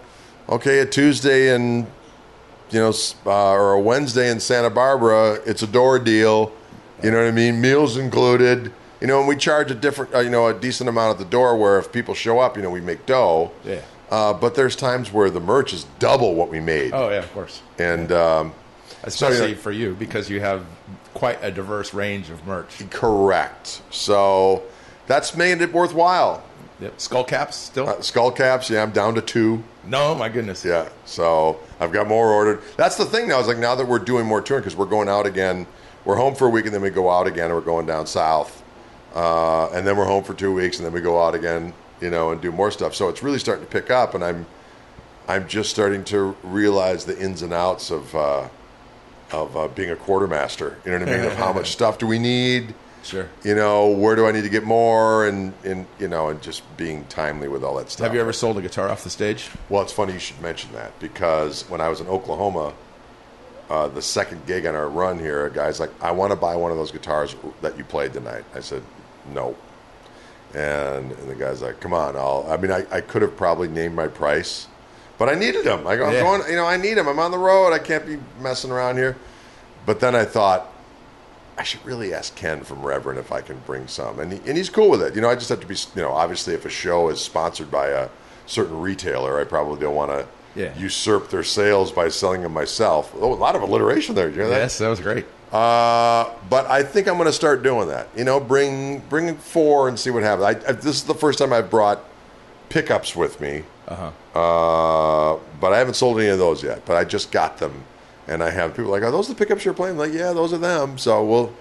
okay, 0.49 0.81
a 0.81 0.87
Tuesday 0.87 1.55
and 1.55 1.87
you 2.71 2.81
know, 2.81 2.93
uh, 3.25 3.53
or 3.53 3.73
a 3.73 3.81
Wednesday 3.81 4.31
in 4.31 4.41
Santa 4.41 4.71
Barbara, 4.71 5.39
it's 5.47 5.63
a 5.63 5.67
door 5.67 5.99
deal. 5.99 6.53
You 7.03 7.11
know 7.11 7.19
what 7.19 7.29
I 7.29 7.31
mean? 7.31 7.61
Meals 7.61 7.97
included. 7.97 8.73
You 9.01 9.07
know, 9.07 9.19
and 9.19 9.29
we 9.29 9.37
charge 9.37 9.71
a 9.71 9.75
different, 9.75 10.15
uh, 10.15 10.21
you 10.21 10.31
know, 10.31 10.47
a 10.47 10.55
decent 10.55 10.89
amount 10.89 11.13
at 11.13 11.19
the 11.19 11.31
door. 11.31 11.57
Where 11.57 11.79
if 11.79 11.93
people 11.93 12.15
show 12.15 12.41
up, 12.41 12.57
you 12.57 12.63
know, 12.63 12.71
we 12.71 12.81
make 12.81 13.07
dough. 13.07 13.53
Yeah. 13.65 13.83
Uh, 14.11 14.33
but 14.33 14.55
there's 14.55 14.77
times 14.77 15.13
where 15.13 15.31
the 15.31 15.41
merch 15.41 15.73
is 15.73 15.85
double 15.99 16.35
what 16.35 16.49
we 16.49 16.61
made, 16.61 16.93
oh 16.93 17.09
yeah, 17.11 17.17
of 17.19 17.33
course. 17.33 17.61
and 17.79 18.13
um, 18.13 18.53
Especially 19.03 19.51
yeah. 19.51 19.57
for 19.57 19.73
you 19.73 19.95
because 19.95 20.31
you 20.31 20.41
have 20.41 20.65
quite 21.15 21.39
a 21.43 21.51
diverse 21.51 21.93
range 21.95 22.31
of 22.31 22.45
merch. 22.47 22.89
correct. 22.91 23.83
So 23.91 24.63
that's 25.07 25.37
made 25.37 25.61
it 25.61 25.73
worthwhile. 25.73 26.43
Yep. 26.79 27.01
Skull 27.01 27.25
caps 27.25 27.57
still? 27.57 27.89
Uh, 27.89 28.01
skull 28.03 28.31
caps, 28.31 28.69
yeah, 28.69 28.83
I'm 28.83 28.91
down 28.91 29.15
to 29.15 29.23
two. 29.23 29.65
no, 29.87 30.15
my 30.15 30.29
goodness. 30.29 30.65
Yeah, 30.65 30.89
so 31.07 31.59
I've 31.81 31.91
got 31.93 32.07
more 32.07 32.31
ordered. 32.31 32.61
That's 32.77 32.97
the 32.97 33.07
thing 33.07 33.29
now. 33.29 33.41
Is 33.41 33.49
like 33.49 33.59
now 33.59 33.75
that 33.77 33.87
we're 33.89 33.99
doing 33.99 34.27
more 34.27 34.41
touring 34.43 34.63
because 34.63 34.77
we're 34.77 34.85
going 34.87 35.09
out 35.09 35.27
again. 35.27 35.67
We're 36.05 36.17
home 36.17 36.35
for 36.35 36.47
a 36.47 36.51
week 36.51 36.67
and 36.67 36.75
then 36.75 36.83
we 36.83 36.91
go 36.91 37.11
out 37.11 37.27
again, 37.27 37.47
and 37.47 37.55
we're 37.55 37.61
going 37.63 37.87
down 37.87 38.07
south, 38.07 38.63
uh, 39.15 39.69
and 39.71 39.87
then 39.87 39.97
we're 39.97 40.05
home 40.05 40.23
for 40.23 40.35
two 40.35 40.53
weeks 40.55 40.77
and 40.77 40.87
then 40.87 40.93
we 40.93 41.01
go 41.01 41.21
out 41.21 41.35
again, 41.35 41.73
you 42.01 42.11
know, 42.11 42.31
and 42.31 42.41
do 42.41 42.53
more 42.53 42.71
stuff. 42.71 42.95
So 42.95 43.09
it's 43.09 43.23
really 43.23 43.39
starting 43.39 43.65
to 43.65 43.71
pick 43.71 43.91
up, 43.91 44.15
and 44.15 44.25
I'm, 44.25 44.47
I'm 45.29 45.49
just 45.49 45.71
starting 45.71 46.05
to 46.05 46.37
realize 46.43 47.05
the 47.05 47.19
ins 47.19 47.43
and 47.43 47.53
outs 47.53 47.91
of, 47.91 48.15
uh, 48.15 48.49
of 49.33 49.57
uh, 49.57 49.69
being 49.69 49.91
a 49.91 49.97
quartermaster. 49.97 50.79
You 50.85 50.93
know 50.93 50.99
what 51.01 51.09
I 51.09 51.17
mean? 51.17 51.25
of 51.27 51.35
how 51.35 51.53
much 51.53 51.73
stuff 51.73 51.99
do 51.99 52.07
we 52.07 52.19
need? 52.19 52.75
Sure. 53.07 53.29
You 53.45 53.55
know, 53.55 53.89
where 53.89 54.17
do 54.17 54.27
I 54.27 54.33
need 54.33 54.43
to 54.43 54.49
get 54.49 54.65
more, 54.65 55.27
and 55.29 55.53
and 55.65 55.87
you 56.01 56.09
know, 56.09 56.29
and 56.29 56.43
just 56.43 56.63
being 56.77 57.05
timely 57.05 57.47
with 57.47 57.63
all 57.63 57.77
that 57.77 57.89
stuff. 57.89 58.05
Have 58.05 58.15
you 58.15 58.21
ever 58.21 58.33
sold 58.33 58.59
a 58.59 58.63
guitar 58.63 58.89
off 58.89 59.05
the 59.05 59.11
stage? 59.11 59.49
Well, 59.69 59.83
it's 59.83 59.93
funny 59.93 60.13
you 60.13 60.19
should 60.19 60.41
mention 60.41 60.73
that 60.73 60.99
because 60.99 61.63
when 61.71 61.81
I 61.81 61.89
was 61.89 62.01
in 62.01 62.09
Oklahoma, 62.09 62.75
uh, 63.71 63.87
the 63.89 64.03
second 64.03 64.45
gig 64.47 64.67
on 64.67 64.75
our 64.75 64.89
run 64.89 65.21
here, 65.21 65.47
a 65.47 65.51
guy's 65.53 65.79
like, 65.79 65.91
"I 66.03 66.11
want 66.11 66.33
to 66.33 66.37
buy 66.37 66.57
one 66.57 66.73
of 66.73 66.79
those 66.79 66.91
guitars 66.91 67.37
that 67.63 67.79
you 67.79 67.85
played 67.85 68.13
tonight." 68.13 68.45
I 68.57 68.61
said, 68.61 68.83
"No," 69.33 69.55
and, 70.55 71.13
and 71.13 71.29
the 71.29 71.35
guy's 71.35 71.63
like, 71.63 71.81
"Come 71.81 71.93
on, 71.93 72.17
I'll." 72.17 72.47
I 72.49 72.57
mean, 72.57 72.71
I, 72.71 72.87
I 72.91 73.01
could 73.01 73.23
have 73.23 73.37
probably 73.37 73.69
named 73.69 73.95
my 73.95 74.09
price, 74.09 74.67
but 75.19 75.29
I 75.29 75.35
needed 75.35 75.65
them. 75.65 75.87
I 75.87 75.97
go, 75.97 76.07
I'm 76.07 76.13
Yeah. 76.15 76.23
going, 76.23 76.43
you 76.51 76.57
know, 76.57 76.67
I 76.67 76.77
need 76.77 76.95
them. 76.95 77.09
I'm 77.09 77.19
on 77.19 77.31
the 77.31 77.39
road. 77.39 77.73
I 77.73 77.79
can't 77.79 78.07
be 78.07 78.19
messing 78.41 78.71
around 78.71 78.97
here. 78.97 79.17
But 79.85 80.01
then 80.01 80.15
I 80.15 80.25
thought. 80.25 80.73
I 81.59 81.63
should 81.63 81.83
really 81.87 82.13
ask 82.13 82.35
Ken 82.37 82.65
from 82.65 82.83
Reverend 82.85 83.19
if 83.19 83.33
I 83.33 83.41
can 83.41 83.57
bring 83.65 83.89
some, 83.89 84.21
and 84.21 84.31
he, 84.31 84.39
and 84.47 84.59
he's 84.59 84.69
cool 84.69 84.91
with 84.91 85.01
it. 85.01 85.15
You 85.15 85.23
know, 85.23 85.31
I 85.31 85.35
just 85.37 85.49
have 85.49 85.61
to 85.61 85.67
be, 85.67 85.75
you 85.95 86.03
know, 86.03 86.11
obviously 86.13 86.53
if 86.53 86.67
a 86.67 86.69
show 86.69 87.09
is 87.09 87.19
sponsored 87.19 87.71
by 87.71 87.87
a 87.89 88.11
certain 88.45 88.79
retailer, 88.79 89.41
I 89.41 89.45
probably 89.45 89.81
don't 89.81 89.95
want 89.95 90.11
to 90.11 90.27
Yeah. 90.55 90.77
usurp 90.77 91.31
their 91.31 91.43
sales 91.43 91.91
by 91.93 92.11
selling 92.11 92.43
them 92.43 92.53
myself. 92.53 93.11
Oh, 93.19 93.33
a 93.33 93.35
lot 93.37 93.57
of 93.57 93.63
alliteration 93.63 94.15
there. 94.15 94.29
You 94.29 94.35
hear 94.35 94.49
that? 94.51 94.59
Yes, 94.59 94.77
that 94.77 94.89
was 94.89 95.01
great. 95.01 95.25
Uh, 95.53 96.31
but 96.51 96.67
I 96.67 96.83
think 96.83 97.07
I'm 97.07 97.15
going 97.15 97.27
to 97.27 97.33
start 97.33 97.63
doing 97.63 97.89
that. 97.89 98.09
You 98.17 98.25
know, 98.25 98.41
bring 98.41 98.99
bring 99.09 99.37
four 99.37 99.89
and 99.89 99.99
see 99.99 100.11
what 100.11 100.23
happens. 100.23 100.45
I, 100.45 100.71
I, 100.71 100.73
this 100.73 100.97
is 100.97 101.05
the 101.05 101.15
first 101.15 101.39
time 101.39 101.53
I've 101.53 101.71
brought 101.71 102.01
pickups 102.69 103.15
with 103.15 103.41
me. 103.41 103.63
Uh-huh. 103.89 105.39
But 105.61 105.73
I 105.73 105.79
haven't 105.79 105.95
sold 105.95 106.19
any 106.19 106.29
of 106.29 106.39
those 106.39 106.63
yet. 106.63 106.85
But 106.85 106.97
I 106.97 107.05
just 107.05 107.31
got 107.31 107.59
them, 107.59 107.85
and 108.27 108.43
I 108.43 108.51
have 108.51 108.75
people 108.75 108.91
like, 108.91 109.03
"Are 109.03 109.11
those 109.11 109.29
the 109.29 109.35
pickups 109.35 109.65
you're 109.65 109.75
playing?" 109.75 109.95
I'm 109.95 109.99
like, 109.99 110.13
yeah, 110.13 110.33
those 110.33 110.53
are 110.53 110.59
them. 110.59 110.99
So 110.99 111.25
we'll 111.25 111.53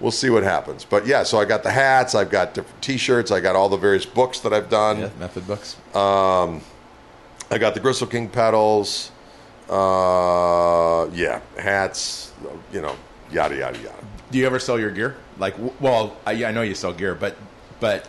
we'll 0.00 0.12
see 0.12 0.30
what 0.30 0.42
happens. 0.42 0.84
But 0.84 1.06
yeah, 1.06 1.22
so 1.22 1.38
I 1.38 1.44
got 1.44 1.62
the 1.62 1.70
hats, 1.70 2.14
I've 2.14 2.30
got 2.30 2.54
different 2.54 2.80
T-shirts, 2.82 3.30
I 3.30 3.40
got 3.40 3.56
all 3.56 3.68
the 3.68 3.76
various 3.76 4.06
books 4.06 4.40
that 4.40 4.52
I've 4.52 4.68
done. 4.68 5.00
Yeah, 5.00 5.10
method 5.18 5.46
books. 5.46 5.76
Um, 5.94 6.60
I 7.50 7.58
got 7.58 7.74
the 7.74 7.80
Gristle 7.80 8.06
King 8.06 8.28
pedals. 8.28 9.10
Uh, 9.68 11.08
yeah, 11.12 11.40
hats. 11.58 12.32
You 12.72 12.82
know, 12.82 12.96
yada 13.32 13.56
yada 13.56 13.78
yada. 13.78 13.94
Do 14.30 14.38
you 14.38 14.46
ever 14.46 14.58
sell 14.58 14.78
your 14.78 14.90
gear? 14.90 15.16
Like, 15.38 15.54
well, 15.80 16.16
I, 16.26 16.44
I 16.44 16.52
know 16.52 16.62
you 16.62 16.74
sell 16.74 16.92
gear, 16.92 17.14
but 17.14 17.36
but 17.80 18.08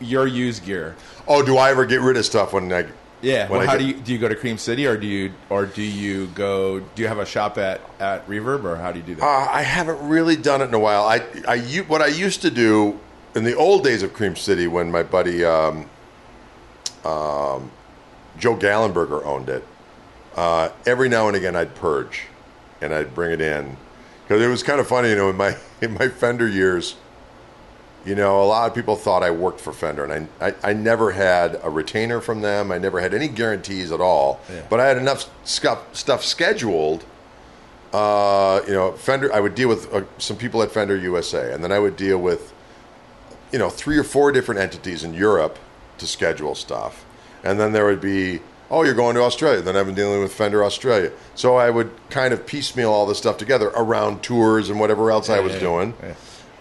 your 0.00 0.26
used 0.26 0.64
gear. 0.64 0.94
Oh, 1.26 1.44
do 1.44 1.56
I 1.56 1.70
ever 1.70 1.84
get 1.86 2.00
rid 2.00 2.16
of 2.16 2.24
stuff 2.24 2.52
when 2.52 2.72
I? 2.72 2.86
Yeah. 3.22 3.48
When 3.48 3.60
Well, 3.60 3.68
I 3.68 3.72
how 3.72 3.72
get- 3.72 3.78
do 3.78 3.84
you 3.86 3.94
do? 3.94 4.12
You 4.12 4.18
go 4.18 4.28
to 4.28 4.36
Cream 4.36 4.58
City, 4.58 4.86
or 4.86 4.96
do 4.96 5.06
you 5.06 5.32
or 5.48 5.66
do 5.66 5.82
you 5.82 6.26
go? 6.28 6.80
Do 6.80 7.02
you 7.02 7.08
have 7.08 7.18
a 7.18 7.26
shop 7.26 7.58
at 7.58 7.80
at 7.98 8.26
Reverb, 8.28 8.64
or 8.64 8.76
how 8.76 8.92
do 8.92 8.98
you 8.98 9.04
do 9.04 9.14
that? 9.16 9.24
Uh, 9.24 9.48
I 9.50 9.62
haven't 9.62 10.06
really 10.06 10.36
done 10.36 10.60
it 10.60 10.66
in 10.66 10.74
a 10.74 10.78
while. 10.78 11.04
I, 11.04 11.22
I, 11.48 11.58
what 11.88 12.02
I 12.02 12.08
used 12.08 12.42
to 12.42 12.50
do 12.50 12.98
in 13.34 13.44
the 13.44 13.54
old 13.54 13.84
days 13.84 14.02
of 14.02 14.12
Cream 14.12 14.36
City, 14.36 14.66
when 14.66 14.90
my 14.90 15.02
buddy 15.02 15.44
um, 15.44 15.88
um, 17.04 17.70
Joe 18.38 18.56
Gallenberger 18.56 19.24
owned 19.24 19.48
it, 19.48 19.64
uh, 20.36 20.68
every 20.86 21.08
now 21.08 21.26
and 21.28 21.36
again 21.36 21.56
I'd 21.56 21.74
purge, 21.74 22.24
and 22.80 22.94
I'd 22.94 23.14
bring 23.14 23.32
it 23.32 23.40
in 23.40 23.76
because 24.26 24.42
it 24.42 24.48
was 24.48 24.62
kind 24.62 24.80
of 24.80 24.86
funny, 24.86 25.10
you 25.10 25.16
know, 25.16 25.30
in 25.30 25.36
my 25.36 25.56
in 25.80 25.94
my 25.94 26.08
Fender 26.08 26.48
years. 26.48 26.96
You 28.04 28.14
know, 28.14 28.40
a 28.40 28.46
lot 28.46 28.68
of 28.68 28.74
people 28.74 28.94
thought 28.94 29.24
I 29.24 29.32
worked 29.32 29.60
for 29.60 29.72
Fender, 29.72 30.04
and 30.04 30.28
I, 30.40 30.46
I, 30.46 30.54
I 30.62 30.72
never 30.74 31.10
had 31.10 31.58
a 31.64 31.68
retainer 31.68 32.20
from 32.20 32.40
them. 32.40 32.70
I 32.70 32.78
never 32.78 33.00
had 33.00 33.12
any 33.12 33.26
guarantees 33.26 33.90
at 33.90 34.00
all. 34.00 34.38
Yeah. 34.48 34.62
But 34.70 34.78
I 34.78 34.86
had 34.86 34.96
enough 34.96 35.28
stuff, 35.44 35.96
stuff 35.96 36.22
scheduled 36.22 37.04
uh, 37.92 38.62
you 38.66 38.74
know, 38.74 38.92
Fender. 38.92 39.32
I 39.32 39.40
would 39.40 39.54
deal 39.54 39.68
with 39.68 39.92
uh, 39.92 40.02
some 40.18 40.36
people 40.36 40.62
at 40.62 40.70
Fender 40.70 40.96
USA, 40.96 41.52
and 41.52 41.62
then 41.64 41.72
I 41.72 41.78
would 41.78 41.96
deal 41.96 42.18
with, 42.18 42.52
you 43.52 43.58
know, 43.58 43.70
three 43.70 43.96
or 43.96 44.04
four 44.04 44.32
different 44.32 44.60
entities 44.60 45.04
in 45.04 45.14
Europe 45.14 45.58
to 45.98 46.06
schedule 46.06 46.54
stuff, 46.54 47.06
and 47.42 47.58
then 47.58 47.72
there 47.72 47.86
would 47.86 48.00
be, 48.00 48.40
oh, 48.70 48.82
you're 48.84 48.94
going 48.94 49.14
to 49.16 49.22
Australia. 49.22 49.60
Then 49.60 49.76
I've 49.76 49.86
been 49.86 49.94
dealing 49.94 50.20
with 50.22 50.32
Fender 50.32 50.64
Australia, 50.64 51.12
so 51.34 51.56
I 51.56 51.70
would 51.70 51.90
kind 52.10 52.32
of 52.34 52.46
piecemeal 52.46 52.90
all 52.92 53.06
this 53.06 53.18
stuff 53.18 53.36
together 53.38 53.68
around 53.76 54.22
tours 54.22 54.70
and 54.70 54.78
whatever 54.80 55.10
else 55.10 55.28
I 55.30 55.40
was 55.40 55.54
Yeah, 55.54 55.60
doing. 55.60 55.94
yeah. 56.02 56.14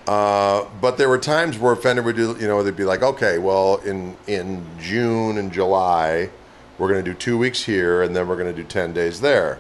Uh, 0.08 0.68
but 0.80 0.98
there 1.00 1.10
were 1.10 1.18
times 1.18 1.58
where 1.58 1.76
Fender 1.76 2.04
would 2.04 2.16
do, 2.16 2.38
you 2.40 2.48
know, 2.48 2.62
they'd 2.62 2.76
be 2.76 2.86
like, 2.86 3.02
okay, 3.02 3.40
well, 3.40 3.78
in 3.78 4.16
in 4.28 4.64
June 4.80 5.38
and 5.40 5.52
July, 5.52 6.30
we're 6.78 6.90
going 6.90 7.04
to 7.04 7.12
do 7.12 7.18
two 7.18 7.38
weeks 7.40 7.64
here, 7.64 8.04
and 8.04 8.16
then 8.16 8.28
we're 8.28 8.36
going 8.38 8.54
to 8.54 8.62
do 8.62 8.68
ten 8.68 8.94
days 8.94 9.22
there, 9.22 9.58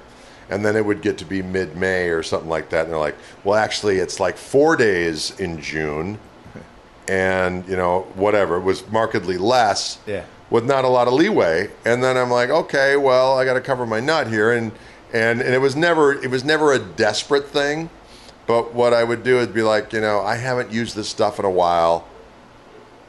and 0.49 0.63
then 0.63 0.75
it 0.75 0.85
would 0.85 1.01
get 1.01 1.17
to 1.17 1.25
be 1.25 1.41
mid 1.41 1.75
May 1.75 2.09
or 2.09 2.21
something 2.21 2.49
like 2.49 2.69
that, 2.69 2.83
and 2.83 2.91
they're 2.91 2.99
like, 2.99 3.15
well, 3.43 3.55
actually, 3.57 3.97
it's 3.97 4.19
like 4.19 4.37
four 4.37 4.75
days 4.75 5.33
in 5.39 5.59
June, 5.61 6.19
and 7.07 7.67
you 7.67 7.75
know, 7.75 8.01
whatever, 8.13 8.57
it 8.57 8.61
was 8.63 8.87
markedly 8.91 9.37
less, 9.39 9.97
Yeah. 10.05 10.25
With 10.49 10.65
not 10.65 10.85
a 10.85 10.87
lot 10.87 11.07
of 11.07 11.13
leeway, 11.13 11.69
and 11.85 12.03
then 12.03 12.17
I'm 12.17 12.29
like, 12.31 12.49
okay, 12.49 12.95
well, 12.97 13.37
I 13.37 13.45
got 13.45 13.53
to 13.53 13.61
cover 13.61 13.85
my 13.85 13.99
nut 13.99 14.27
here, 14.27 14.51
and 14.51 14.71
and 15.13 15.41
and 15.41 15.53
it 15.53 15.59
was 15.59 15.75
never 15.75 16.13
it 16.13 16.29
was 16.29 16.43
never 16.43 16.73
a 16.73 16.79
desperate 16.79 17.47
thing. 17.47 17.89
But 18.47 18.73
what 18.75 18.93
I 18.93 19.03
would 19.03 19.23
do 19.23 19.39
is 19.39 19.47
be 19.47 19.63
like, 19.63 19.91
you 19.91 20.01
know, 20.01 20.21
I 20.21 20.35
haven't 20.35 20.71
used 20.71 20.95
this 20.95 21.09
stuff 21.09 21.39
in 21.39 21.45
a 21.45 21.49
while. 21.49 22.07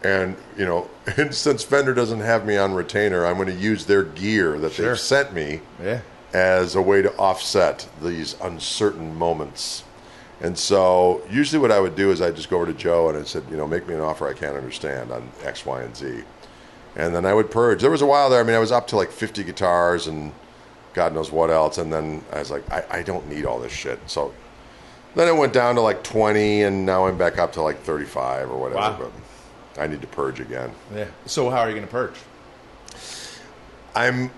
And, 0.03 0.37
you 0.57 0.65
know, 0.65 0.89
and 1.19 1.35
since 1.35 1.63
Fender 1.63 1.93
doesn't 1.93 2.21
have 2.21 2.47
me 2.47 2.57
on 2.57 2.73
retainer, 2.75 3.27
I'm 3.27 3.37
going 3.37 3.49
to 3.49 3.55
use 3.55 3.85
their 3.87 4.03
gear 4.03 4.59
that 4.59 4.73
Sure. 4.73 4.89
they've 4.89 4.99
sent 4.99 5.35
me 5.35 5.61
Yeah. 5.83 6.01
as 6.33 6.75
a 6.75 6.81
way 6.83 7.03
to 7.03 7.13
offset 7.17 7.87
these 8.03 8.37
uncertain 8.43 9.15
moments. 9.15 9.85
And 10.41 10.57
so 10.59 11.23
usually 11.31 11.61
what 11.61 11.73
I 11.73 11.81
would 11.81 11.97
do 11.97 12.11
is 12.11 12.21
I'd 12.23 12.37
just 12.37 12.49
go 12.51 12.57
over 12.57 12.67
to 12.67 12.73
Joe 12.79 13.09
and 13.09 13.19
I 13.19 13.25
said, 13.25 13.43
you 13.51 13.57
know, 13.59 13.67
make 13.67 13.87
me 13.89 13.95
an 13.95 14.01
offer 14.01 14.27
I 14.29 14.33
can't 14.35 14.57
understand 14.57 15.11
on 15.11 15.29
X, 15.45 15.67
Y, 15.67 15.83
and 15.83 15.97
Z. 15.97 16.23
And 16.97 17.15
then 17.15 17.25
I 17.27 17.35
would 17.35 17.51
purge. 17.51 17.83
There 17.83 17.91
was 17.91 18.03
a 18.03 18.07
while 18.07 18.31
there, 18.31 18.41
I 18.41 18.43
mean, 18.43 18.57
I 18.57 18.59
was 18.59 18.73
up 18.73 18.87
to 18.89 18.97
like 18.97 19.11
50 19.11 19.45
guitars 19.45 20.07
and 20.07 20.33
God 20.95 21.13
knows 21.15 21.31
what 21.31 21.51
else. 21.51 21.77
And 21.79 21.93
then 21.93 22.25
I 22.33 22.39
was 22.39 22.51
like, 22.51 22.69
I, 22.73 22.85
I 22.91 23.03
don't 23.03 23.29
need 23.29 23.45
all 23.45 23.61
this 23.61 23.73
shit. 23.73 23.99
So 24.07 24.33
then 25.15 25.29
it 25.29 25.39
went 25.39 25.53
down 25.53 25.75
to 25.75 25.83
like 25.83 26.03
20 26.03 26.63
and 26.63 26.87
now 26.87 27.07
I'm 27.07 27.19
back 27.19 27.39
up 27.39 27.53
to 27.53 27.63
like 27.63 27.79
35 27.83 28.51
or 28.51 28.57
whatever. 28.57 28.81
Wow. 29.05 29.11
But 29.75 29.83
I 29.83 29.87
need 29.87 30.01
to 30.01 30.07
purge 30.07 30.41
again. 30.41 30.73
Yeah. 30.95 31.07
So 31.27 31.51
how 31.51 31.59
are 31.61 31.69
you 31.69 31.75
going 31.75 31.87
to 31.87 31.93
purge? 31.93 32.15
I'm 33.95 34.31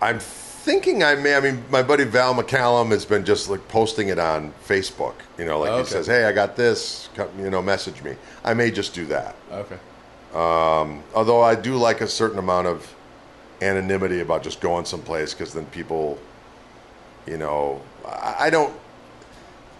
I'm 0.00 0.18
thinking 0.18 1.02
I 1.02 1.14
may. 1.14 1.34
I 1.34 1.40
mean, 1.40 1.64
my 1.70 1.82
buddy 1.82 2.04
Val 2.04 2.34
McCallum 2.34 2.90
has 2.90 3.04
been 3.04 3.24
just 3.24 3.48
like 3.48 3.66
posting 3.68 4.08
it 4.08 4.18
on 4.18 4.52
Facebook. 4.66 5.14
You 5.38 5.44
know, 5.44 5.58
like 5.60 5.70
Oh, 5.70 5.78
he 5.80 5.84
says, 5.84 6.06
"Hey, 6.06 6.24
I 6.24 6.32
got 6.32 6.56
this. 6.56 7.08
Come, 7.14 7.28
You 7.38 7.50
know, 7.50 7.60
message 7.60 8.02
me." 8.02 8.14
I 8.44 8.54
may 8.54 8.70
just 8.70 8.94
do 8.94 9.04
that. 9.06 9.34
Okay. 9.52 9.76
Um, 10.34 11.02
although 11.14 11.42
I 11.42 11.54
do 11.54 11.76
like 11.76 12.00
a 12.00 12.06
certain 12.06 12.38
amount 12.38 12.68
of 12.68 12.94
anonymity 13.60 14.20
about 14.20 14.42
just 14.42 14.60
going 14.60 14.84
someplace 14.84 15.34
because 15.34 15.52
then 15.52 15.66
people, 15.66 16.18
you 17.26 17.36
know, 17.36 17.82
I, 18.06 18.36
I 18.40 18.50
don't. 18.50 18.74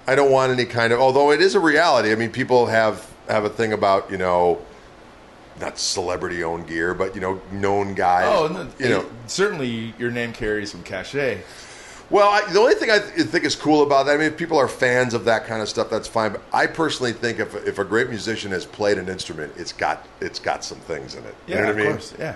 I 0.07 0.15
don't 0.15 0.33
want 0.33 0.51
any 0.51 0.65
kind 0.65 0.93
of. 0.93 0.99
Although 0.99 1.31
it 1.31 1.41
is 1.41 1.55
a 1.55 1.61
reality. 1.61 2.11
I 2.11 2.17
mean, 2.17 2.31
people 2.31 2.67
have 2.67 3.09
have 3.29 3.45
a 3.45 3.51
thing 3.51 3.73
about 3.73 4.11
you 4.11 4.19
know. 4.19 4.61
Not 5.61 5.79
celebrity 5.79 6.43
owned 6.43 6.69
gear, 6.69 6.95
but 6.95 7.15
you 7.15 7.21
know, 7.21 7.39
known 7.53 7.95
guys. 7.95 8.25
Oh, 8.35 8.49
no, 8.49 8.67
you 8.79 8.89
know, 8.89 9.05
certainly 9.27 9.93
your 9.99 10.11
name 10.11 10.33
carries 10.33 10.71
some 10.71 10.83
cachet. 10.83 11.43
Well, 12.11 12.29
I, 12.29 12.53
the 12.53 12.59
only 12.59 12.75
thing 12.75 12.91
I 12.91 12.99
th- 12.99 13.29
think 13.29 13.45
is 13.45 13.55
cool 13.55 13.83
about 13.85 14.07
that, 14.07 14.15
I 14.15 14.17
mean, 14.17 14.27
if 14.27 14.37
people 14.37 14.59
are 14.59 14.67
fans 14.67 15.15
of 15.15 15.25
that 15.27 15.47
kind 15.47 15.63
of 15.63 15.69
stuff, 15.69 15.89
that's 15.91 16.09
fine. 16.09 16.33
But 16.33 16.43
I 16.53 16.67
personally 16.67 17.13
think 17.13 17.39
if, 17.39 17.55
if 17.67 17.79
a 17.79 17.85
great 17.85 18.09
musician 18.09 18.51
has 18.51 18.67
played 18.67 18.99
an 18.99 19.09
instrument, 19.09 19.53
it's 19.57 19.73
got 19.73 20.07
it's 20.21 20.41
got 20.41 20.65
some 20.65 20.79
things 20.81 21.15
in 21.15 21.25
it. 21.25 21.35
You 21.47 21.55
Yeah, 21.55 21.61
know 21.61 21.67
what 21.67 21.71
of 21.71 21.77
I 21.77 21.81
mean? 21.83 21.91
course. 21.93 22.15
Yeah. 22.19 22.35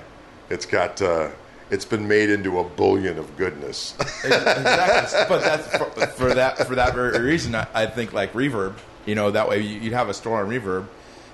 It's 0.48 0.64
got 0.66 1.02
uh, 1.02 1.30
it's 1.70 1.84
been 1.84 2.06
made 2.06 2.30
into 2.30 2.60
a 2.60 2.64
bullion 2.64 3.18
of 3.18 3.37
goodness. 3.37 3.94
exactly. 4.24 5.20
But 5.28 5.40
that's 5.42 5.76
for, 5.76 6.06
for 6.06 6.34
that 6.34 6.66
for 6.68 6.74
that 6.76 6.94
very 6.94 7.18
reason. 7.20 7.54
I, 7.56 7.66
I 7.74 7.87
think 7.87 8.12
like 8.12 8.32
Reverb. 8.32 8.74
You 9.06 9.14
know, 9.16 9.30
that 9.32 9.48
way 9.48 9.58
you- 9.60 9.80
you'd 9.80 9.92
have 9.92 10.08
a 10.08 10.14
store 10.14 10.40
on 10.42 10.48
Reverb, 10.48 10.87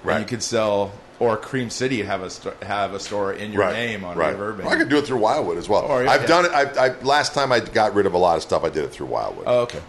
Right. 0.03 0.15
and 0.17 0.23
you 0.25 0.29
could 0.29 0.43
sell. 0.43 0.93
Or 1.21 1.37
Cream 1.37 1.71
City 1.71 2.03
have 2.03 2.23
a 2.23 2.31
sto- 2.31 2.57
have 2.63 2.95
a 2.95 2.99
store 2.99 3.35
in 3.35 3.53
your 3.53 3.63
right. 3.63 3.75
name 3.75 4.05
on 4.05 4.17
right. 4.17 4.35
Reverb. 4.35 4.59
Well, 4.59 4.71
I 4.71 4.77
could 4.77 4.89
do 4.89 4.97
it 4.97 5.07
through 5.07 5.19
Wildwood 5.19 5.59
as 5.59 5.69
well. 5.69 5.83
Or, 5.83 6.03
yeah, 6.03 6.11
I've 6.11 6.23
yeah. 6.23 6.27
done 6.27 6.45
it. 6.47 6.53
I, 6.53 6.87
I, 6.87 7.01
last 7.03 7.35
time 7.35 7.53
I 7.53 7.61
got 7.61 7.95
rid 7.95 8.07
of 8.07 8.15
a 8.15 8.19
lot 8.19 8.37
of 8.37 8.43
stuff, 8.43 8.65
I 8.65 8.71
did 8.71 8.85
it 8.85 8.89
through 8.89 9.07
Wildwood. 9.07 9.45
oh, 9.47 9.61
okay. 9.61 9.83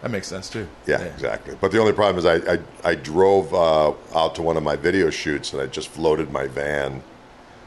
That 0.00 0.10
makes 0.10 0.26
sense 0.26 0.50
too. 0.50 0.66
Yeah, 0.86 1.00
exactly. 1.00 1.56
But 1.60 1.70
the 1.70 1.78
only 1.78 1.92
problem 1.92 2.18
is 2.18 2.26
I 2.26 2.54
I, 2.54 2.58
I 2.90 2.94
drove 2.96 3.54
uh, 3.54 3.92
out 4.16 4.34
to 4.34 4.42
one 4.42 4.56
of 4.56 4.64
my 4.64 4.74
video 4.74 5.10
shoots 5.10 5.52
and 5.52 5.62
I 5.62 5.66
just 5.66 5.96
loaded 5.96 6.32
my 6.32 6.48
van 6.48 7.04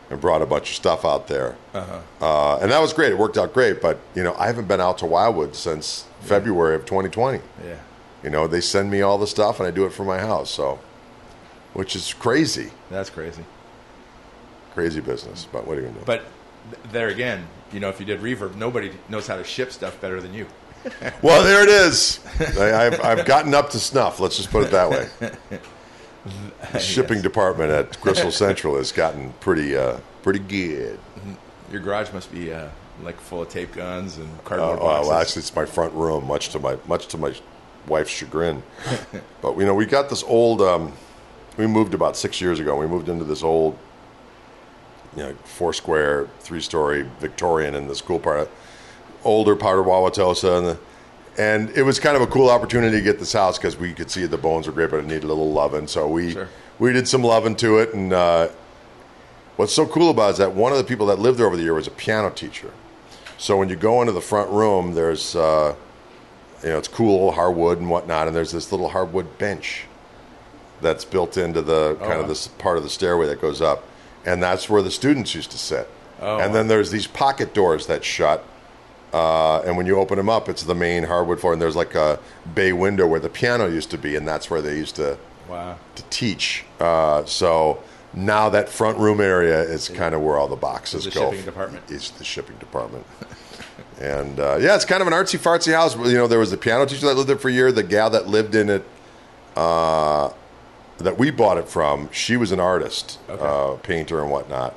and 0.10 0.20
brought 0.20 0.41
a 0.41 0.45
bunch 0.45 0.70
of 0.70 0.76
stuff 0.76 1.06
out 1.06 1.28
there, 1.28 1.56
uh 1.74 2.60
and 2.62 2.72
that 2.72 2.80
was 2.80 2.91
great. 2.91 3.12
It 3.12 3.18
worked 3.18 3.38
out 3.38 3.53
great. 3.53 3.82
But 3.82 3.99
you 4.16 4.24
know, 4.24 4.36
I 4.38 4.47
haven't 4.47 4.68
been 4.68 4.82
out 4.82 4.97
to 4.99 5.06
Wildwood 5.06 5.56
since 5.56 6.06
February 6.22 6.76
of 6.76 6.86
2020. 6.86 7.39
Yeah. 7.64 7.78
You 8.24 8.30
know, 8.32 8.47
they 8.47 8.62
send 8.62 8.89
me 8.91 9.01
all 9.01 9.18
the 9.18 9.28
stuff 9.28 9.60
and 9.60 9.68
I 9.68 9.72
do 9.72 9.86
it 9.86 9.93
from 9.93 10.08
my 10.08 10.20
house. 10.20 10.49
So, 10.49 10.80
which 11.76 11.95
is 11.95 12.13
crazy, 12.13 12.71
That's 12.89 13.09
crazy. 13.11 13.45
crazy 14.73 15.01
business. 15.01 15.47
But 15.51 15.67
what 15.67 15.78
are 15.78 15.82
you 15.82 15.88
gonna 15.88 15.99
do? 15.99 16.05
But 16.05 16.23
there 16.91 17.09
again, 17.09 17.45
you 17.71 17.80
know, 17.80 17.89
if 17.89 17.99
you 17.99 18.05
did 18.05 18.21
Reverb, 18.21 18.55
nobody 18.55 18.91
knows 19.09 19.28
how 19.28 19.36
to 19.36 19.43
ship 19.43 19.71
stuff 19.71 19.99
better 20.01 20.19
than 20.19 20.34
you. 20.34 20.47
well, 21.21 21.43
there 21.43 21.63
it 21.63 21.69
is. 21.69 22.19
I, 22.57 22.88
I've 22.88 23.01
I've 23.03 23.26
gotten 23.26 23.53
up 23.53 23.69
to 23.71 23.80
snuff. 23.80 24.19
Let's 24.19 24.38
just 24.38 24.49
put 24.51 24.63
it 24.63 24.71
that 24.71 24.89
way. 24.89 25.09
the 26.71 26.80
shipping 26.80 27.21
department 27.21 27.71
at 27.71 27.99
Crystal 28.01 28.32
Central 28.32 28.78
has 28.78 28.91
gotten 28.91 29.34
pretty 29.39 29.76
uh, 29.76 29.97
pretty 30.23 30.39
good. 30.39 30.99
Your 31.71 31.82
garage 31.82 32.11
must 32.13 32.32
be 32.32 32.53
uh, 32.53 32.69
like 33.03 33.19
full 33.19 33.41
of 33.41 33.49
tape 33.49 33.73
guns 33.73 34.17
and 34.17 34.28
Uh, 34.28 34.41
cardboard 34.43 34.80
well, 34.80 35.09
boxes. 35.09 35.11
actually, 35.11 35.39
it's 35.41 35.55
my 35.55 35.65
front 35.65 35.93
room, 35.93 36.26
much 36.26 36.49
to 36.49 36.59
my 36.59 36.78
much 36.88 37.07
to 37.07 37.17
my 37.17 37.34
wife's 37.88 38.11
chagrin. 38.11 38.63
but 39.41 39.57
you 39.57 39.65
know, 39.65 39.73
we 39.76 39.86
got 39.86 40.09
this 40.09 40.23
old. 40.23 40.61
Um, 40.61 40.93
we 41.58 41.68
moved 41.68 41.93
about 41.93 42.18
six 42.18 42.41
years 42.41 42.60
ago. 42.60 42.76
We 42.78 42.88
moved 42.88 43.10
into 43.10 43.24
this 43.24 43.43
old, 43.43 43.78
you 45.16 45.24
know, 45.24 45.34
four 45.43 45.74
square, 45.74 46.28
three 46.39 46.62
story 46.62 47.08
Victorian 47.20 47.76
in 47.76 47.88
this 47.88 48.01
cool 48.01 48.20
part, 48.20 48.39
of, 48.41 48.49
older 49.24 49.56
part 49.56 49.80
of 49.80 49.86
Wauwatosa, 49.86 50.58
and 50.58 50.68
the, 50.68 50.78
and 51.38 51.70
it 51.72 51.84
was 51.84 51.99
kind 51.99 52.16
of 52.16 52.22
a 52.22 52.28
cool 52.28 52.49
opportunity 52.49 52.97
to 52.97 53.03
get 53.03 53.20
this 53.20 53.34
house 53.34 53.58
because 53.58 53.78
we 53.78 53.93
could 53.93 54.10
see 54.10 54.26
the 54.26 54.38
bones 54.38 54.68
were 54.68 54.74
great, 54.74 54.89
but 54.89 54.99
it 54.99 55.06
needed 55.06 55.24
a 55.24 55.28
little 55.28 55.51
loving. 55.51 55.88
So 55.88 56.08
we 56.08 56.32
Sure. 56.32 56.47
we 56.80 56.93
did 56.93 57.08
some 57.08 57.24
loving 57.24 57.56
to 57.58 57.80
it, 57.80 57.93
and 57.93 58.14
uh, 58.14 58.49
what's 59.58 59.74
so 59.74 59.86
cool 59.86 60.10
about 60.10 60.30
it 60.30 60.32
is 60.34 60.38
that 60.38 60.53
one 60.53 60.72
of 60.72 60.78
the 60.78 60.84
people 60.84 61.08
that 61.08 61.20
lived 61.20 61.39
there 61.39 61.47
over 61.47 61.58
the 61.58 61.64
year 61.64 61.74
was 61.74 61.88
a 61.88 61.91
piano 61.91 62.30
teacher. 62.30 62.72
So 63.38 63.58
when 63.58 63.68
you 63.68 63.76
go 63.76 64.01
into 64.01 64.14
the 64.14 64.22
front 64.22 64.49
room, 64.49 64.93
there's 64.93 65.36
uh, 65.36 65.76
you 66.64 66.70
know 66.70 66.78
it's 66.78 66.88
cool 66.88 67.34
hardwood 67.34 67.80
and 67.80 67.89
whatnot, 67.89 68.28
and 68.28 68.36
there's 68.36 68.51
this 68.51 68.72
little 68.72 68.89
hardwood 68.89 69.38
bench 69.38 69.86
that's 70.86 71.03
built 71.03 71.36
into 71.36 71.61
the 71.61 71.95
kind 71.95 72.11
wow. 72.11 72.21
of 72.21 72.27
this 72.27 72.47
part 72.47 72.77
of 72.77 72.83
the 72.83 72.89
stairway 72.89 73.25
that 73.27 73.41
goes 73.41 73.61
up, 73.61 73.83
and 74.25 74.41
that's 74.41 74.69
where 74.69 74.81
the 74.81 74.91
students 74.91 75.33
used 75.33 75.51
to 75.51 75.57
sit. 75.57 75.89
Oh, 76.21 76.39
and 76.39 76.53
then 76.53 76.67
there's 76.67 76.91
these 76.91 77.07
pocket 77.07 77.53
doors 77.53 77.88
that 77.88 78.05
shut, 78.05 78.45
uh, 79.11 79.61
and 79.61 79.75
when 79.75 79.86
you 79.86 79.97
open 79.97 80.17
them 80.17 80.29
up, 80.29 80.47
it's 80.47 80.63
the 80.63 80.75
main 80.75 81.03
hardwood 81.03 81.39
floor, 81.39 81.53
and 81.53 81.61
there's 81.61 81.75
like 81.75 81.95
a 81.95 82.19
bay 82.53 82.71
window 82.71 83.07
where 83.07 83.19
the 83.19 83.29
piano 83.29 83.67
used 83.67 83.89
to 83.91 83.97
be, 83.97 84.15
and 84.15 84.27
that's 84.27 84.49
where 84.49 84.61
they 84.61 84.77
used 84.77 84.95
to 84.97 85.17
wow. 85.49 85.77
to 85.95 86.03
teach. 86.03 86.63
Uh, 86.79 87.25
so 87.25 87.81
now 88.13 88.49
that 88.49 88.69
front 88.69 88.97
room 88.97 89.19
area 89.19 89.61
is 89.61 89.89
kind 89.89 90.15
of 90.15 90.21
where 90.21 90.38
all 90.38 90.47
the 90.47 90.55
boxes 90.55 91.05
the 91.05 91.11
go. 91.11 91.31
shipping 91.31 91.45
department. 91.45 91.83
It's 91.89 92.11
the 92.11 92.23
shipping 92.23 92.57
department. 92.57 93.05
and 93.99 94.39
uh, 94.39 94.57
yeah, 94.59 94.75
it's 94.75 94.86
kind 94.86 95.01
of 95.01 95.07
an 95.07 95.13
artsy 95.13 95.39
fartsy 95.39 95.73
house. 95.73 95.95
You 95.97 96.13
know, 96.13 96.27
there 96.27 96.39
was 96.39 96.53
a 96.53 96.57
piano 96.57 96.86
teacher 96.86 97.07
that 97.07 97.15
lived 97.15 97.29
there 97.29 97.38
for 97.38 97.49
a 97.49 97.53
year. 97.53 97.71
The 97.71 97.83
gal 97.83 98.09
that 98.11 98.27
lived 98.27 98.55
in 98.55 98.69
it, 98.69 98.86
uh, 99.55 100.29
that 100.98 101.18
we 101.18 101.32
bought 101.32 101.58
it 101.58 101.68
from, 101.68 102.10
she 102.12 102.38
was 102.38 102.52
an 102.52 102.60
artist, 102.60 103.20
uh, 103.30 103.74
painter 103.84 104.22
and 104.22 104.32
whatnot. 104.32 104.76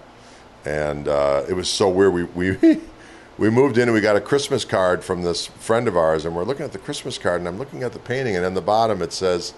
And 0.64 1.08
uh, 1.08 1.44
it 1.48 1.54
was 1.54 1.68
so 1.68 1.88
weird. 1.88 2.12
We 2.12 2.24
we 2.24 2.80
we 3.38 3.50
moved 3.50 3.78
in 3.78 3.84
and 3.84 3.94
we 3.94 4.00
got 4.00 4.16
a 4.16 4.20
Christmas 4.20 4.64
card 4.64 5.04
from 5.04 5.22
this 5.22 5.46
friend 5.46 5.86
of 5.88 5.96
ours, 5.96 6.24
and 6.24 6.34
we're 6.34 6.44
looking 6.44 6.64
at 6.64 6.72
the 6.72 6.78
Christmas 6.78 7.16
card, 7.16 7.40
and 7.40 7.48
I'm 7.48 7.58
looking 7.58 7.82
at 7.82 7.92
the 7.92 8.00
painting, 8.00 8.36
and 8.36 8.44
on 8.44 8.54
the 8.54 8.60
bottom 8.60 9.00
it 9.00 9.12
says 9.12 9.54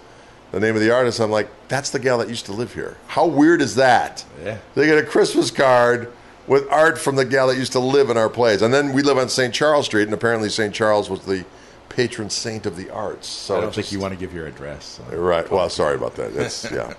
the 0.51 0.59
name 0.59 0.75
of 0.75 0.81
the 0.81 0.91
artist. 0.91 1.19
I'm 1.19 1.31
like, 1.31 1.49
that's 1.67 1.89
the 1.89 1.99
gal 1.99 2.17
that 2.19 2.29
used 2.29 2.45
to 2.45 2.53
live 2.53 2.73
here. 2.73 2.97
How 3.07 3.25
weird 3.25 3.61
is 3.61 3.75
that? 3.75 4.23
Yeah. 4.43 4.57
They 4.75 4.85
get 4.85 4.97
a 4.97 5.05
Christmas 5.05 5.49
card 5.49 6.11
with 6.47 6.67
art 6.69 6.97
from 6.97 7.15
the 7.15 7.25
gal 7.25 7.47
that 7.47 7.57
used 7.57 7.71
to 7.71 7.79
live 7.79 8.09
in 8.09 8.17
our 8.17 8.29
place, 8.29 8.61
and 8.61 8.73
then 8.73 8.93
we 8.93 9.01
live 9.01 9.17
on 9.17 9.29
St. 9.29 9.53
Charles 9.53 9.85
Street, 9.87 10.03
and 10.03 10.13
apparently 10.13 10.49
St. 10.49 10.73
Charles 10.73 11.09
was 11.09 11.21
the 11.21 11.45
patron 11.91 12.29
saint 12.29 12.65
of 12.65 12.75
the 12.77 12.89
arts. 12.89 13.27
So 13.27 13.57
I 13.57 13.61
don't 13.61 13.73
think 13.73 13.85
just- 13.85 13.91
you 13.93 13.99
want 13.99 14.13
to 14.13 14.19
give 14.19 14.33
your 14.33 14.47
address. 14.47 14.99
so. 15.09 15.15
Right. 15.17 15.49
Well, 15.49 15.69
sorry 15.69 15.95
about 15.95 16.15
that. 16.15 16.31
Yeah. 16.73 16.93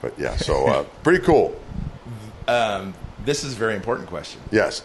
But 0.00 0.18
yeah, 0.18 0.36
so 0.36 0.66
uh, 0.66 0.82
pretty 1.02 1.24
cool. 1.24 1.58
This 3.24 3.42
is 3.42 3.54
a 3.54 3.56
very 3.56 3.74
important 3.74 4.08
question. 4.08 4.40
Yes. 4.50 4.82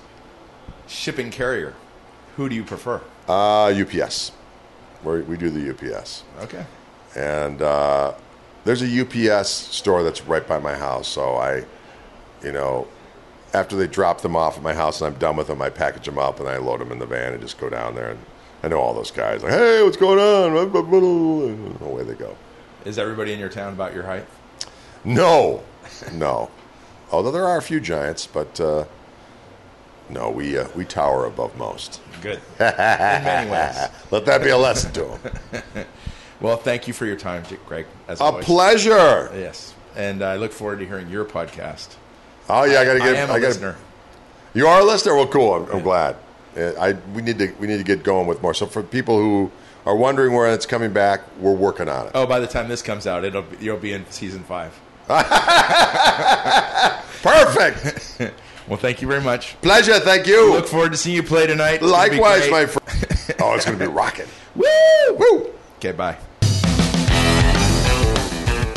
Shipping 0.88 1.30
carrier. 1.30 1.74
Who 2.38 2.48
do 2.48 2.56
you 2.56 2.64
prefer? 2.64 3.02
Uh, 3.28 3.66
UPS. 3.66 4.32
we 5.04 5.22
we 5.24 5.36
do 5.38 5.50
the 5.50 5.70
UPS. 5.72 6.24
Okay. 6.42 6.66
and 7.16 7.62
uh, 7.62 8.14
there's 8.64 8.82
a 8.82 9.02
UPS 9.02 9.50
store 9.50 10.04
that's 10.04 10.22
right 10.26 10.48
by 10.48 10.58
my 10.60 10.76
house. 10.76 11.08
So 11.08 11.36
I, 11.36 11.66
you 12.44 12.52
know, 12.54 12.88
after 13.54 13.76
they 13.76 13.88
drop 13.88 14.22
them 14.22 14.36
off 14.38 14.56
at 14.58 14.64
my 14.64 14.74
house 14.74 15.02
and 15.02 15.14
I'm 15.14 15.20
done 15.20 15.36
with 15.36 15.48
them, 15.48 15.62
I 15.62 15.70
package 15.70 16.06
them 16.06 16.18
up 16.18 16.40
and 16.40 16.48
I 16.48 16.58
load 16.58 16.80
them 16.80 16.92
in 16.94 17.00
the 17.00 17.06
van 17.06 17.34
and 17.34 17.42
just 17.42 17.58
go 17.58 17.70
down 17.70 17.94
there. 17.96 18.12
And 18.12 18.20
I 18.64 18.68
know 18.68 18.80
all 18.80 18.94
those 18.94 19.12
guys. 19.12 19.44
Like, 19.44 19.54
hey, 19.54 19.84
what's 19.84 19.98
going 19.98 20.20
on? 20.20 20.58
And 20.58 21.82
away 21.82 22.04
they 22.04 22.14
go. 22.14 22.36
Is 22.86 22.98
everybody 22.98 23.34
in 23.34 23.40
your 23.40 23.50
town 23.50 23.74
about 23.74 23.94
your 23.94 24.04
height? 24.04 24.26
No, 25.04 25.64
no. 26.14 26.50
Although 27.12 27.32
there 27.32 27.48
are 27.48 27.58
a 27.58 27.62
few 27.62 27.80
giants, 27.80 28.28
but 28.28 28.60
uh, 28.60 28.86
no, 30.10 30.30
we 30.30 30.58
uh, 30.58 30.68
we 30.76 30.86
tower 30.86 31.26
above 31.26 31.58
most. 31.58 32.02
Good. 32.22 32.40
in 32.60 32.66
many 32.78 33.50
ways. 33.50 33.88
Let 34.12 34.26
that 34.26 34.44
be 34.44 34.50
a 34.50 34.58
lesson 34.58 34.92
to 34.94 35.18
them. 35.64 35.86
Well, 36.42 36.56
thank 36.56 36.88
you 36.88 36.94
for 36.94 37.06
your 37.06 37.18
time, 37.18 37.44
Greg. 37.66 37.86
As 38.08 38.22
a 38.22 38.24
always. 38.24 38.46
pleasure. 38.46 39.30
Yes, 39.36 39.74
and 39.96 40.24
I 40.24 40.38
look 40.38 40.54
forward 40.54 40.80
to 40.80 40.86
hearing 40.86 41.10
your 41.10 41.26
podcast. 41.26 41.98
Oh 42.50 42.64
yeah, 42.64 42.80
I 42.80 42.86
gotta 42.86 43.04
I 43.04 43.06
get. 43.08 43.16
am 43.18 43.30
a 43.30 43.34
I 43.34 43.40
gotta, 43.40 43.48
listener. 43.48 43.76
You 44.54 44.68
are 44.68 44.80
a 44.80 44.86
listener. 44.86 45.16
Well, 45.16 45.28
cool. 45.28 45.54
I'm, 45.54 45.70
I'm 45.70 45.84
glad. 45.84 46.16
Uh, 46.58 46.74
I 46.80 46.94
we 47.14 47.22
need 47.22 47.40
to 47.40 47.54
we 47.60 47.68
need 47.68 47.78
to 47.78 47.84
get 47.84 48.04
going 48.04 48.28
with 48.28 48.42
more. 48.42 48.54
So 48.54 48.66
for 48.66 48.84
people 48.84 49.18
who 49.18 49.52
are 49.86 49.96
wondering 49.96 50.34
where 50.34 50.52
it's 50.54 50.66
coming 50.66 50.92
back, 50.92 51.22
we're 51.40 51.54
working 51.54 51.88
on 51.90 52.08
it. 52.08 52.12
Oh, 52.16 52.26
by 52.26 52.40
the 52.40 52.48
time 52.48 52.68
this 52.68 52.82
comes 52.82 53.08
out, 53.08 53.24
it'll 53.24 53.44
be, 53.44 53.58
you'll 53.64 53.78
be 53.78 53.94
in 53.94 54.06
season 54.10 54.44
five. 54.44 54.78
Perfect. 57.22 58.22
Well, 58.70 58.78
thank 58.78 59.02
you 59.02 59.08
very 59.08 59.22
much. 59.22 59.60
Pleasure. 59.62 60.00
Thank 60.00 60.28
you. 60.28 60.54
Look 60.54 60.68
forward 60.68 60.92
to 60.92 60.98
seeing 60.98 61.16
you 61.16 61.24
play 61.24 61.48
tonight. 61.48 61.80
It's 61.82 61.92
gonna 61.92 62.10
be 62.12 62.20
Likewise, 62.20 62.52
my 62.52 62.68
friend. 62.68 63.40
Oh, 63.42 63.54
it's 63.56 63.66
going 63.66 63.80
to 63.80 63.84
be 63.84 63.92
rocking. 63.92 64.28
Woo! 64.56 64.66
Woo! 65.18 65.54
Okay, 65.78 65.92
bye. 65.92 66.18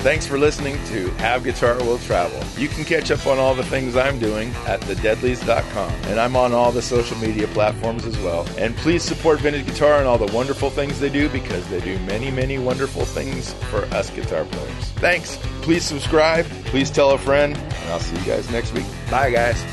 Thanks 0.03 0.27
for 0.27 0.37
listening 0.37 0.85
to 0.87 1.11
Have 1.19 1.45
Guitar 1.45 1.77
Will 1.77 1.99
Travel. 1.99 2.43
You 2.61 2.67
can 2.67 2.85
catch 2.85 3.13
up 3.13 3.25
on 3.25 3.39
all 3.39 3.55
the 3.55 3.63
things 3.63 3.97
I'm 3.97 4.19
doing 4.19 4.49
at 4.67 4.81
thedeadlies.com. 4.81 5.93
And 6.09 6.19
I'm 6.19 6.35
on 6.35 6.53
all 6.53 6.73
the 6.73 6.83
social 6.83 7.17
media 7.19 7.47
platforms 7.47 8.05
as 8.05 8.19
well. 8.19 8.45
And 8.59 8.77
please 8.79 9.05
support 9.05 9.39
Vintage 9.39 9.65
Guitar 9.65 9.99
and 9.99 10.09
all 10.09 10.19
the 10.19 10.33
wonderful 10.35 10.71
things 10.71 10.99
they 10.99 11.09
do 11.09 11.29
because 11.29 11.65
they 11.69 11.81
do 11.81 11.97
many, 12.01 12.33
many 12.33 12.59
wonderful 12.59 13.05
things 13.05 13.53
for 13.71 13.85
us 13.95 14.11
guitar 14.11 14.45
players. 14.45 14.85
Thanks. 14.97 15.39
Please 15.61 15.85
subscribe. 15.85 16.47
Please 16.65 16.91
tell 16.91 17.13
a 17.13 17.19
friend. 17.19 17.57
And 17.57 17.93
I'll 17.93 18.01
see 18.01 18.17
you 18.17 18.25
guys 18.25 18.51
next 18.51 18.73
week. 18.73 18.87
Bye, 19.09 19.31
guys. 19.31 19.65